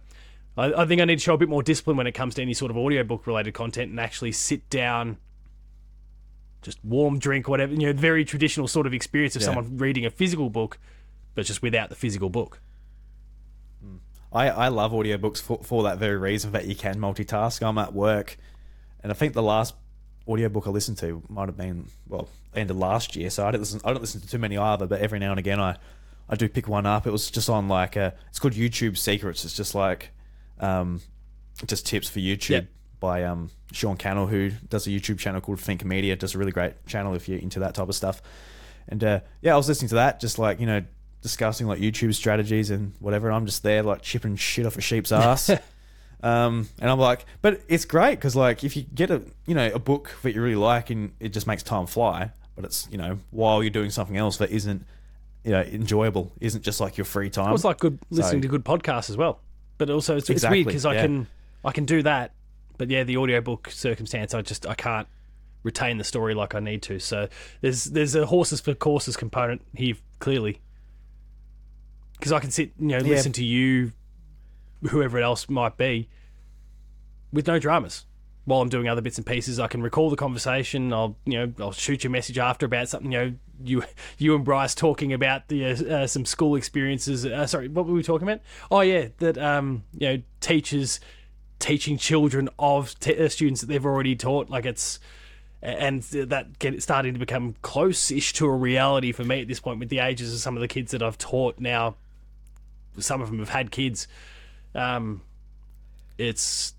[0.58, 2.42] I, I think I need to show a bit more discipline when it comes to
[2.42, 5.18] any sort of audiobook related content and actually sit down,
[6.62, 9.48] just warm drink, whatever, you know, very traditional sort of experience of Yeah.
[9.48, 10.78] someone reading a physical book,
[11.34, 12.62] but just without the physical book.
[13.82, 13.98] Hmm.
[14.32, 17.66] I, I love audiobooks for, for that very reason that you can multitask.
[17.66, 18.38] I'm at work,
[19.02, 19.76] and I think the last
[20.28, 22.28] audiobook I listened to might have been well
[22.58, 23.30] end of last year.
[23.30, 23.82] So I don't listen.
[23.84, 25.78] I don't listen to too many either, but every now and again I
[26.30, 27.06] I do pick one up.
[27.06, 29.46] It was just on like a, it's called YouTube Secrets.
[29.46, 30.10] It's just like
[30.60, 31.02] um
[31.66, 32.68] just tips for YouTube Yep.
[33.00, 36.16] by um Sean Cannell who does a YouTube channel called Think Media.
[36.16, 38.22] Does a really great channel if you're into that type of stuff.
[38.88, 40.84] And uh, yeah, I was listening to that, just like you know,
[41.22, 43.28] discussing like YouTube strategies and whatever.
[43.28, 45.50] And I'm just there like chipping shit off a sheep's ass.
[46.22, 49.72] um, and I'm like, but it's great because like if you get a you know
[49.74, 52.98] a book that you really like and it just makes time fly, but it's you
[52.98, 54.86] know while you're doing something else that isn't
[55.44, 57.46] you know enjoyable, isn't just like your free time.
[57.46, 59.40] Well, it's like good listening So- to good podcasts as well.
[59.78, 61.02] But also, it's, Exactly, it's weird because I yeah.
[61.02, 61.28] can
[61.66, 62.32] I can do that,
[62.78, 65.08] but yeah, the audiobook circumstance, I just I can't
[65.64, 66.98] retain the story like I need to.
[67.00, 67.28] So
[67.62, 70.62] there's there's a horses for courses component here clearly,
[72.18, 73.04] because I can sit you know Yeah.
[73.16, 73.92] listen to you,
[74.90, 76.08] whoever else might be,
[77.34, 78.06] with no dramas.
[78.46, 80.94] While I'm doing other bits and pieces, I can recall the conversation.
[80.94, 83.12] I'll, you know, I'll shoot you a message after about something.
[83.12, 83.34] You know,
[83.64, 83.84] you,
[84.18, 87.26] you and Bryce talking about the uh, uh, some school experiences.
[87.26, 88.42] Uh, sorry, what were we talking about?
[88.70, 91.00] Oh yeah, that um, you know, teachers
[91.58, 94.50] teaching children of uh, students that they've already taught.
[94.50, 95.00] Like it's
[95.66, 99.80] and that get starting to become close-ish to a reality for me at this point
[99.80, 101.96] with the ages of some of the kids that I've taught now.
[103.00, 104.08] Some of them have had kids.
[104.76, 105.22] Um,
[106.20, 106.75] it's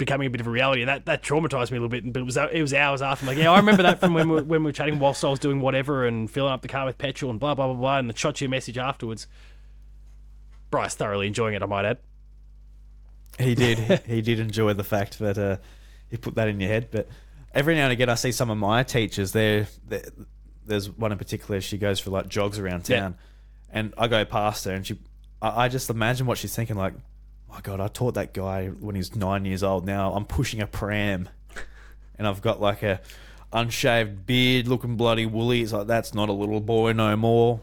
[0.00, 2.12] becoming a bit of a reality, and that, that traumatized me a little bit.
[2.12, 3.22] But it was it was hours after.
[3.24, 5.28] I'm like, yeah, I remember that from when we, when we were chatting whilst I
[5.28, 7.98] was doing whatever and filling up the car with petrol and blah blah blah blah,
[7.98, 9.28] and the shot you a message afterwards.
[10.70, 11.98] Bryce thoroughly enjoying it, I might add.
[13.38, 13.78] He did.
[14.06, 15.56] he did enjoy the fact that uh,
[16.10, 16.88] he put that in your head.
[16.90, 17.08] But
[17.54, 19.32] every now and again, I see some of my teachers.
[19.32, 19.66] They're
[20.66, 21.60] there's one in particular.
[21.60, 23.00] She goes for like jogs around Yeah.
[23.00, 23.16] town,
[23.70, 24.98] and I go past her, and she.
[25.42, 26.76] I, I just imagine what she's thinking.
[26.76, 26.94] Like,
[27.52, 29.86] my God, I taught that guy when he was nine years old.
[29.86, 31.28] Now I'm pushing a pram,
[32.18, 33.00] and I've got like a
[33.52, 35.62] unshaved beard, looking bloody woolly.
[35.62, 37.60] It's like that's not a little boy no more.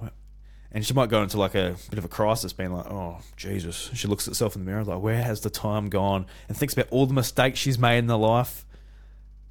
[0.71, 3.89] And she might go into like a bit of a crisis, being like, "Oh Jesus!"
[3.93, 6.73] She looks at herself in the mirror, like, "Where has the time gone?" And thinks
[6.73, 8.65] about all the mistakes she's made in her life,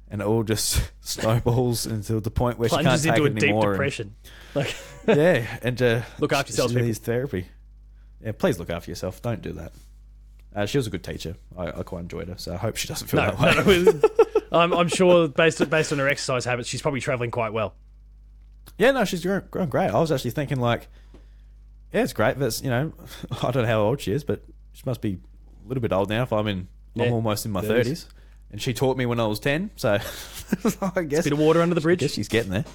[0.09, 3.25] and it all just snowballs until the point where she can't Plunges take into a
[3.25, 3.63] it deep anymore.
[3.71, 4.15] and- depression.
[4.53, 4.75] Like,
[5.07, 6.71] yeah, and uh, Look after yourself.
[6.71, 7.47] She needs therapy.
[8.23, 9.21] Yeah, please look after yourself.
[9.21, 9.71] Don't do that.
[10.57, 11.35] Uh, she was a good teacher.
[11.55, 13.83] I, I quite enjoyed her, so I hope she doesn't feel no, that way.
[13.83, 14.01] no,
[14.59, 17.75] I'm, I'm sure based based on her exercise habits, she's probably traveling quite well.
[18.79, 19.91] Yeah, no, she's grown, grown great.
[19.91, 20.87] I was actually thinking like,
[21.93, 22.39] yeah, it's great.
[22.39, 22.91] That's you know,
[23.43, 24.43] I don't know how old she is, but
[24.73, 25.19] she must be
[25.63, 26.23] a little bit old now.
[26.23, 26.67] If I'm in,
[26.99, 28.07] I'm almost in my 30s.
[28.51, 29.69] and she taught me when I was ten.
[29.75, 29.93] So
[30.95, 31.99] I guess Bit of water under the I bridge.
[31.99, 32.65] guess she's getting there.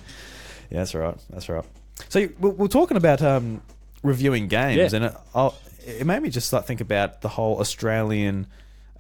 [0.71, 1.17] Yeah, that's right.
[1.31, 1.65] That's right.
[2.09, 3.61] So we're, we're talking about um,
[4.05, 4.97] reviewing games, Yeah.
[5.09, 5.55] and I'll,
[5.85, 8.47] it made me just like think about the whole Australian,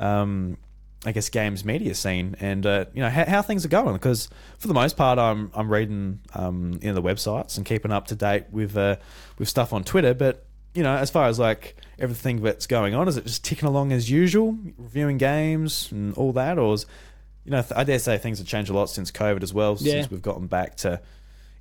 [0.00, 0.56] um,
[1.04, 3.94] I guess, games media scene, and uh, you know how, how things are going.
[3.94, 4.28] Because
[4.58, 8.06] for the most part, I'm I'm reading um, you know the websites and keeping up
[8.08, 8.96] to date with uh,
[9.38, 10.46] with stuff on Twitter, but.
[10.74, 13.92] You know, as far as like everything that's going on, is it just ticking along
[13.92, 16.86] as usual, reviewing games and all that, or is
[17.44, 19.76] you know, I dare say things have changed a lot since COVID as well.
[19.78, 19.92] Yeah.
[19.94, 21.00] Since we've gotten back to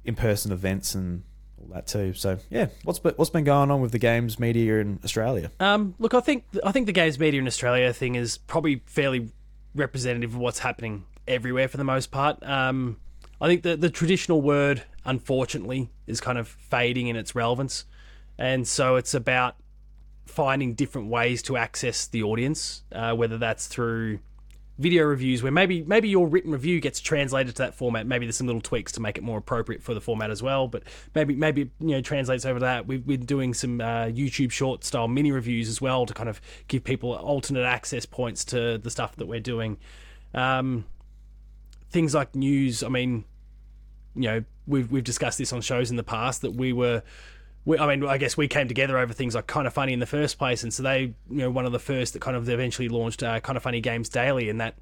[0.05, 1.24] in-person events and
[1.62, 2.14] all that too.
[2.14, 5.51] So yeah, what's been, what's been going on with the games media in Australia?
[5.59, 9.32] Um, look, I think I think the games media in Australia thing is probably fairly
[9.76, 12.41] representative of what's happening everywhere for the most part.
[12.43, 12.97] Um,
[13.39, 17.86] I think the the traditional word, unfortunately, is kind of fading in its relevance,
[18.38, 19.55] and so it's about
[20.26, 24.20] finding different ways to access the audience, uh, whether that's through
[24.82, 28.07] video reviews where maybe maybe your written review gets translated to that format.
[28.07, 30.67] Maybe there's some little tweaks to make it more appropriate for the format as well.
[30.67, 30.84] But
[31.15, 32.88] maybe maybe you know translates over that.
[32.88, 36.41] We've been doing some uh, YouTube short style mini reviews as well to kind of
[36.67, 39.77] give people alternate access points to the stuff that we're doing.
[40.34, 40.86] Um,
[41.91, 42.84] things like news.
[42.84, 43.25] I mean,
[44.15, 47.03] you know, we've we've discussed this on shows in the past that we were.
[47.64, 50.05] We, I mean, I guess we came together over things like Kinda Funny in the
[50.07, 52.89] first place, and so they, you know, one of the first that kind of eventually
[52.89, 54.76] launched uh, Kinda Funny games daily, and that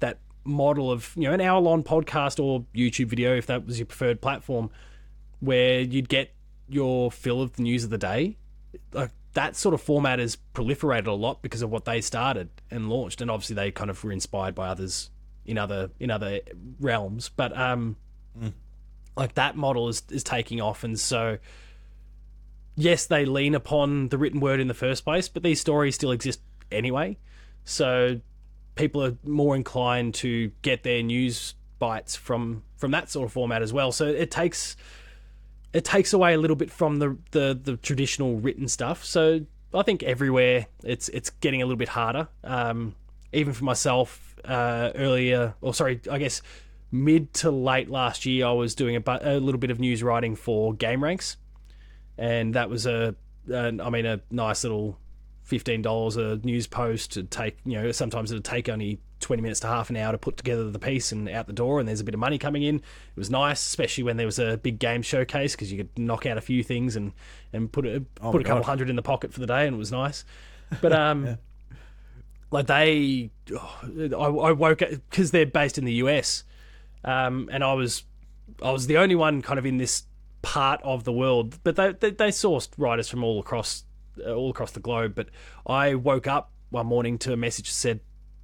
[0.00, 3.78] that model of you know an hour long podcast or YouTube video if that was
[3.78, 4.70] your preferred platform,
[5.40, 6.34] where you'd get
[6.68, 8.36] your fill of the news of the day.
[8.92, 12.88] Like that sort of format has proliferated a lot because of what they started and
[12.88, 15.10] launched, and obviously they kind of were inspired by others
[15.46, 16.40] in other in other
[16.80, 17.96] realms, but um,
[19.16, 21.38] like that model is is taking off, and so
[22.76, 26.10] yes, they lean upon the written word in the first place, but these stories still
[26.10, 27.16] exist anyway.
[27.64, 28.20] So
[28.74, 33.62] people are more inclined to get their news bites from from that sort of format
[33.62, 33.92] as well.
[33.92, 34.76] So it takes
[35.72, 39.04] it takes away a little bit from the the, the traditional written stuff.
[39.04, 39.40] So
[39.72, 42.28] I think everywhere it's it's getting a little bit harder.
[42.42, 42.94] Um,
[43.32, 46.40] even for myself, uh, earlier, or sorry, I guess
[46.92, 50.04] mid to late last year, I was doing a, bu- a little bit of news
[50.04, 51.36] writing for Game Rant
[52.18, 53.14] and that was a,
[53.50, 54.98] a I mean, a nice little
[55.42, 57.58] fifteen dollars a news post to take.
[57.64, 60.70] You know, sometimes it'd take only twenty minutes to half an hour to put together
[60.70, 62.76] the piece and out the door, and there's a bit of money coming in.
[62.76, 62.82] It
[63.16, 66.38] was nice, especially when there was a big game showcase because you could knock out
[66.38, 67.12] a few things and
[67.52, 68.66] and put a Oh put a couple God.
[68.66, 70.24] hundred in the pocket for the day, and it was nice.
[70.80, 71.38] But um.
[72.50, 76.44] Like they, oh, I, I woke up because they're based in the US,
[77.02, 78.04] um, and I was,
[78.62, 80.04] I was the only one kind of in this
[80.44, 83.84] part of the world, but they they, they sourced writers from all across
[84.24, 85.14] uh, all across the globe.
[85.14, 85.30] But
[85.66, 88.00] I woke up one morning to a message that said,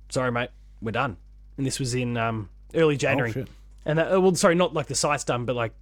[0.08, 0.48] "Sorry, mate,
[0.80, 1.18] we're done."
[1.58, 3.34] And this was in um, early January.
[3.36, 3.44] Oh.
[3.84, 5.72] And that, uh, well, sorry, not like the site's done, but like,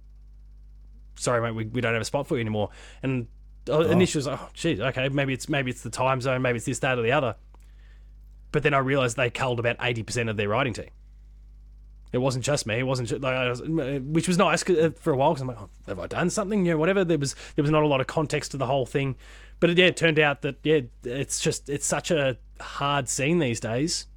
[1.15, 2.69] sorry, mate, we, we don't have a spot for you anymore.
[3.01, 3.27] And
[3.69, 6.57] uh, initially, was like, oh, geez, okay, maybe it's maybe it's the time zone, maybe
[6.57, 7.35] it's this, that, or the other.
[8.51, 10.89] But then I realized they culled about eighty percent of their writing team.
[12.11, 12.79] It wasn't just me.
[12.79, 15.47] It wasn't just, like, I was, which was nice uh, for a while because I'm
[15.47, 16.65] like, oh, have I done something?
[16.65, 17.03] You know, whatever.
[17.03, 19.15] There was there was not a lot of context to the whole thing,
[19.59, 23.37] but it, yeah, it turned out that yeah, it's just it's such a hard scene
[23.37, 24.07] these days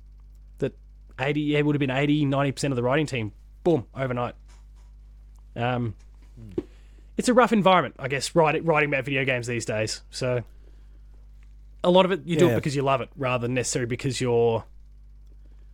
[0.59, 0.75] that
[1.21, 3.33] eighty yeah would have been 80 90 percent of the writing team,
[3.63, 4.35] boom, overnight.
[5.55, 5.95] Um,
[7.19, 10.01] it's a rough environment, I guess, writing writing about video games these days.
[10.11, 10.43] So
[11.85, 14.19] a lot of it you do it because you love it rather than necessarily because
[14.21, 14.65] you're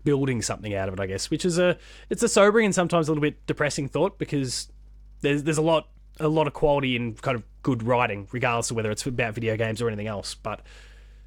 [0.08, 1.76] building something out of it, I guess, which is a
[2.08, 4.72] it's a sobering and sometimes a little bit depressing thought because
[5.20, 5.88] there's there's a lot
[6.18, 9.54] a lot of quality in kind of good writing, regardless of whether it's about video
[9.54, 10.34] games or anything else.
[10.34, 10.62] But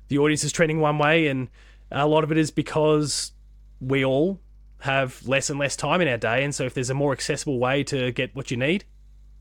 [0.08, 1.48] the audience is trending one way, and
[1.92, 3.34] a lot of it is because
[3.80, 4.40] we all
[4.80, 7.60] have less and less time in our day, and so if there's a more accessible
[7.60, 8.84] way to get what you need,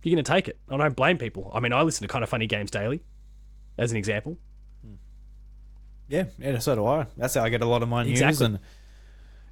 [0.02, 0.58] you're going to take it.
[0.68, 1.50] I don't blame people.
[1.54, 3.02] I mean, I listen to Kinda Funny games daily,
[3.78, 4.36] as an example.
[4.84, 4.94] Hmm.
[6.08, 7.06] Yeah, yeah, so do I.
[7.16, 8.20] That's how I get a lot of my news.
[8.20, 8.46] Exactly.
[8.46, 8.58] And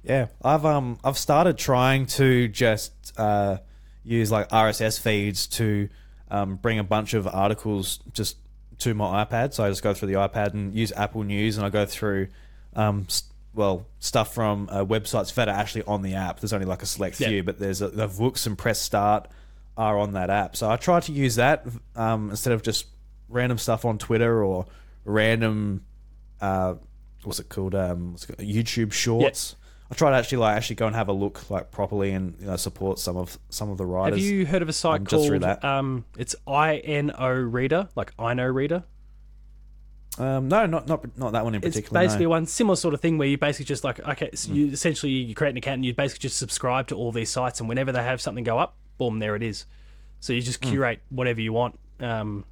[0.03, 3.57] yeah, I've um I've started trying to just uh,
[4.03, 5.89] use like RSS feeds to
[6.31, 8.37] um, bring a bunch of articles just
[8.79, 9.53] to my iPad.
[9.53, 12.27] So I just go through the iPad and use Apple News, and I go through
[12.75, 13.23] um s-
[13.53, 16.39] well stuff from uh, websites that are actually on the app.
[16.39, 17.27] There's only like a select Yeah.
[17.29, 19.27] few, but there's a, the Vooks and Press Start
[19.75, 20.55] are on that app.
[20.55, 22.85] So I try to use that um, instead of just
[23.27, 24.65] random stuff on Twitter or
[25.05, 25.83] random
[26.41, 26.75] uh,
[27.23, 27.75] what's it called?
[27.75, 28.47] Um, what's it called?
[28.47, 29.55] YouTube Shorts.
[29.91, 32.47] I try to actually like actually go and have a look like properly and you
[32.47, 34.19] know support some of some of the riders.
[34.19, 35.65] Have you heard of a site um, called that.
[35.65, 38.83] um, it's I N O Reader, like I know Reader?
[40.19, 42.01] Um, no, not not not that one in particular.
[42.01, 42.31] It's basically no.
[42.31, 45.33] one similar sort of thing where you basically just like okay, so you essentially you
[45.33, 48.03] create an account and you basically just subscribe to all these sites, and whenever they
[48.03, 49.65] have something go up, boom, there it is.
[50.19, 51.79] So you just curate whatever you want.
[51.99, 52.45] Um,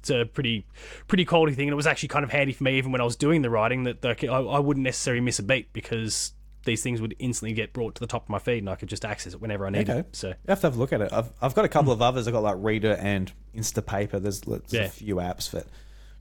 [0.00, 0.66] it's a pretty
[1.06, 3.04] pretty quality thing, and it was actually kind of handy for me even when I
[3.04, 6.32] was doing the writing that like, I, I wouldn't necessarily miss a beat because
[6.64, 8.88] these things would instantly get brought to the top of my feed, and I could
[8.88, 9.90] just access it whenever I needed.
[9.90, 9.98] Okay.
[10.00, 10.16] it.
[10.16, 11.12] So You have to have a look at it.
[11.12, 12.26] I've, I've got a couple of others.
[12.26, 14.20] I've got like Reader and Instapaper.
[14.20, 14.82] There's, there's Yeah.
[14.84, 15.66] a few apps that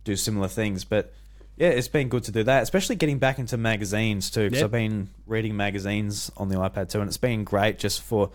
[0.03, 0.85] do similar things.
[0.85, 1.13] But
[1.57, 4.43] yeah, it's been good to do that, especially getting back into magazines too.
[4.45, 4.65] Because Yep.
[4.65, 8.29] I've been reading magazines on the iPad too, and it's been great just for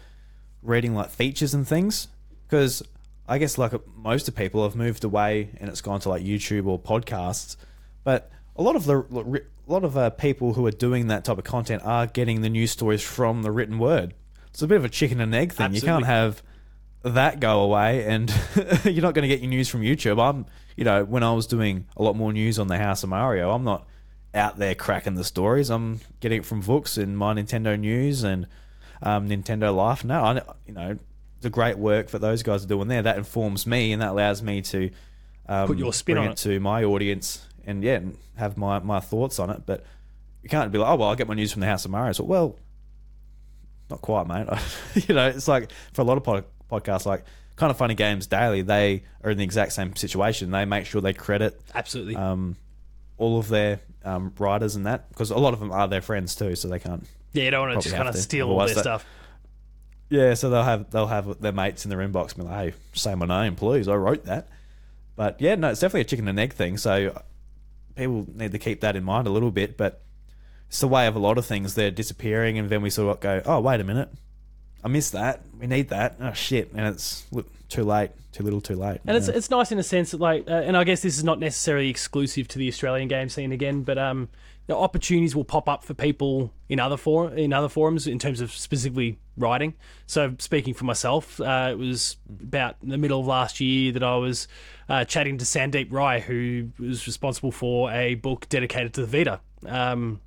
[0.63, 2.09] reading like features and things.
[2.47, 2.83] Because
[3.29, 6.67] I guess like most of people have moved away and it's gone to like YouTube
[6.67, 7.57] or podcasts,
[8.05, 9.43] but a lot of the
[9.73, 12.51] a lot of uh, people who are doing that type of content are getting the
[12.51, 14.13] news stories from the written word.
[14.49, 15.73] It's a bit of a chicken and egg thing.
[15.75, 16.43] You can't have
[17.03, 18.29] that go away and
[18.85, 20.23] you're not going to get your news from YouTube.
[20.23, 20.45] I'm,
[20.77, 23.51] you know, when I was doing a lot more news on the House of Mario,
[23.51, 23.87] I'm not
[24.35, 25.71] out there cracking the stories.
[25.71, 28.47] I'm getting it from Vooks and my Nintendo news and
[29.03, 30.05] um, Nintendo Life.
[30.05, 30.35] No, I,
[30.67, 30.99] you know,
[31.41, 34.43] the great work that those guys are doing there that informs me and that allows
[34.43, 34.91] me to
[35.49, 38.79] um, Put your spin bring on it to my audience and yeah, and have my
[38.81, 39.63] my thoughts on it.
[39.67, 39.85] But
[40.43, 42.13] you can't be like, oh well, I get my news from the House of Mario.
[42.13, 42.57] So well,
[43.91, 44.47] not quite, mate.
[45.09, 47.25] you know, it's like for a lot of pod- podcasts, like
[47.59, 50.51] Kinda Funny games daily, they are in the exact same situation.
[50.51, 52.17] They make sure they credit Absolutely.
[52.17, 52.57] um,
[53.19, 56.35] all of their um, writers and that because a lot of them are their friends
[56.35, 57.07] too, so they can't.
[57.33, 58.21] yeah, you don't want to just kind of to.
[58.21, 59.05] steal all their stuff.
[60.09, 63.15] Yeah, so they'll have they'll have their mates in their inbox be like, "Hey, say
[63.15, 63.89] my name, please.
[63.89, 64.49] I wrote that."
[65.17, 66.77] But yeah, no, it's definitely a chicken and egg thing.
[66.77, 67.23] So
[67.97, 69.77] people need to keep that in mind a little bit.
[69.77, 70.03] But
[70.69, 71.75] it's the way of a lot of things.
[71.75, 74.09] They're disappearing, and then we sort of go, "Oh, wait a minute,
[74.83, 75.43] I missed that.
[75.59, 76.17] We need that.
[76.21, 79.01] Oh shit!" And it's look, too late, too little, too late.
[79.07, 81.25] And it's it's nice in a sense that like, uh, and I guess this is
[81.25, 84.29] not necessarily exclusive to the Australian game scene again, but um,
[84.67, 88.41] the opportunities will pop up for people in other for in other forums in terms
[88.41, 89.75] of specifically writing.
[90.07, 94.17] So speaking for myself, uh, it was about the middle of last year that I
[94.17, 94.47] was
[94.89, 99.41] uh, chatting to Sandeep Rai, who was responsible for a book dedicated to the Vita.
[99.67, 100.21] Um,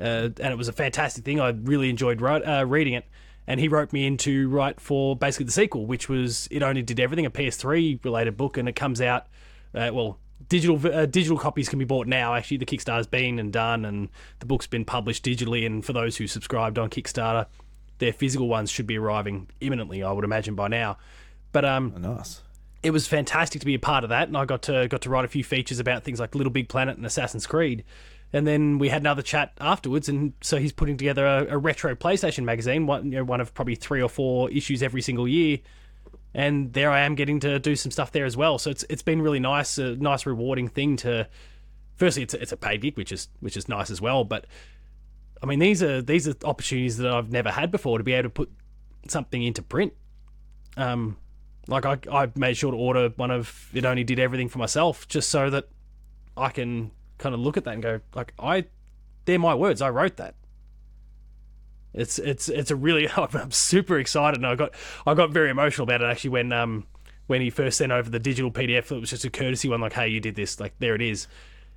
[0.00, 1.40] uh, and it was a fantastic thing.
[1.40, 3.04] I really enjoyed write, uh, reading it.
[3.46, 6.82] And he wrote me in to write for basically the sequel, which was It Only
[6.82, 9.26] Did Everything, a PS3 related book, and it comes out,
[9.74, 12.34] uh, well, digital uh, digital copies can be bought now.
[12.34, 14.08] Actually, the Kickstarter's been and done, and
[14.40, 15.66] the book's been published digitally.
[15.66, 17.46] And for those who subscribed on Kickstarter,
[17.98, 20.98] their physical ones should be arriving imminently, I would imagine by now.
[21.52, 22.42] But um, Oh, nice.
[22.82, 25.10] it was fantastic to be a part of that, and I got to got to
[25.10, 27.84] write a few features about things like Little Big Planet and Assassin's Creed.
[28.32, 31.94] And then we had another chat afterwards, and so he's putting together a, a retro
[31.94, 35.58] PlayStation magazine, one you know, one of probably three or four issues every single year.
[36.34, 38.58] And there I am getting to do some stuff there as well.
[38.58, 41.28] So it's it's been really nice, a nice rewarding thing to.
[41.96, 44.24] Firstly, it's a, it's a paid gig, which is which is nice as well.
[44.24, 44.46] But
[45.42, 48.24] I mean, these are these are opportunities that I've never had before to be able
[48.24, 48.50] to put
[49.08, 49.92] something into print.
[50.76, 51.16] Um,
[51.68, 55.08] like I, I made sure to order one of it only did everything for myself
[55.08, 55.68] just so that
[56.36, 58.66] I can kind of look at that and go like I
[59.24, 60.34] they're my words I wrote that
[61.94, 64.74] it's it's it's a really I'm super excited and I got
[65.06, 66.86] I got very emotional about it actually when um
[67.26, 69.94] when he first sent over the digital PDF it was just a courtesy one like
[69.94, 71.26] hey you did this like there it is.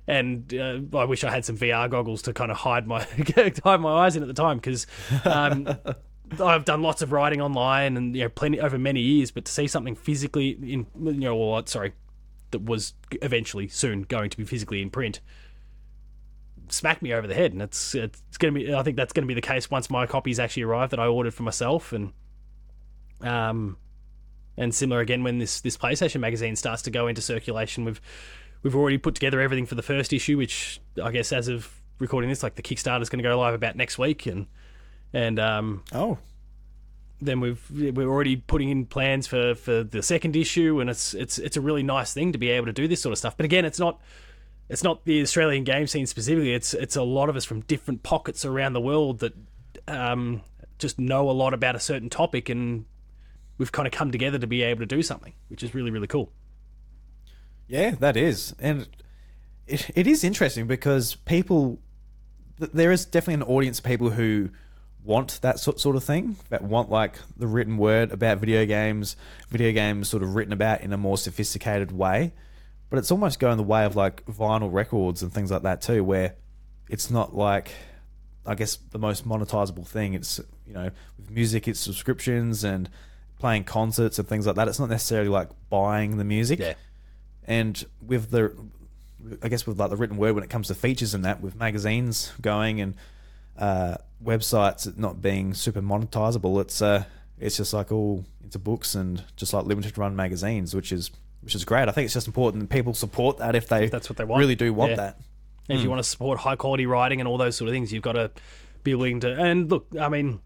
[0.06, 3.06] And uh, I wish I had some VR goggles to kind of hide my
[3.64, 4.86] hide my eyes in at the time because
[5.26, 5.68] um,
[6.42, 9.52] I've done lots of writing online and you know plenty over many years, but to
[9.52, 11.92] see something physically in you know, sorry,
[12.50, 15.20] that was eventually soon going to be physically in print,
[16.72, 18.74] smacked me over the head, and it's it's going to be.
[18.74, 21.06] I think that's going to be the case once my copies actually arrive that I
[21.06, 22.12] ordered for myself, and
[23.22, 23.76] um,
[24.56, 27.84] and similar again when this this PlayStation magazine starts to go into circulation.
[27.84, 28.00] We've
[28.62, 32.30] we've already put together everything for the first issue, which I guess as of recording
[32.30, 34.46] this, like the Kickstarter is going to go live about next week, and
[35.12, 36.18] and um, Oh,
[37.20, 41.38] then we've we're already putting in plans for for the second issue, and it's it's
[41.38, 43.36] it's a really nice thing to be able to do this sort of stuff.
[43.36, 44.00] But again, it's not
[44.68, 46.52] it's not the Australian game scene specifically.
[46.52, 49.34] It's it's a lot of us from different pockets around the world that
[49.86, 50.42] um,
[50.78, 52.84] just know a lot about a certain topic, and
[53.56, 56.06] we've kind of come together to be able to do something, which is really really
[56.06, 56.32] cool.
[57.66, 58.88] Yeah, that is, and
[59.66, 61.78] it, it is interesting because people,
[62.58, 64.50] there is definitely an audience of people who
[65.04, 69.16] want that sort sort of thing, that want like the written word about video games,
[69.48, 72.32] video games sort of written about in a more sophisticated way.
[72.90, 76.02] But it's almost going the way of like vinyl records and things like that too,
[76.04, 76.34] where
[76.88, 77.72] it's not like,
[78.46, 80.14] I guess the most monetizable thing.
[80.14, 82.88] It's you know with music, it's subscriptions and
[83.38, 84.68] playing concerts and things like that.
[84.68, 86.74] It's not necessarily like buying the music Yeah.
[87.46, 88.52] and with the
[89.42, 91.54] i guess with like the written word when it comes to features and that with
[91.56, 92.94] magazines going and
[93.58, 97.02] uh, websites not being super monetizable it's uh
[97.38, 101.10] it's just like all into books and just like limited run magazines which is
[101.42, 103.90] which is great i think it's just important that people support that if they If
[103.90, 104.40] that's what they want.
[104.40, 104.96] really do want Yeah.
[104.96, 105.20] that
[105.68, 107.92] And if you want to support high quality writing and all those sort of things,
[107.92, 108.30] you've got to
[108.84, 109.30] be willing to.
[109.38, 110.40] And look, I mean,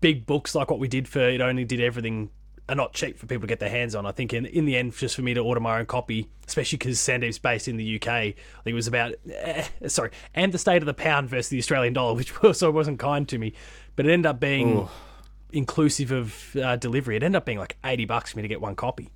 [0.00, 2.30] big books like what we did for It Only Did Everything
[2.68, 4.06] are not cheap for people to get their hands on.
[4.06, 6.78] I think in in the end, just for me to order my own copy, especially
[6.78, 8.32] because Sandeep's based in the UK, I
[8.64, 11.92] think it was about eh, sorry, and the state of the pound versus the Australian
[11.94, 13.52] dollar, which also wasn't kind to me.
[13.96, 14.88] But it ended up being Ooh.
[15.52, 17.16] inclusive of uh, delivery.
[17.16, 19.10] It ended up being like eighty bucks for me to get one copy.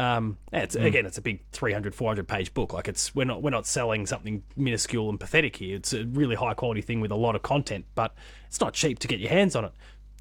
[0.00, 2.72] Um, it's, again, it's a big 300, 400 page book.
[2.72, 5.76] Like it's we're not we're not selling something minuscule and pathetic here.
[5.76, 8.14] It's a really high quality thing with a lot of content, but
[8.46, 9.72] it's not cheap to get your hands on it.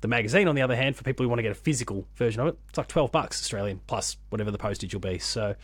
[0.02, 2.42] The magazine, on the other hand, for people who want to get a physical version
[2.42, 5.18] of it, it's like twelve bucks Australian plus whatever the postage will be.
[5.18, 5.56] So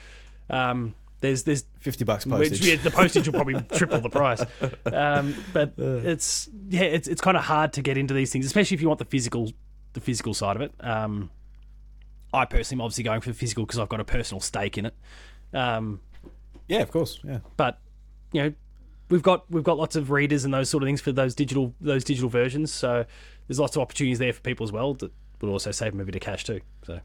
[0.49, 2.67] um, there's there's 50 bucks which, postage.
[2.67, 4.41] yeah, the postage will probably triple the price.
[4.85, 8.75] Um, but it's yeah, it's it's kind of hard to get into these things, especially
[8.75, 9.51] if you want the physical
[9.91, 10.73] the physical side of it.
[10.79, 11.31] Um,
[12.33, 14.85] I personally am obviously going for the physical because I've got a personal stake in
[14.87, 14.95] it.
[15.53, 16.01] Um,
[16.67, 17.19] Yeah, of course.
[17.23, 17.39] Yeah.
[17.57, 17.79] but
[18.31, 18.53] you know,
[19.09, 21.73] we've got we've got lots of readers and those sort of things for those digital
[21.79, 22.71] those digital versions.
[22.71, 23.05] So
[23.47, 25.11] there's lots of opportunities there for people as well that
[25.41, 26.61] would also save them a bit of cash too.
[26.85, 26.99] So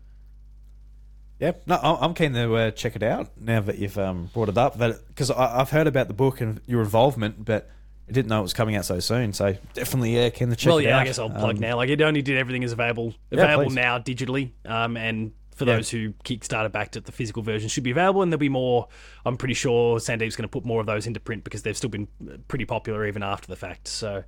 [1.39, 4.59] Yeah, no, I'm keen to uh, check it out now that you've um, brought it
[4.59, 4.79] up.
[4.79, 7.71] Because I've heard about the book and your involvement, but
[8.11, 9.33] I didn't know it was coming out so soon.
[9.33, 11.03] So definitely, yeah, can the check well, yeah, out.
[11.03, 11.77] I guess I'll plug Um, now.
[11.77, 13.75] Like it only did everything is available available please.
[13.77, 15.77] now digitally, um, and for Yeah.
[15.77, 18.89] those who Kickstarter backed it, the physical version should be available, and there'll be more.
[19.25, 21.91] I'm pretty sure Sandeep's going to put more of those into print because they've still
[21.91, 22.09] been
[22.49, 23.87] pretty popular even after the fact.
[23.87, 24.25] So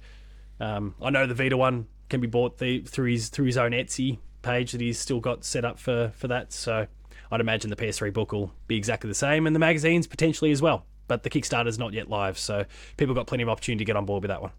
[0.60, 3.72] um, I know the Vita one can be bought the, through his through his own
[3.72, 6.52] Etsy page that he's still got set up for for that.
[6.52, 6.86] So
[7.30, 10.60] I'd imagine the PS3 book will be exactly the same, and the magazines potentially as
[10.62, 10.84] well.
[11.12, 12.64] But the Kickstarter is not yet live, so
[12.96, 14.52] people got plenty of opportunity to get on board with that one.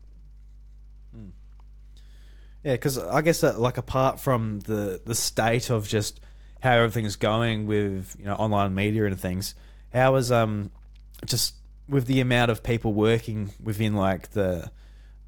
[2.64, 6.20] Yeah, because I guess that like apart from the the state of just
[6.62, 9.54] how everything's going with you know online media and things,
[9.92, 10.72] how is um
[11.26, 11.56] just
[11.90, 14.72] with the amount of people working within like the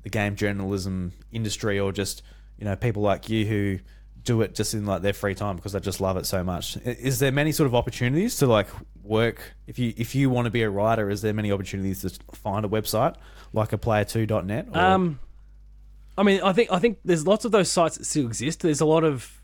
[0.04, 2.22] the game journalism industry or just
[2.58, 3.80] you know people like you who
[4.26, 6.78] do it just in like their free time because they just love it so much.
[6.78, 8.68] Is there many sort of opportunities to like
[9.04, 11.10] work if you if you want to be a writer?
[11.10, 13.16] Is there many opportunities to find a website
[13.54, 14.68] like a player2.net?
[14.74, 15.20] Or, Um,
[16.18, 18.62] I mean, I think I think there's lots of those sites that still exist.
[18.62, 19.42] There's a lot of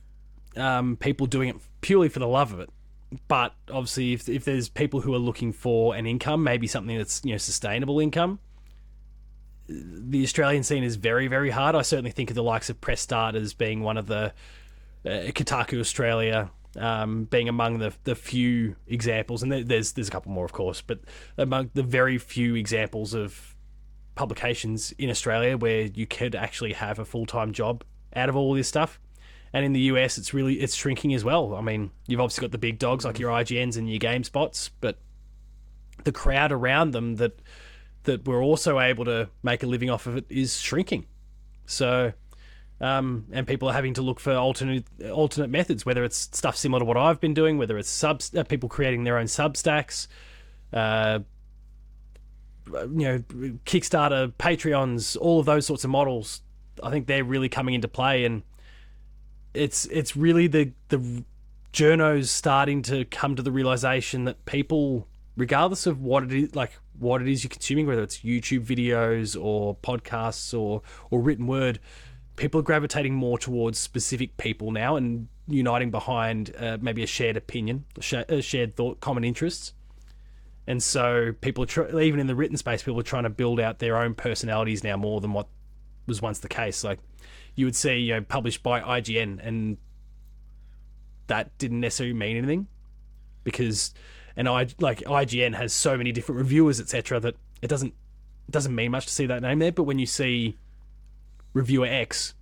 [0.57, 2.69] um, people doing it purely for the love of it.
[3.27, 7.21] But obviously, if if there's people who are looking for an income, maybe something that's
[7.23, 8.39] you know sustainable income,
[9.67, 11.75] the Australian scene is very very hard.
[11.75, 14.33] I certainly think of the likes of Press Start as being one of the
[15.05, 20.45] Kotaku Australia um, being among the the few examples, and there's there's a couple more,
[20.45, 20.99] of course, but
[21.37, 23.55] among the very few examples of
[24.15, 27.83] publications in Australia where you could actually have a full time job
[28.15, 28.99] out of all this stuff.
[29.53, 31.55] And in the US, it's really it's shrinking as well.
[31.55, 34.99] I mean, you've obviously got the big dogs like your IGNs and your GameSpots, but
[36.03, 37.39] the crowd around them that
[38.03, 41.05] that were also able to make a living off of it is shrinking.
[41.65, 42.13] So,
[42.81, 46.79] um, and people are having to look for alternate alternate methods, whether it's stuff similar
[46.79, 50.07] to what I've been doing, whether it's subs uh, people creating their own Substacks,
[50.73, 51.19] uh,
[52.67, 53.19] you know,
[53.65, 56.41] Kickstarter, Patreons, all of those sorts of models.
[56.81, 58.41] I think they're really coming into play, and
[59.53, 61.23] it's it's really the the
[61.71, 65.07] journos starting to come to the realization that people,
[65.37, 69.39] regardless of what it is, like what it is you're consuming, whether it's YouTube videos
[69.39, 71.79] or podcasts or or written word,
[72.41, 77.37] people are gravitating more towards specific people now and uniting behind uh, maybe a shared
[77.37, 79.73] opinion, a shared thought, common interests.
[80.65, 83.59] And so people are tr- even in the written space, people are trying to build
[83.59, 85.49] out their own personalities now more than what
[86.07, 86.83] was once the case.
[86.83, 86.97] Like
[87.53, 89.77] you would see, you know, published by IGN, and
[91.27, 92.67] that didn't necessarily mean anything
[93.43, 93.93] because,
[94.35, 97.93] and I like IGN has so many different reviewers, etc., that it doesn't
[98.47, 99.71] it doesn't mean much to see that name there.
[99.71, 100.57] But when you see
[101.53, 102.33] reviewer X,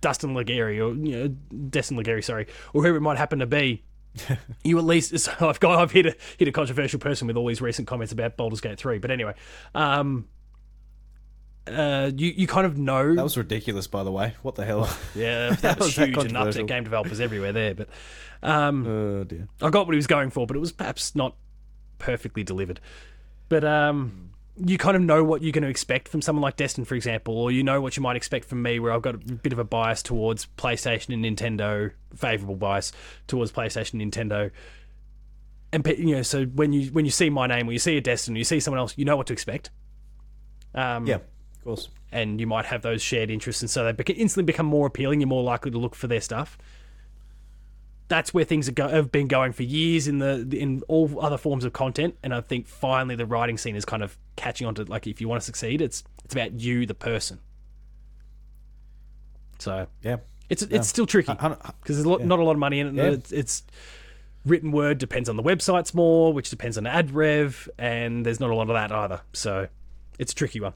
[0.00, 1.28] Dustin Legarie, or you know,
[1.68, 3.82] Destin Legarie, sorry, or whoever it might happen to be,
[4.64, 7.46] you at least so I've got I've hit a hit a controversial person with all
[7.46, 8.98] these recent comments about Baldur's Gate three.
[8.98, 9.34] But anyway,
[9.74, 10.28] um,
[11.66, 14.34] uh, you you kind of know that was ridiculous, by the way.
[14.42, 14.88] What the hell?
[15.14, 16.48] yeah that, was was that huge and controversial?
[16.48, 17.74] upset game developers everywhere there.
[17.74, 17.88] But
[18.42, 19.48] um, oh dear.
[19.62, 21.36] I got what he was going for, but it was perhaps not
[21.98, 22.80] perfectly delivered.
[23.48, 24.29] But um,
[24.64, 27.36] you kind of know what you're going to expect from someone like Destin, for example,
[27.36, 29.58] or you know what you might expect from me, where I've got a bit of
[29.58, 32.92] a bias towards PlayStation and Nintendo, favorable bias
[33.26, 34.50] towards PlayStation and Nintendo.
[35.72, 38.00] And you know, so when you when you see my name, or you see a
[38.00, 39.70] Destin, or you see someone else, you know what to expect.
[40.74, 41.88] Um, Yeah, of course.
[42.12, 45.20] and you might have those shared interests, and so they beca- instantly become more appealing.
[45.20, 46.58] You're more likely to look for their stuff.
[48.10, 51.64] That's where things go- have been going for years in the in all other forms
[51.64, 54.84] of content, and I think finally the writing scene is kind of catching on to
[54.84, 57.38] like if you want to succeed, it's it's about you, the person.
[59.60, 60.16] So Yeah.
[60.48, 62.94] It's it's still tricky because there's a lot, not a lot of money in it.
[62.94, 63.10] Yeah.
[63.12, 63.62] It's, it's
[64.44, 68.50] written word depends on the websites more, which depends on ad rev, and there's not
[68.50, 69.20] a lot of that either.
[69.32, 69.68] So
[70.18, 70.72] it's a tricky one.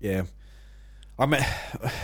[0.00, 0.22] Yeah.
[1.22, 1.46] I mean,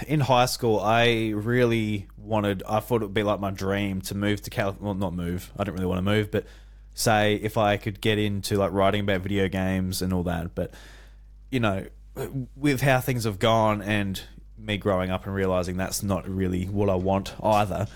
[0.06, 4.14] in high school, I really wanted, I thought it would be like my dream to
[4.14, 4.84] move to California.
[4.84, 5.50] Well, not move.
[5.58, 6.46] I didn't really want to move, but
[6.94, 10.54] say if I could get into like writing about video games and all that.
[10.54, 10.72] But,
[11.50, 11.86] you know,
[12.54, 14.20] with how things have gone and
[14.56, 17.88] me growing up and realizing that's not really what I want either.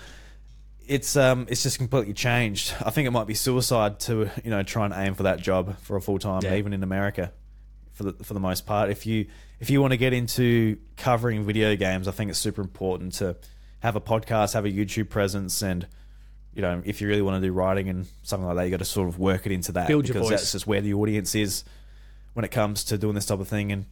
[0.85, 2.73] It's um it's just completely changed.
[2.85, 5.77] I think it might be suicide to you know try and aim for that job
[5.79, 6.55] for a full time, Yeah.
[6.55, 7.31] even in America
[7.93, 8.89] for the for the most part.
[8.89, 9.27] If you
[9.59, 13.35] if you want to get into covering video games, I think it's super important to
[13.79, 15.87] have a podcast, have a YouTube presence, and
[16.53, 18.77] you know if you really want to do writing and something like that, you got
[18.79, 20.39] to sort of work it into that Build your because voice.
[20.41, 21.63] that's just where the audience is
[22.33, 23.71] when it comes to doing this type of thing.
[23.71, 23.85] And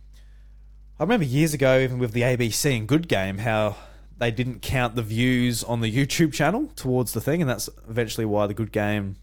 [0.99, 3.75] I remember years ago, even with the ABC and Good Game, how
[4.17, 8.25] they didn't count the views on the YouTube channel towards the thing, and that's eventually
[8.25, 9.15] why the Good Game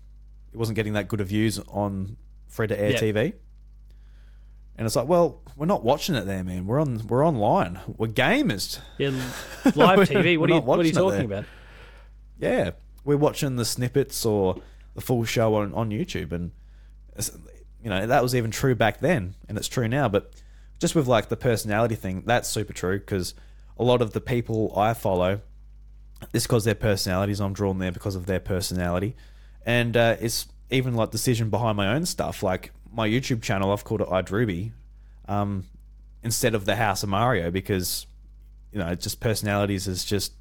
[0.53, 2.17] it wasn't getting that good of views on
[2.49, 3.01] free to air Yeah.
[3.01, 3.33] TV.
[4.79, 6.67] And it's like, well, we're not watching it there, man.
[6.67, 7.81] We're on, we're online.
[7.97, 8.79] We're gamers.
[8.97, 9.09] Yeah,
[9.75, 10.39] live TV.
[10.39, 11.47] What we're you what are you talking about?
[12.39, 12.71] Yeah,
[13.05, 14.63] we're watching the snippets or
[14.95, 16.53] the full show on, on YouTube, and
[17.83, 20.09] you know that was even true back then, and it's true now.
[20.09, 20.33] But
[20.79, 23.35] just with like the personality thing, that's super true because
[23.79, 25.41] a lot of the people I follow,
[26.33, 27.41] it's because their personalities.
[27.41, 29.17] I'm drawn there because of their personality,
[29.67, 32.45] and uh, it's even like decision behind my own stuff.
[32.45, 34.73] Like my YouTube channel, I've called it iDruby,
[35.29, 35.65] um,
[36.23, 38.07] instead of the House of Mario because
[38.73, 40.33] you know, just personalities is just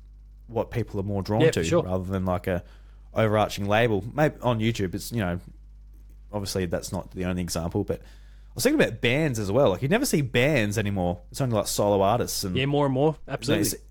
[0.47, 1.84] what people are more drawn Yeah, to sure.
[1.84, 2.64] rather than like a
[3.14, 4.03] overarching label.
[4.14, 5.39] Maybe on YouTube, it's you know,
[6.34, 9.70] obviously that's not the only example, but I was thinking about bands as well.
[9.70, 11.20] Like you never see bands anymore.
[11.32, 13.12] It's only like solo artists and Yeah, more and more.
[13.12, 13.68] you know, Absolutely.
[13.68, 13.82] it's-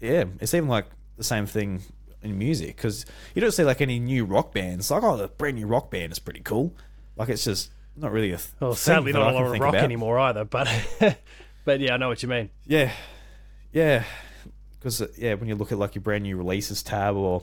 [0.00, 1.82] yeah, it's even like the same thing
[2.22, 3.04] in music because
[3.34, 4.90] you don't see like any new rock bands.
[4.90, 6.72] Like oh, the brand new rock band is pretty cool.
[7.16, 8.36] Like it's just not really a.
[8.36, 9.84] th- Well, sadly, not a lot of rock about.
[9.84, 10.44] anymore either.
[10.44, 10.68] But
[11.64, 12.50] but yeah, I know what you mean.
[12.66, 12.92] Yeah,
[13.72, 14.04] yeah,
[14.78, 17.42] because yeah, when you look at like your brand new releases tab or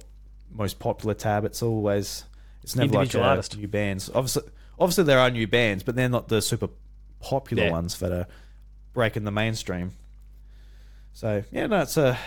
[0.52, 2.24] most popular tab, it's always
[2.64, 3.58] it's never like Individual uh, artist.
[3.58, 4.10] new bands.
[4.14, 4.43] Obviously,
[4.80, 6.70] obviously there are new bands, but they're not the super
[7.20, 7.72] popular Yeah.
[7.72, 8.28] ones that are
[8.93, 9.91] breaking the mainstream.
[11.14, 12.18] So yeah, no, it's a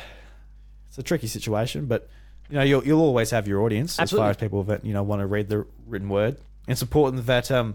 [0.88, 2.08] it's a tricky situation, but
[2.50, 5.02] you know you'll you'll always have your audience as far as people that you know
[5.02, 6.36] want to read the written word.
[6.66, 7.74] And it's important that um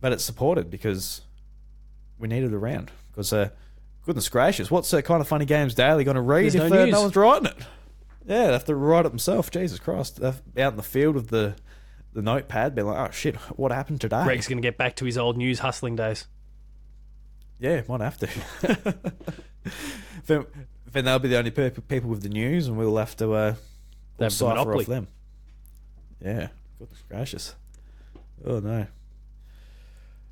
[0.00, 1.22] that it's supported because
[2.18, 2.90] we need it around.
[3.10, 3.50] Because uh,
[4.04, 6.86] goodness gracious, what's uh, Kinda Funny games daily going to read There's if no uh,
[6.86, 7.56] no one's writing it?
[8.26, 9.48] Yeah, they have to write it themselves.
[9.50, 11.54] Jesus Christ, they're out in the field with the
[12.12, 15.04] the notepad, being like, "Oh shit, what happened today?" Greg's going to get back to
[15.04, 16.26] his old news hustling days.
[17.58, 18.28] Yeah, might have to.
[20.26, 20.46] then,
[20.92, 23.54] then they'll be the only people with the news, and we'll have to uh,
[24.18, 25.08] we'll have the off them.
[26.24, 27.54] Yeah, goodness gracious.
[28.44, 28.86] Oh no.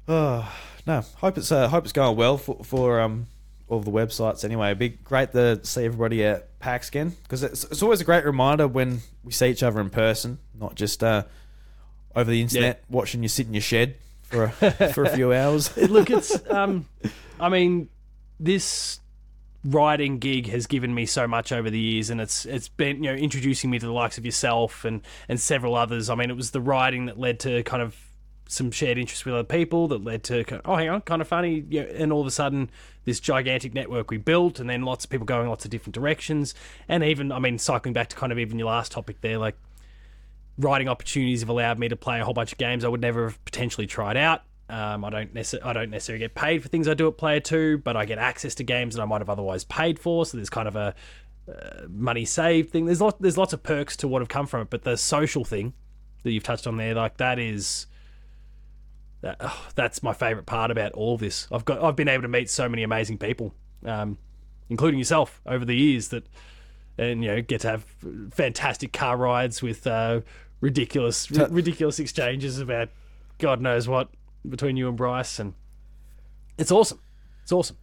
[0.09, 0.53] Oh
[0.87, 1.03] no.
[1.17, 3.27] Hope it's uh, hope it's going well for for um
[3.69, 4.45] all the websites.
[4.45, 8.05] Anyway, it'd be great to see everybody at PAX again because it's it's always a
[8.05, 11.25] great reminder when we see each other in person, not just uh
[12.15, 14.51] over the internet watching you sit in your shed for a,
[14.95, 15.77] for a few hours.
[15.77, 16.87] Look, it's um,
[17.39, 17.89] I mean,
[18.41, 19.01] this
[19.65, 23.11] writing gig has given me so much over the years, and it's it's been you
[23.11, 26.11] know introducing me to the likes of yourself and and several others.
[26.11, 27.97] I mean, it was the writing that led to kind of
[28.49, 32.13] some shared interest with other people that led to oh hang on Kinda Funny and
[32.13, 32.71] all of a sudden
[33.05, 36.55] this gigantic network we built and then lots of people going lots of different directions
[36.89, 39.57] and even i mean cycling back to kind of even your last topic there like
[40.59, 43.25] writing opportunities have allowed me to play a whole bunch of games I would never
[43.29, 44.43] have potentially tried out.
[44.69, 47.41] Um, I don't necess- I don't necessarily get paid for things I do at Player
[47.41, 50.27] Two, but I get access to games that I might have otherwise paid for.
[50.27, 50.95] So there's kind of a
[51.49, 52.87] uh, money saved thing.
[52.87, 55.45] There's lot there's lots of perks to what have come from it, but the social
[55.45, 55.73] thing
[56.25, 57.87] that you've touched on there, like that is.
[59.23, 61.49] That, oh, that's my favorite part about all this.
[61.51, 63.55] I've got I've been able to meet so many amazing people,
[63.85, 64.19] um,
[64.69, 66.27] including yourself, over the years that
[66.99, 67.85] and you know get to have
[68.33, 70.21] fantastic car rides with uh,
[70.61, 72.89] ridiculous ri- ridiculous exchanges about
[73.39, 74.09] God knows what
[74.49, 75.55] between you and Bryce, and
[76.59, 77.01] it's awesome.
[77.43, 77.77] It's awesome.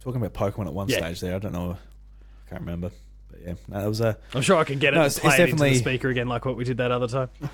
[0.00, 0.98] Talking about Pokemon at one Yeah.
[0.98, 2.90] stage there, I don't know, I can't remember,
[3.30, 5.30] but yeah, no, that was a I'm sure I can get it No, it's- play
[5.32, 7.28] it's it into the speaker again, like what we did that other time.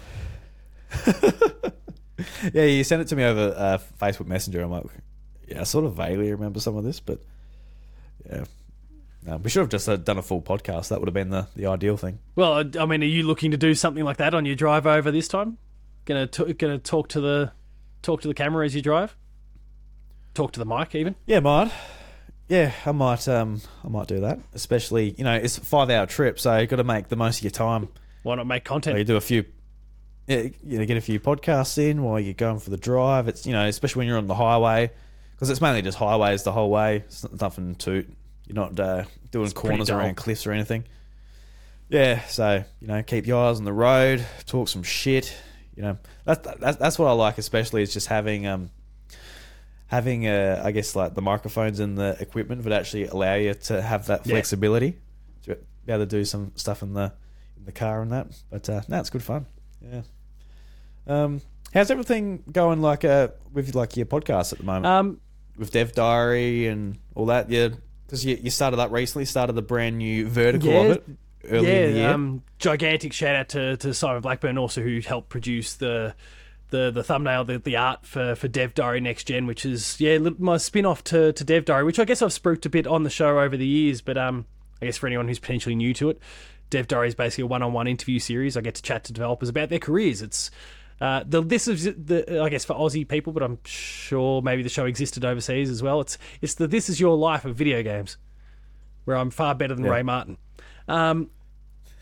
[2.52, 2.64] yeah.
[2.64, 4.62] You sent it to me over uh, Facebook Messenger.
[4.62, 4.84] I'm like,
[5.48, 7.20] yeah, I sort of vaguely remember some of this, but
[8.28, 8.44] yeah,
[9.24, 10.88] no, we should have just uh, done a full podcast.
[10.88, 12.18] That would have been the the ideal thing.
[12.34, 14.86] Well, I I mean, are you looking to do something like that on your drive
[14.86, 15.58] over this time?
[16.04, 17.52] Gonna t- gonna talk to the
[18.02, 19.16] talk to the camera as you drive.
[20.34, 21.14] Talk to the mic, even.
[21.26, 21.72] Yeah, might.
[22.48, 24.38] yeah, I might um I might do that.
[24.54, 27.38] Especially you know it's a five hour trip, so you got to make the most
[27.38, 27.88] of your time.
[28.22, 28.98] Why not make content?
[28.98, 29.44] you do a few,
[30.28, 33.28] you know, get a few podcasts in while you're going for the drive.
[33.28, 34.90] It's you know especially when you're on the highway
[35.32, 36.96] because it's mainly just highways the whole way.
[36.96, 38.04] It's nothing too
[38.46, 40.84] you're not uh, doing pretty corners around cliffs or anything.
[41.88, 45.36] Yeah, so you know keep your eyes on the road, talk some shit.
[45.76, 48.70] You know that's that's that's what I like especially is just having um
[49.88, 53.80] having uh, I guess like the microphones and the equipment would actually allow you to
[53.80, 54.32] have that Yeah.
[54.32, 54.96] flexibility
[55.44, 57.12] to be able to do some stuff in the
[57.56, 58.26] in the car and that.
[58.50, 59.46] But uh, no, it's good fun.
[59.80, 60.02] Yeah.
[61.06, 61.40] Um,
[61.72, 62.80] how's everything going?
[62.82, 65.20] Like uh, with like your podcast at the moment Um,
[65.56, 67.50] with Dev Diary and all that.
[67.50, 67.68] Yeah,
[68.06, 69.24] because you you started that recently.
[69.24, 70.80] Started the brand new vertical Yeah.
[70.82, 71.04] of it
[71.48, 72.10] earlier yeah, in the year.
[72.10, 76.14] um, gigantic shout out to, to Simon Blackburn also who helped produce the
[76.70, 80.16] the the thumbnail, the, the art for, for Dev Diary Next Gen, which is yeah
[80.18, 82.86] li- my spin off to, to Dev Diary, which I guess I've spruiked a bit
[82.88, 84.46] on the show over the years, but um
[84.82, 86.20] I guess for anyone who's potentially new to it,
[86.68, 88.56] Dev Diary is basically a one on one interview series.
[88.56, 90.20] I get to chat to developers about their careers.
[90.20, 90.50] It's
[91.00, 94.68] uh, the this is the I guess for Aussie people, but I'm sure maybe the
[94.68, 96.00] show existed overseas as well.
[96.00, 98.16] It's it's the this is your life of video games,
[99.04, 99.90] where I'm far better than Yeah.
[99.90, 100.38] Ray Martin.
[100.88, 101.30] Um,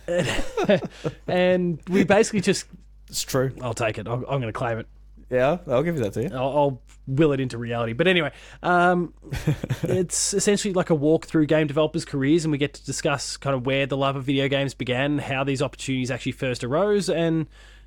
[1.27, 2.67] and we basically just
[3.09, 3.53] it's true.
[3.61, 4.07] I'll take it.
[4.07, 4.87] I'm, I'm going to claim it.
[5.31, 6.31] Yeah, I'll give you that to you.
[6.33, 7.93] I'll, I'll will it into reality.
[7.93, 8.33] But anyway,
[8.63, 9.15] um,
[9.83, 13.55] it's essentially like a walk through game developers' careers, and we get to discuss kind
[13.57, 17.47] of where the love of video games began, how these opportunities actually first arose, and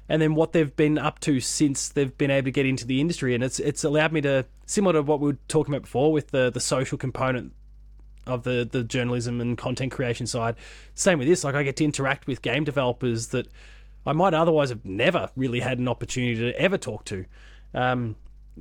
[0.10, 3.02] and then what they've been up to since they've been able to get into the
[3.02, 3.36] industry.
[3.36, 6.32] And it's it's allowed me to similar to what we were talking about before with
[6.32, 7.54] the the social component
[8.26, 10.56] of the the journalism and content creation side.
[10.94, 11.44] Same with this.
[11.44, 13.48] Like I get to interact with game developers that
[14.06, 17.26] I might otherwise have never really had an opportunity to ever talk to.
[17.74, 18.16] Um,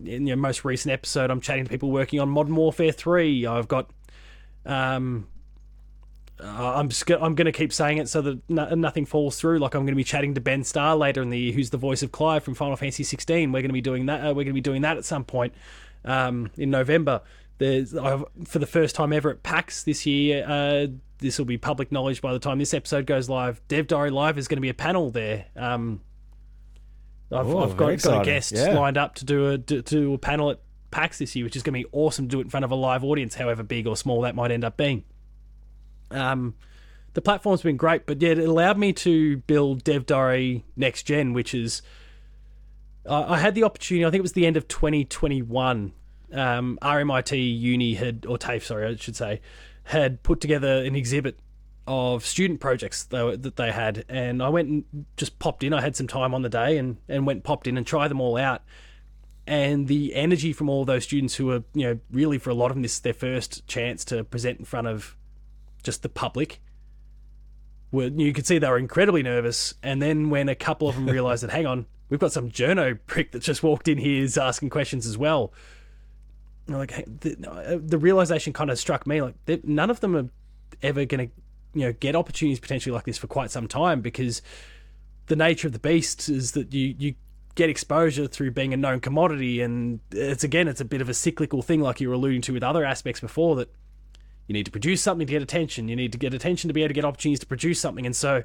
[0.05, 3.47] in your most recent episode, I'm chatting to people working on Modern Warfare Three.
[3.47, 3.89] I've got,
[4.67, 5.29] um,
[6.43, 9.59] uh, I'm just I'm going to keep saying it so that no- nothing falls through.
[9.59, 11.79] Like I'm going to be chatting to Ben Starr later in the year, who's the
[11.79, 13.51] voice of Clive from Final Fantasy 16.
[13.53, 14.21] We're going to be doing that.
[14.21, 15.55] Uh, we're going to be doing that at some point
[16.05, 17.23] um, in November.
[17.59, 20.45] There's I've, for the first time ever at PAX this year.
[20.47, 20.87] Uh,
[21.19, 23.63] this will be public knowledge by the time this episode goes live.
[23.69, 25.47] Dev Diary Live is going to be a panel there.
[25.57, 26.03] Um,
[27.33, 28.75] I've, Oh, I've got, got a guest Yeah.
[28.79, 30.61] lined up to do a to, to do a panel at
[30.91, 32.27] PAX this year, which is going to be awesome.
[32.29, 34.51] to Do it in front of a live audience, however big or small that might
[34.51, 35.05] end up being.
[36.11, 36.55] Um,
[37.15, 41.33] the platform's been great, but yet it allowed me to build Dev Diary Next Gen,
[41.33, 41.83] which is
[43.09, 44.05] I I had the opportunity.
[44.05, 45.93] I think it was the end of 2021.
[46.33, 49.41] Um, RMIT Uni had, or TAFE, sorry, I should say,
[49.85, 51.39] had put together an exhibit
[51.87, 55.73] of student projects that they had, and I went and just popped in.
[55.73, 58.21] I had some time on the day, and and went popped in and tried them
[58.21, 58.63] all out.
[59.47, 62.73] And the energy from all those students who were, you know, really for a lot
[62.73, 65.17] of them, this is their first chance to present in front of
[65.87, 66.61] just the public.
[67.93, 69.75] Were, you could see they were incredibly nervous.
[69.83, 72.99] And then when a couple of them realised that, hang on, we've got some journo
[73.07, 75.53] prick that just walked in here is asking questions as well.
[76.69, 80.29] Like hey, the, uh, the realization kind of struck me like none of them are
[80.83, 81.35] ever going to
[81.79, 84.43] you know get opportunities potentially like this for quite some time because
[85.27, 87.15] the nature of the beast is that you you
[87.55, 91.15] get exposure through being a known commodity and it's again it's a bit of a
[91.15, 93.73] cyclical thing like you were alluding to with other aspects before that
[94.47, 95.89] you need to produce something to get attention.
[95.89, 98.07] You need to get attention to be able to get opportunities to produce something.
[98.07, 98.43] And so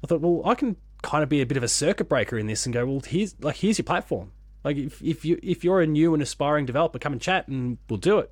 [0.00, 2.46] i thought well i can kind of be a bit of a circuit breaker in
[2.46, 4.32] this and go well here's like here's your platform.
[4.64, 7.78] Like if, if you if you're a new and aspiring developer come and chat and
[7.88, 8.30] we'll do it.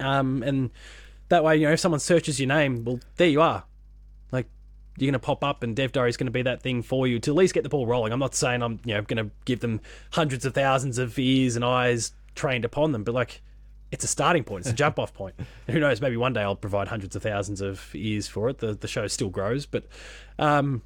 [0.00, 0.70] Um and
[1.28, 3.64] that way you know if someone searches your name well there you are.
[4.32, 4.46] Like
[4.96, 7.06] you're going to pop up and dev diary is going to be that thing for
[7.06, 8.12] you to at least get the ball rolling.
[8.12, 9.80] I'm not saying i'm you know going to give them
[10.12, 13.42] hundreds of thousands of ears and eyes trained upon them but like
[13.90, 15.34] it's a starting point it's a jump off point.
[15.38, 18.58] And who knows maybe one day i'll provide hundreds of thousands of ears for it.
[18.58, 19.86] The, the show still grows but
[20.38, 20.82] um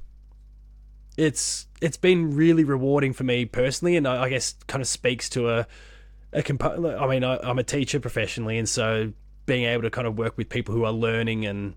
[1.17, 5.29] it's it's been really rewarding for me personally and i, I guess kind of speaks
[5.29, 5.67] to a
[6.31, 9.13] a compo- I mean I, i'm a teacher professionally and so
[9.45, 11.75] being able to kind of work with people who are learning and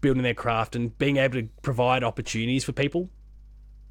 [0.00, 3.10] building their craft and being able to provide opportunities for people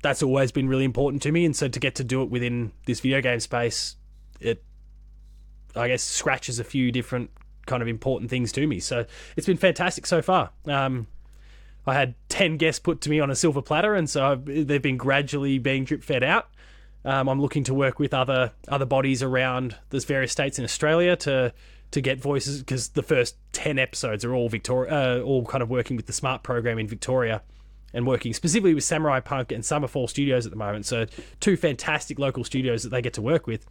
[0.04, 1.46] that's always been really important to me.
[1.46, 3.96] And so to get to do it within this video game space
[4.40, 4.64] it
[5.76, 7.30] i guess scratches a few different
[7.66, 9.06] kind of important things to me so
[9.36, 11.08] it's been fantastic so far um,
[11.86, 14.82] i had 10 guests put to me on a silver platter and so I've, they've
[14.82, 16.50] been gradually being drip fed out
[17.06, 21.16] um, i'm looking to work with other other bodies around there's various states in australia
[21.18, 21.54] to
[21.92, 25.70] to get voices because the first 10 episodes are all victoria uh, all kind of
[25.70, 27.42] working with the smart program in victoria
[27.94, 30.86] and working specifically with Samurai Punk and Summerfall Studios at the moment.
[30.86, 31.06] So
[31.40, 33.66] two fantastic local studios that they get to work with.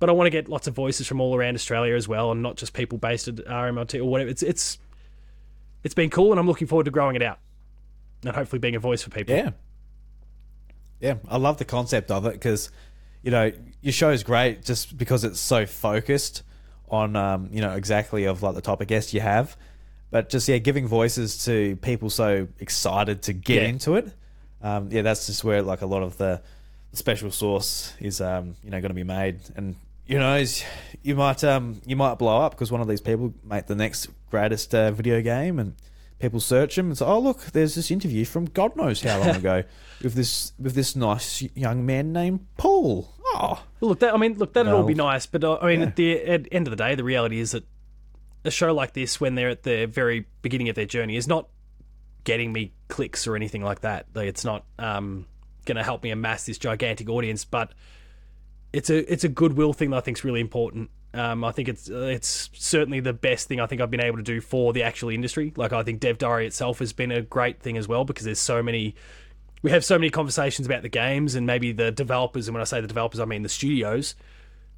[0.00, 2.42] But I want to get lots of voices from all around Australia as well, and
[2.42, 4.28] not just people based at RMIT or whatever.
[4.30, 4.78] It's it's
[5.82, 7.38] it's been cool, and I'm looking forward to growing it out
[8.24, 9.34] and hopefully being a voice for people.
[9.34, 9.50] Yeah.
[11.00, 12.70] Yeah, I love the concept of it because,
[13.22, 13.52] you know,
[13.82, 16.42] your show is great just because it's so focused
[16.88, 19.56] on, um, you know, exactly of like the topic guests you have.
[20.10, 23.68] But just, yeah, giving voices to people so excited to get Yeah.
[23.68, 24.12] into it.
[24.62, 26.40] Um, yeah, that's just where like a lot of the
[26.92, 29.40] special sauce is, um, you know, going to be made.
[29.56, 29.74] And,
[30.06, 30.64] you know, is-
[31.02, 34.08] you might, um, you might blow up because one of these people make the next
[34.30, 35.74] greatest uh, video game and
[36.18, 39.36] people search them and say, "Oh, look, there's this interview from God knows how long
[39.36, 39.62] ago
[40.02, 44.52] with this with this nice young man named Paul." Oh, look, that, I mean, look,
[44.54, 45.86] that'd all be nice, but uh, I mean, Yeah.
[45.86, 47.64] at the at end of the day, the reality is that
[48.44, 51.48] a show like this, when they're at the very beginning of their journey, is not
[52.24, 54.06] getting me clicks or anything like that.
[54.14, 55.26] Like, it's not um,
[55.66, 57.72] going to help me amass this gigantic audience, but
[58.74, 60.90] it's a it's a goodwill thing that I think is really important.
[61.14, 64.22] Um, I think it's it's certainly the best thing I think I've been able to
[64.22, 65.52] do for the actual industry.
[65.56, 68.40] Like I think Dev Diary itself has been a great thing as well because there's
[68.40, 68.96] so many
[69.62, 72.64] we have so many conversations about the games and maybe the developers and when I
[72.64, 74.16] say the developers I mean the studios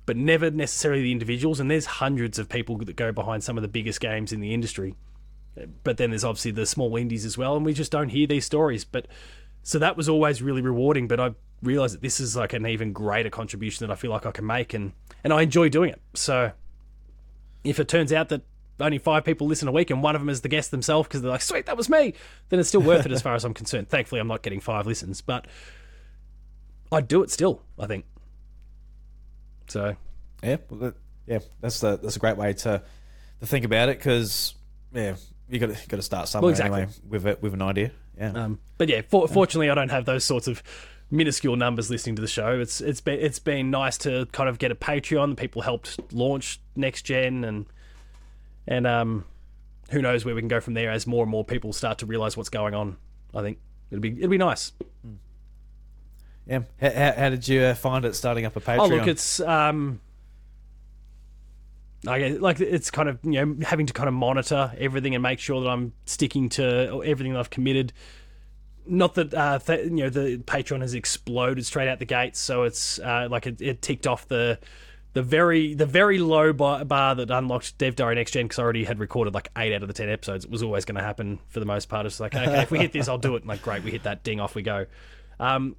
[0.05, 3.63] but never necessarily the individuals and there's hundreds of people that go behind some of
[3.63, 4.95] the biggest games in the industry
[5.83, 8.45] but then there's obviously the small indies as well and we just don't hear these
[8.45, 9.07] stories but
[9.67, 12.93] so that was always really rewarding but I realized that this is like an even
[12.93, 14.93] greater contribution that I feel like I can make and
[15.25, 16.53] and I enjoy doing it so
[17.65, 18.43] if it turns out that
[18.81, 21.23] only five people listen a week and one of them is the guest themselves because
[21.23, 22.15] they're like, sweet, that was me,
[22.49, 23.89] then it's still worth it as far as I'm concerned.
[23.89, 25.47] Thankfully, I'm not getting five listens, but
[26.93, 28.05] I'd do it still, I think.
[29.69, 29.97] So,
[30.43, 30.57] yeah,
[31.27, 31.39] yeah.
[31.61, 32.83] That's the that's a great way to
[33.41, 34.55] to think about it because
[34.93, 35.17] yeah,
[35.49, 36.83] you got to got to start somewhere exactly.
[36.83, 37.91] anyway with it with an idea.
[38.19, 40.63] Yeah, um, but yeah, for, fortunately, I don't have those sorts of
[41.11, 42.59] minuscule numbers listening to the show.
[42.59, 45.31] It's it's been it's been nice to kind of get a Patreon.
[45.31, 47.67] The people helped launch next gen, and
[48.67, 49.25] and um,
[49.91, 52.07] who knows where we can go from there as more and more people start to
[52.07, 52.97] realize what's going on.
[53.35, 53.59] I think
[53.91, 54.73] it'll be it'll be nice.
[56.47, 56.61] yeah.
[56.81, 58.79] How, how, how did you uh, find it starting up a Patreon?
[58.79, 60.01] Oh, look, it's um,
[62.05, 65.39] Guess, like it's kind of you know having to kind of monitor everything and make
[65.39, 67.93] sure that I'm sticking to everything that I've committed.
[68.87, 72.63] Not that uh, th- you know the Patreon has exploded straight out the gates, so
[72.63, 74.59] it's uh, like it, it ticked off the
[75.17, 78.63] the very the very low bar, bar that unlocked Dev Diary Next Gen because I
[78.63, 80.45] already had recorded like eight out of the ten episodes.
[80.45, 82.05] It was always going to happen for the most part.
[82.05, 83.47] It's like okay, if we hit this, I'll do it.
[83.47, 84.85] Like great, we hit that ding, off we go.
[85.41, 85.75] Um,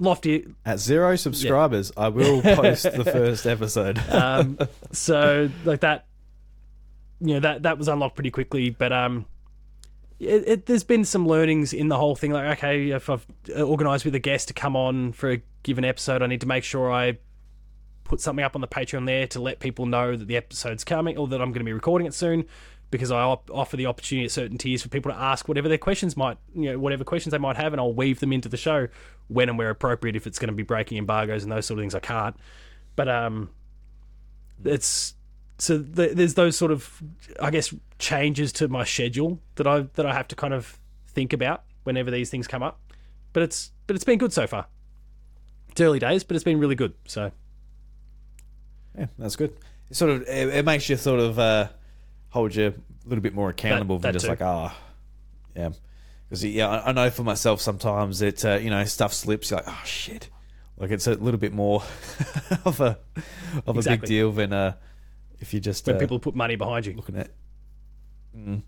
[0.00, 3.98] Lofty At zero subscribers, I will post the first episode.
[4.10, 4.58] um,
[4.92, 6.06] so like that,
[7.20, 8.70] you know that that was unlocked pretty quickly.
[8.70, 9.26] But um,
[10.18, 12.32] it, it, there's been some learnings in the whole thing.
[12.32, 13.26] Like okay, if I've
[13.56, 16.64] organised with a guest to come on for a given episode, I need to make
[16.64, 17.18] sure I
[18.04, 21.16] put something up on the Patreon there to let people know that the episode's coming
[21.16, 22.46] or that I'm going to be recording it soon.
[22.90, 25.78] Because I op- offer the opportunity at certain tiers for people to ask whatever their
[25.78, 28.56] questions might, you know, whatever questions they might have, and I'll weave them into the
[28.56, 28.88] show
[29.28, 30.16] when and where appropriate.
[30.16, 32.34] If it's going to be breaking embargoes and those sort of things, I can't.
[32.96, 33.50] But um,
[34.64, 35.14] it's
[35.58, 37.02] so th- there's those sort of
[37.40, 40.78] I guess changes to my schedule that I that I have to kind of
[41.08, 42.80] think about whenever these things come up.
[43.32, 44.66] But it's but it's been good so far.
[45.70, 46.94] It's early days, but it's been really good.
[47.06, 47.32] So
[48.96, 49.56] Yeah, that's good.
[49.90, 51.68] It sort of it, it makes you sort of uh,
[52.30, 54.30] hold you a little bit more accountable That- than that just too.
[54.30, 54.76] like ah,
[55.56, 55.70] yeah.
[56.28, 59.50] Because yeah, I, I know for myself sometimes it uh, you know stuff slips.
[59.50, 60.28] You're like oh shit,
[60.76, 61.82] like it's a little bit more
[62.66, 62.98] of a
[63.66, 64.74] of a big deal than uh,
[65.40, 67.30] if you just when uh, people put money behind you, looking at.
[68.36, 68.62] Mm.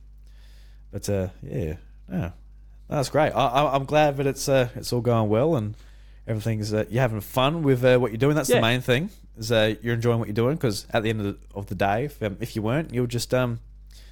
[0.90, 1.74] But uh, yeah,
[2.10, 2.30] yeah,
[2.88, 3.30] that's great.
[3.32, 5.76] I, I'm glad that it's uh, it's all going well and
[6.26, 8.36] everything's uh, you're having fun with uh, what you're doing.
[8.36, 8.56] That's Yeah.
[8.56, 9.10] the main thing.
[9.40, 11.74] Is uh, you're enjoying what you're doing because at the end of the, of the
[11.74, 13.58] day, if, um, if you weren't, you'll just um,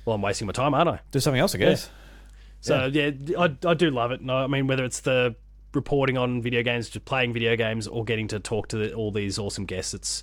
[0.05, 1.01] well, I'm wasting my time, aren't I?
[1.13, 1.91] do something else, I guess.
[2.63, 4.21] So yeah, I, I do love it.
[4.21, 5.37] And I mean, whether it's the
[5.75, 9.13] reporting on video games, just playing video games, or getting to talk to the, all
[9.13, 10.23] these awesome guests, it's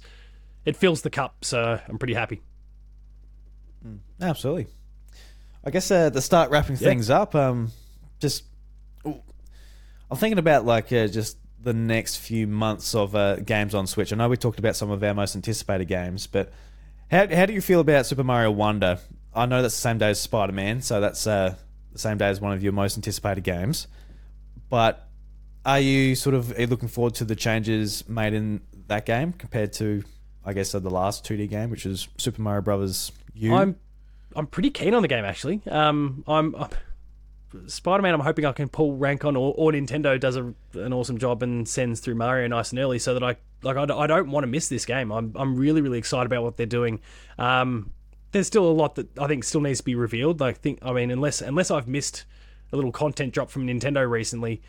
[0.66, 1.46] it fills the cup.
[1.46, 2.42] So I'm pretty happy.
[4.20, 4.68] Absolutely.
[5.64, 6.88] I guess uh, to start wrapping Yeah.
[6.90, 7.72] things up, um,
[8.20, 8.44] just
[9.06, 14.14] I'm thinking about like uh, just the next few months of uh, games on Switch.
[14.14, 16.54] I know we talked about some of our most anticipated games, but
[17.12, 19.00] how how do you feel about Super Mario Wonder?
[19.34, 21.56] I know that's the same day as Spider Man, so that's uh,
[21.92, 23.88] the same day as one of your most anticipated games.
[24.70, 25.10] But
[25.66, 30.04] are you sort of looking forward to the changes made in that game compared to,
[30.46, 33.56] I guess, the last 2D game, which is Super Mario Brothers U?
[33.56, 33.76] I'm
[34.36, 35.62] I'm pretty keen on the game actually.
[35.68, 36.70] Um, I'm, I'm
[37.68, 40.94] Spider Man, I'm hoping I can pull rank on, or, or Nintendo does a, an
[40.94, 44.08] awesome job and sends through Mario nice and early, so that I like I, I
[44.08, 45.12] don't want to miss this game.
[45.12, 47.02] I'm I'm really really excited about what they're doing.
[47.38, 47.92] Um,
[48.32, 50.42] there's still a lot that I think still needs to be revealed.
[50.42, 52.26] I think I mean unless unless I've missed
[52.72, 54.62] a little content drop from Nintendo recently.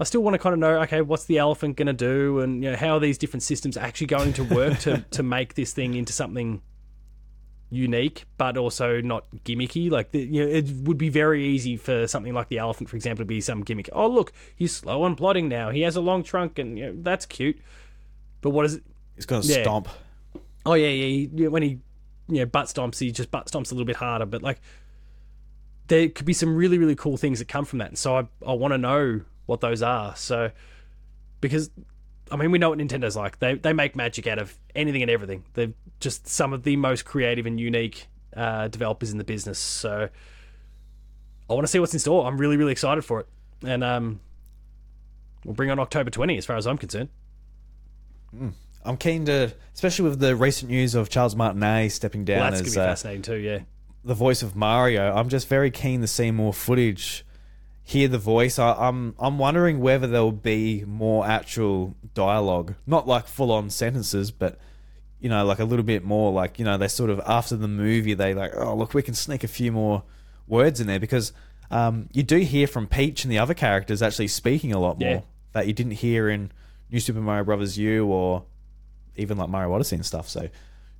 [0.00, 2.64] I still want to kind of know, okay, what's the elephant going to do, and
[2.64, 5.72] you know, how are these different systems actually going to work to, to make this
[5.72, 6.60] thing into something
[7.72, 9.90] unique, but also not gimmicky.
[9.90, 12.96] Like, the, you know, it would be very easy for something like the elephant, for
[12.96, 13.88] example, to be some gimmick.
[13.92, 15.70] Oh, look, he's slow on plodding now.
[15.70, 17.58] He has a long trunk, and you know, that's cute.
[18.42, 18.82] But what is it?
[19.16, 19.62] He's gonna Yeah.
[19.62, 19.88] stomp.
[20.66, 21.28] Oh yeah, yeah.
[21.34, 21.78] He, when he,
[22.28, 24.26] you know, butt stomps, he just butt stomps a little bit harder.
[24.26, 24.60] But like,
[25.88, 27.88] there could be some really, really cool things that come from that.
[27.88, 30.14] And so I, I want to know what those are.
[30.14, 30.50] So,
[31.40, 31.70] because,
[32.30, 33.38] I mean, we know what Nintendo's like.
[33.40, 35.44] They they make magic out of anything and everything.
[35.54, 39.58] They're just some of the most creative and unique uh, developers in the business.
[39.58, 40.08] So,
[41.50, 42.26] I want to see what's in store.
[42.26, 43.26] I'm really, really excited for it.
[43.64, 44.20] And um,
[45.44, 47.10] we'll bring on October 20, as far as I'm concerned.
[48.84, 52.62] I'm keen to, especially with the recent news of Charles Martinet stepping down Well, that's
[52.62, 53.36] gonna as be uh, fascinating too.
[53.36, 53.58] Yeah.
[54.04, 55.14] the voice of Mario.
[55.14, 57.24] I'm just very keen to see more footage,
[57.92, 58.58] hear the voice.
[58.58, 64.30] I, I'm I'm wondering whether there'll be more actual dialogue, not like full on sentences,
[64.30, 64.58] but
[65.20, 66.32] you know, like a little bit more.
[66.32, 69.14] Like you know, they sort of after the movie, they like, oh look, we can
[69.14, 70.02] sneak a few more
[70.48, 71.32] words in there because
[71.70, 75.08] um, you do hear from Peach and the other characters actually speaking a lot more
[75.08, 75.20] Yeah.
[75.52, 76.50] that you didn't hear in
[76.90, 78.44] New Super Mario Brothers U or
[79.16, 80.28] even like Mario Odyssey and stuff.
[80.28, 80.48] So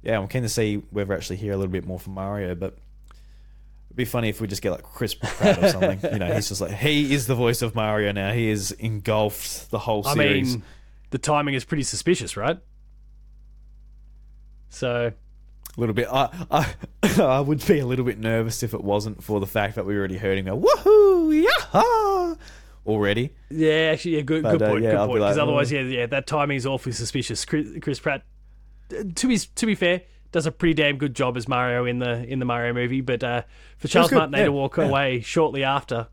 [0.02, 2.54] yeah, I'm keen to see whether I actually hear a little bit more from Mario,
[2.54, 2.76] but
[3.92, 6.00] it'd be funny if we just get like Chris Pratt or something.
[6.14, 8.32] you know, he's just like he is the voice of Mario now.
[8.32, 10.56] He is engulfed the whole I series.
[10.56, 10.64] mean,
[11.10, 12.58] the timing is pretty suspicious, right?
[14.70, 15.12] So
[15.76, 16.08] a little bit.
[16.10, 16.74] I, I
[17.22, 19.94] I would be a little bit nervous if it wasn't for the fact that we
[19.94, 22.38] already heard him go woohoo yaha
[22.86, 23.34] already.
[23.50, 25.20] yeah, actually, yeah, good, But, good uh, point, yeah, good I'll point.
[25.20, 27.44] Because like, otherwise, yeah, yeah, that timing is awfully suspicious.
[27.44, 28.22] Chris, Chris Pratt,
[28.98, 30.00] uh, to be to be fair,
[30.32, 33.00] does a pretty damn good job as Mario in the in the Mario movie.
[33.00, 33.42] But uh,
[33.78, 34.84] for Charles good, Martinet yeah, to walk yeah.
[34.84, 36.08] away shortly after,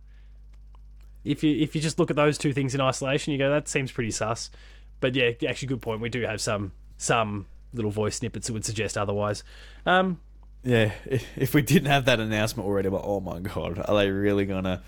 [1.23, 3.67] if you if you just look at those two things in isolation, you go that
[3.67, 4.51] seems pretty sus.
[4.99, 6.01] But yeah, actually, good point.
[6.01, 9.43] We do have some some little voice snippets that would suggest otherwise.
[9.85, 10.19] Um,
[10.63, 14.45] Yeah, if, we didn't have that announcement already, I'm oh my god, are they really
[14.45, 14.81] gonna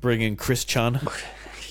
[0.00, 1.00] bring in Chris Chun?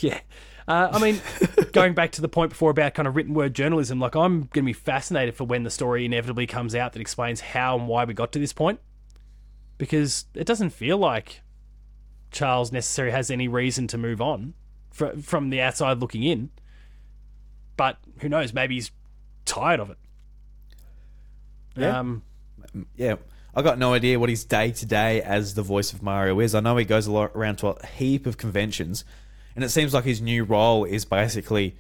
[0.02, 0.20] Yeah.
[0.68, 1.22] Uh, I mean,
[1.74, 4.50] going back to the point before about kind of written word journalism, like I'm going
[4.50, 8.04] to be fascinated for when the story inevitably comes out that explains how and why
[8.04, 8.80] we got to this point.
[9.78, 11.42] Because it doesn't feel like
[12.32, 14.54] Charles necessarily has any reason to move on
[14.92, 16.50] fr- from the outside looking in.
[17.78, 18.54] But who knows?
[18.54, 18.92] Maybe he's
[19.44, 19.98] tired of it.
[21.76, 22.00] Yeah.
[22.00, 22.24] Um,
[22.96, 23.16] yeah,
[23.54, 26.56] I got no idea what his day to day as the voice of Mario is.
[26.56, 29.04] I know he goes a lot around to a heap of conventions,
[29.56, 31.76] and it seems like his new role is basically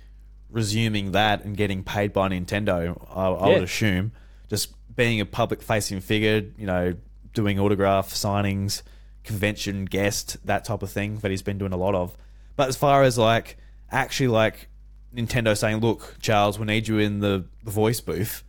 [0.49, 2.97] resuming that and getting paid by Nintendo.
[3.13, 3.53] I, I Yeah.
[3.55, 4.11] would assume
[4.49, 6.95] just being a public facing figure, you know,
[7.33, 8.81] doing autograph signings,
[9.23, 12.15] convention guest, that type of thing that he's been doing a lot of.
[12.55, 13.57] But as far as like
[13.91, 14.69] actually like
[15.13, 18.43] Nintendo saying, "Look, Charles, we need you in the, the voice booth,"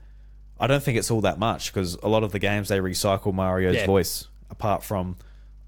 [0.61, 3.33] I don't think it's all that much because a lot of the games they recycle
[3.33, 3.87] Mario's Yeah.
[3.87, 5.17] voice apart from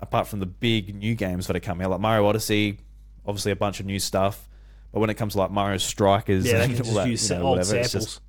[0.00, 2.78] apart from the big new games that are coming out like Mario Odyssey,
[3.28, 4.48] obviously a bunch of new stuff.
[4.92, 7.58] But when it comes to like Mario Strikers, yeah, and all that, you know, old
[7.58, 7.92] whatever, samples.
[7.92, 8.20] just-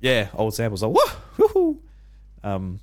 [0.00, 1.82] yeah, old samples like woo, woo,
[2.42, 2.80] um.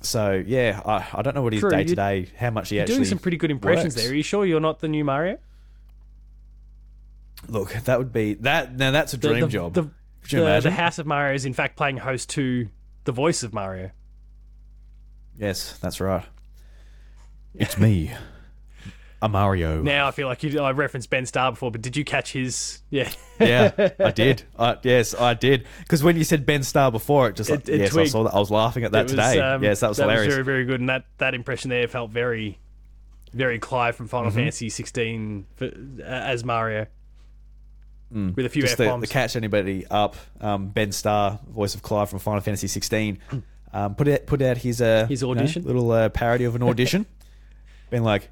[0.00, 2.82] So yeah, I, I don't know what his day to day, how much he You're
[2.82, 4.02] actually doing some pretty good impressions works.
[4.04, 4.12] there.
[4.12, 5.38] Are you sure you're not the new Mario?
[7.48, 8.76] Look, that would be that.
[8.76, 9.74] Now that's a The- dream the, job.
[9.74, 9.82] The,
[10.30, 12.68] the, the House of Mario is in fact playing host to
[13.04, 13.90] the voice of Mario.
[15.38, 16.24] yes, that's right.
[17.54, 18.12] It's me,
[19.20, 19.82] a Mario.
[19.82, 22.80] Now I feel like you I referenced Ben Starr before, but did you catch his?
[22.90, 24.42] Yeah, yeah, I did.
[24.58, 25.66] I, yes, I did.
[25.80, 28.24] Because when you said Ben Starr before, it just like, It- it yes, I saw
[28.24, 28.34] that.
[28.34, 29.40] I was laughing at that was, today.
[29.40, 30.32] um, yes, that was hilarious.
[30.32, 32.58] very very good, and that that impression there felt very,
[33.32, 34.10] very Clive from Mm-hmm.
[34.16, 36.86] Final Fantasy 16 for, uh, as Mario.
[38.10, 38.66] With a few Mm.
[38.66, 39.10] just f to, to bombs.
[39.10, 43.18] catch anybody up, um, Ben Starr, voice of Clive from Final Fantasy 16,
[43.74, 45.64] um, put out put out his uh, His you know, audition?
[45.64, 47.04] little uh, parody of an audition,
[47.90, 48.30] being like,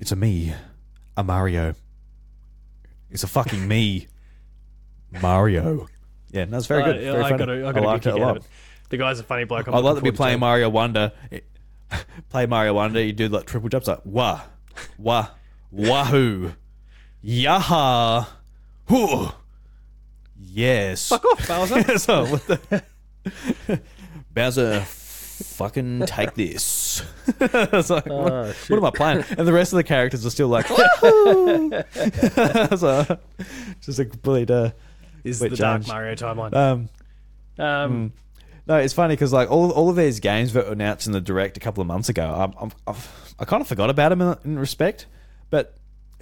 [0.00, 0.52] "It's a me,
[1.16, 1.74] a Mario.
[3.10, 4.08] It's a fucking me,
[5.22, 5.88] Mario."
[6.32, 6.96] Yeah, that's very good.
[6.96, 7.38] Uh, very I funny.
[7.38, 8.36] got a, I got a liked good it a lot.
[8.38, 8.42] it.
[8.88, 9.68] The guy's a funny bloke.
[9.68, 10.40] I'm I'd like to looking be playing.
[10.40, 11.12] Mario Wonder.
[12.28, 13.02] Play Mario Wonder.
[13.02, 14.42] You do like triple jumps, like wah,
[14.98, 15.28] wah,
[15.70, 16.52] wahoo,
[17.24, 18.26] yaha,
[18.88, 19.28] hoo.
[20.42, 21.08] Yes.
[21.08, 21.98] Fuck off, Bowser.
[21.98, 22.82] so what the
[24.34, 24.80] Bowser
[25.44, 27.02] fucking take this.
[27.40, 29.24] It's like, what, Oh, what am I playing?
[29.38, 30.66] And the rest of the characters are still like,
[31.44, 33.18] "Woohoo!" so,
[33.80, 34.50] just a complete.
[34.50, 34.70] Uh,
[35.24, 36.54] Is Wait, the Dark Mario timeline.
[36.54, 36.88] um,
[37.58, 38.12] Um,
[38.66, 41.56] no, it's funny because like all all of these games were announced in the direct
[41.56, 44.36] a couple of months ago, I'm, I'm, I've, I kind of forgot about them in,
[44.44, 45.06] in respect,
[45.50, 45.76] but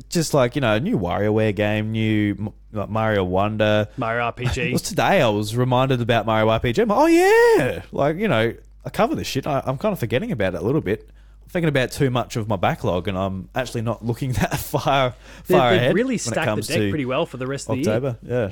[0.08, 3.88] just like you know, new WarioWare game, new like Mario Wonder.
[3.96, 4.72] Mario It RPG.
[4.72, 6.86] was today I was reminded about Mario RPG.
[6.86, 8.54] Like, oh yeah, like you know,
[8.88, 9.46] I cover this shit.
[9.46, 11.10] I, I'm kind of forgetting about it a little bit.
[11.42, 15.14] I'm thinking about too much of my backlog, and I'm actually not looking that far
[15.46, 15.94] They- far They've ahead.
[15.94, 17.82] really when it stacked the comes deck to pretty well for the rest of the
[17.82, 17.94] year.
[17.94, 18.18] October.
[18.22, 18.50] Yeah,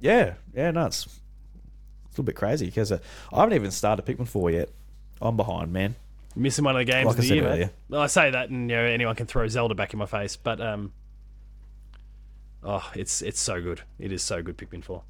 [0.00, 0.70] yeah, yeah.
[0.70, 2.98] No, it's, it's a little bit crazy because uh,
[3.30, 4.70] I haven't even started Pikmin four yet.
[5.20, 5.94] I'm behind, man.
[6.34, 7.70] Missing one of the games Like of I the year, earlier.
[7.90, 10.36] Well, I say that, and you know anyone can throw Zelda back in my face,
[10.36, 10.92] but um,
[12.62, 13.82] oh, it's it's so good.
[13.98, 14.56] It is so good.
[14.56, 15.02] Pikmin Four.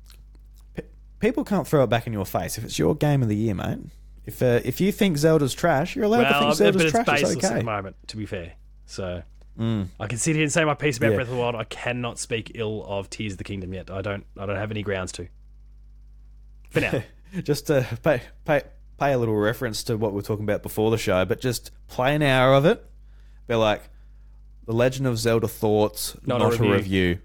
[1.21, 3.53] People can't throw it back in your face if it's your game of the year,
[3.55, 3.81] mate.
[4.29, 6.91] If uh, if you think Zelda's trash, you're allowed to Well, think but Zelda's it's
[6.93, 7.07] trash.
[7.07, 7.97] baseless It's at the moment.
[8.09, 8.53] To be fair,
[8.87, 9.23] so
[9.59, 9.89] Mm.
[9.99, 11.17] I can sit here and say my piece about Yeah.
[11.17, 11.57] Breath of the Wild.
[11.57, 13.91] I cannot speak ill of Tears of the Kingdom yet.
[13.91, 14.25] I don't.
[14.39, 15.27] I don't have any grounds to.
[16.71, 17.03] For now,
[17.43, 18.63] just to pay, pay
[18.99, 21.71] pay a little reference to what we are talking about before the show, but just
[21.89, 22.85] play an hour of it.
[23.49, 23.83] Be like,
[24.67, 26.73] The Legend of Zelda thoughts, Not not, a a, review.
[26.75, 27.19] review.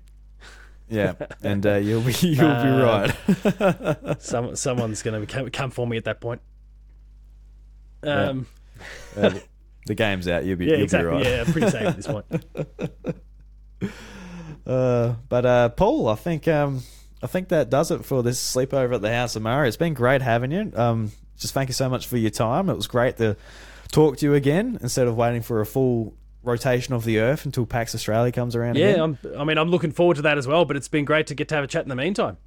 [0.89, 1.13] Yeah,
[1.43, 3.53] and uh, you'll be you'll Uh, be
[3.99, 4.17] right.
[4.21, 6.41] some someone's gonna come, come for me at that point.
[8.03, 8.29] Yeah.
[8.29, 8.47] Um,
[9.15, 9.39] Uh,
[9.85, 10.43] the game's out.
[10.43, 11.09] You'll be yeah, you'll exactly.
[11.09, 11.25] be right.
[11.25, 12.25] Yeah, pretty safe at this point.
[14.65, 16.83] Uh, but uh, Paul, I think um,
[17.21, 19.67] I think that does it for this sleepover at the House of Mario.
[19.67, 20.71] It's been great having you.
[20.73, 22.69] Um, just thank you so much for your time.
[22.69, 23.35] It was great to
[23.91, 27.65] talk to you again instead of waiting for a full rotation of the Earth until
[27.65, 28.77] PAX Australia comes around.
[28.77, 29.03] Yeah.
[29.03, 30.63] I'm, I mean, I'm looking forward to that as well.
[30.65, 32.37] But it's been great to get to have a chat in the meantime.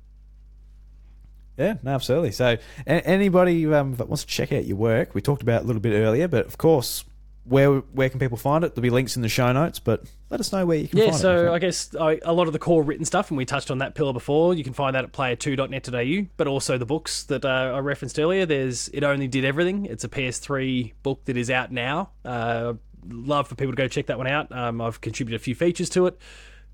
[1.57, 2.33] Yeah, no, absolutely.
[2.33, 2.57] So,
[2.87, 5.67] a- anybody um, that wants to check out your work, we talked about it a
[5.67, 7.05] little bit earlier, but of course,
[7.45, 8.75] where where can people find it?
[8.75, 11.11] There'll be links in the show notes, but let us know where you can Yeah,
[11.11, 11.35] find so it.
[11.35, 13.71] Yeah, so I guess I, a lot of the core written stuff, and we touched
[13.71, 14.53] on that pillar before.
[14.55, 18.47] You can find that at player2.net.au, but also the books that uh, I referenced earlier.
[18.47, 19.87] There's It Only Did Everything.
[19.87, 22.11] It's a PS3 book that is out now.
[22.25, 22.75] Uh,
[23.09, 24.51] love for people to go check that one out.
[24.51, 26.19] Um, I've contributed a few features to it,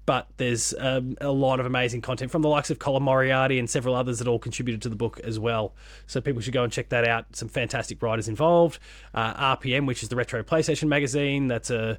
[0.04, 3.70] but there's um, a lot of amazing content from the likes of Colin Moriarty and
[3.70, 5.74] several others that all contributed to the book as well.
[6.06, 7.36] So people should go and check that out.
[7.36, 8.78] Some fantastic writers involved.
[9.14, 11.98] Uh, RPM, which is the Retro PlayStation magazine, that's a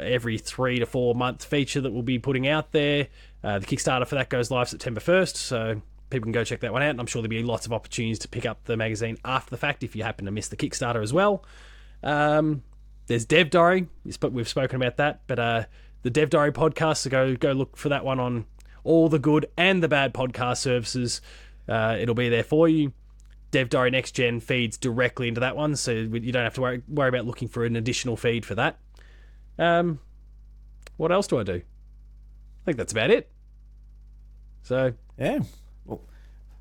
[0.00, 3.08] every three to four month feature that we'll be putting out there.
[3.42, 6.72] Uh, the Kickstarter for that goes live September 1st, so people can go check that
[6.72, 6.90] one out.
[6.90, 9.56] And I'm sure there'll be lots of opportunities to pick up the magazine after the
[9.56, 11.44] fact if you happen to miss the Kickstarter as well.
[12.02, 12.62] Um,
[13.06, 13.86] there's Dev Diary.
[14.04, 15.64] We've spoken about that, but uh,
[16.04, 16.98] the Dev Diary podcast.
[16.98, 18.44] So go go look for that one on
[18.84, 21.20] all the good and the bad podcast services.
[21.68, 22.92] Uh, it'll be there for you.
[23.50, 26.82] Dev Diary Next Gen feeds directly into that one, so you don't have to worry,
[26.88, 28.78] worry about looking for an additional feed for that.
[29.58, 30.00] Um,
[30.96, 31.54] what else do I do?
[31.54, 33.30] I think that's about it.
[34.62, 35.40] So Yeah.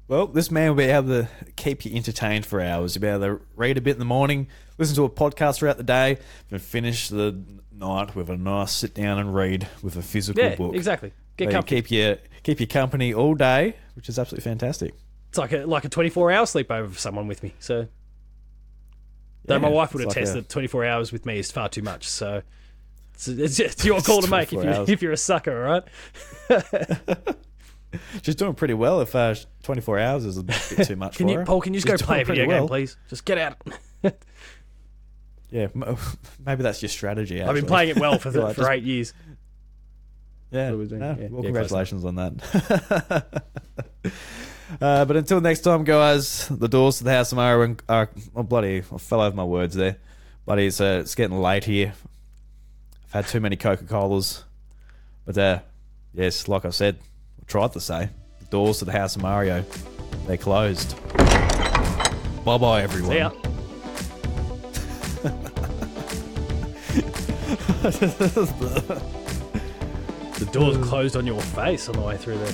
[0.08, 2.96] Well, this man will be able to keep you entertained for hours.
[2.96, 4.48] You'll be able to read a bit in the morning,
[4.78, 6.18] listen to a podcast throughout the day,
[6.52, 10.56] and finish the night with a nice sit down and read with a physical yeah,
[10.56, 10.76] book.
[10.76, 11.14] exactly.
[11.38, 14.94] Get keep you keep you company all day, which is absolutely fantastic.
[15.30, 17.54] It's like a like a 24 hour sleepover for someone with me.
[17.60, 17.88] So
[19.46, 22.08] though my wife would attest like that 24 hours with me is far too much.
[22.08, 22.44] So
[23.16, 24.90] it's, it's, it's your call to make if you hours.
[24.90, 25.82] if you're a sucker, all
[26.50, 27.36] right?
[28.24, 29.02] She's doing pretty well.
[29.02, 30.56] If uh, 24 hours is a bit
[30.86, 31.46] too much Can for you, her.
[31.46, 31.62] Paul?
[31.62, 32.98] Can you just She's go play a video pretty game, please?
[33.10, 33.58] Just get out.
[35.50, 35.68] Yeah,
[36.46, 37.42] maybe that's your strategy.
[37.42, 39.14] I've been playing it well for Right, for just- eight years.
[40.50, 43.42] Yeah, no, Yeah, well, congratulations on that.
[44.82, 48.78] uh, but until next time, guys, the doors to the House Mario are oh, bloody.
[48.80, 49.98] I fell over my words there,
[50.46, 50.68] buddy.
[50.68, 51.94] It's uh, it's getting late here.
[53.06, 54.44] I've had too many Coca Colas,
[55.26, 55.60] but uh,
[56.14, 57.00] yes, like I said,
[57.48, 58.10] tried to say,
[58.40, 59.64] the doors to the House of Mario,
[60.28, 60.96] they're closed.
[62.46, 63.12] Bye bye, everyone.
[63.12, 63.32] See ya.
[70.40, 70.84] the door's mm.
[70.84, 72.54] closed on your face on the way through there.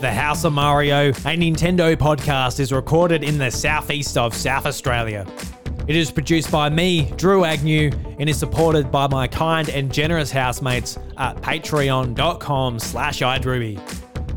[0.00, 5.26] The House of Mario, a Nintendo podcast, is recorded in the southeast of South Australia.
[5.88, 10.32] It is produced by me, Drew Agnew, and is supported by my kind and generous
[10.32, 13.78] housemates at patreon.com slash idruby.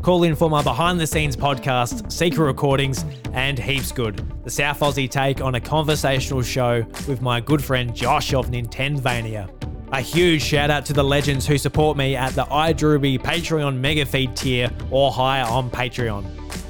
[0.00, 5.40] Call in for my behind-the-scenes podcast, Secret Recordings, and Heaps Good, the South Aussie take
[5.40, 9.50] on a conversational show with my good friend Josh of Nintendvania.
[9.90, 14.06] A huge shout out to the legends who support me at the iDruby Patreon mega
[14.06, 16.24] feed tier or higher on Patreon,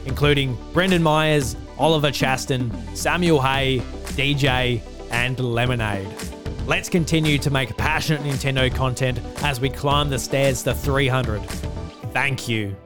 [0.07, 3.79] including Brendan Myers, Oliver Chaston, Samuel Hay,
[4.11, 6.07] DJ, and Lemonade.
[6.67, 11.41] Let's continue to make passionate Nintendo content as we climb the stairs to 300.
[12.13, 12.77] Thank you.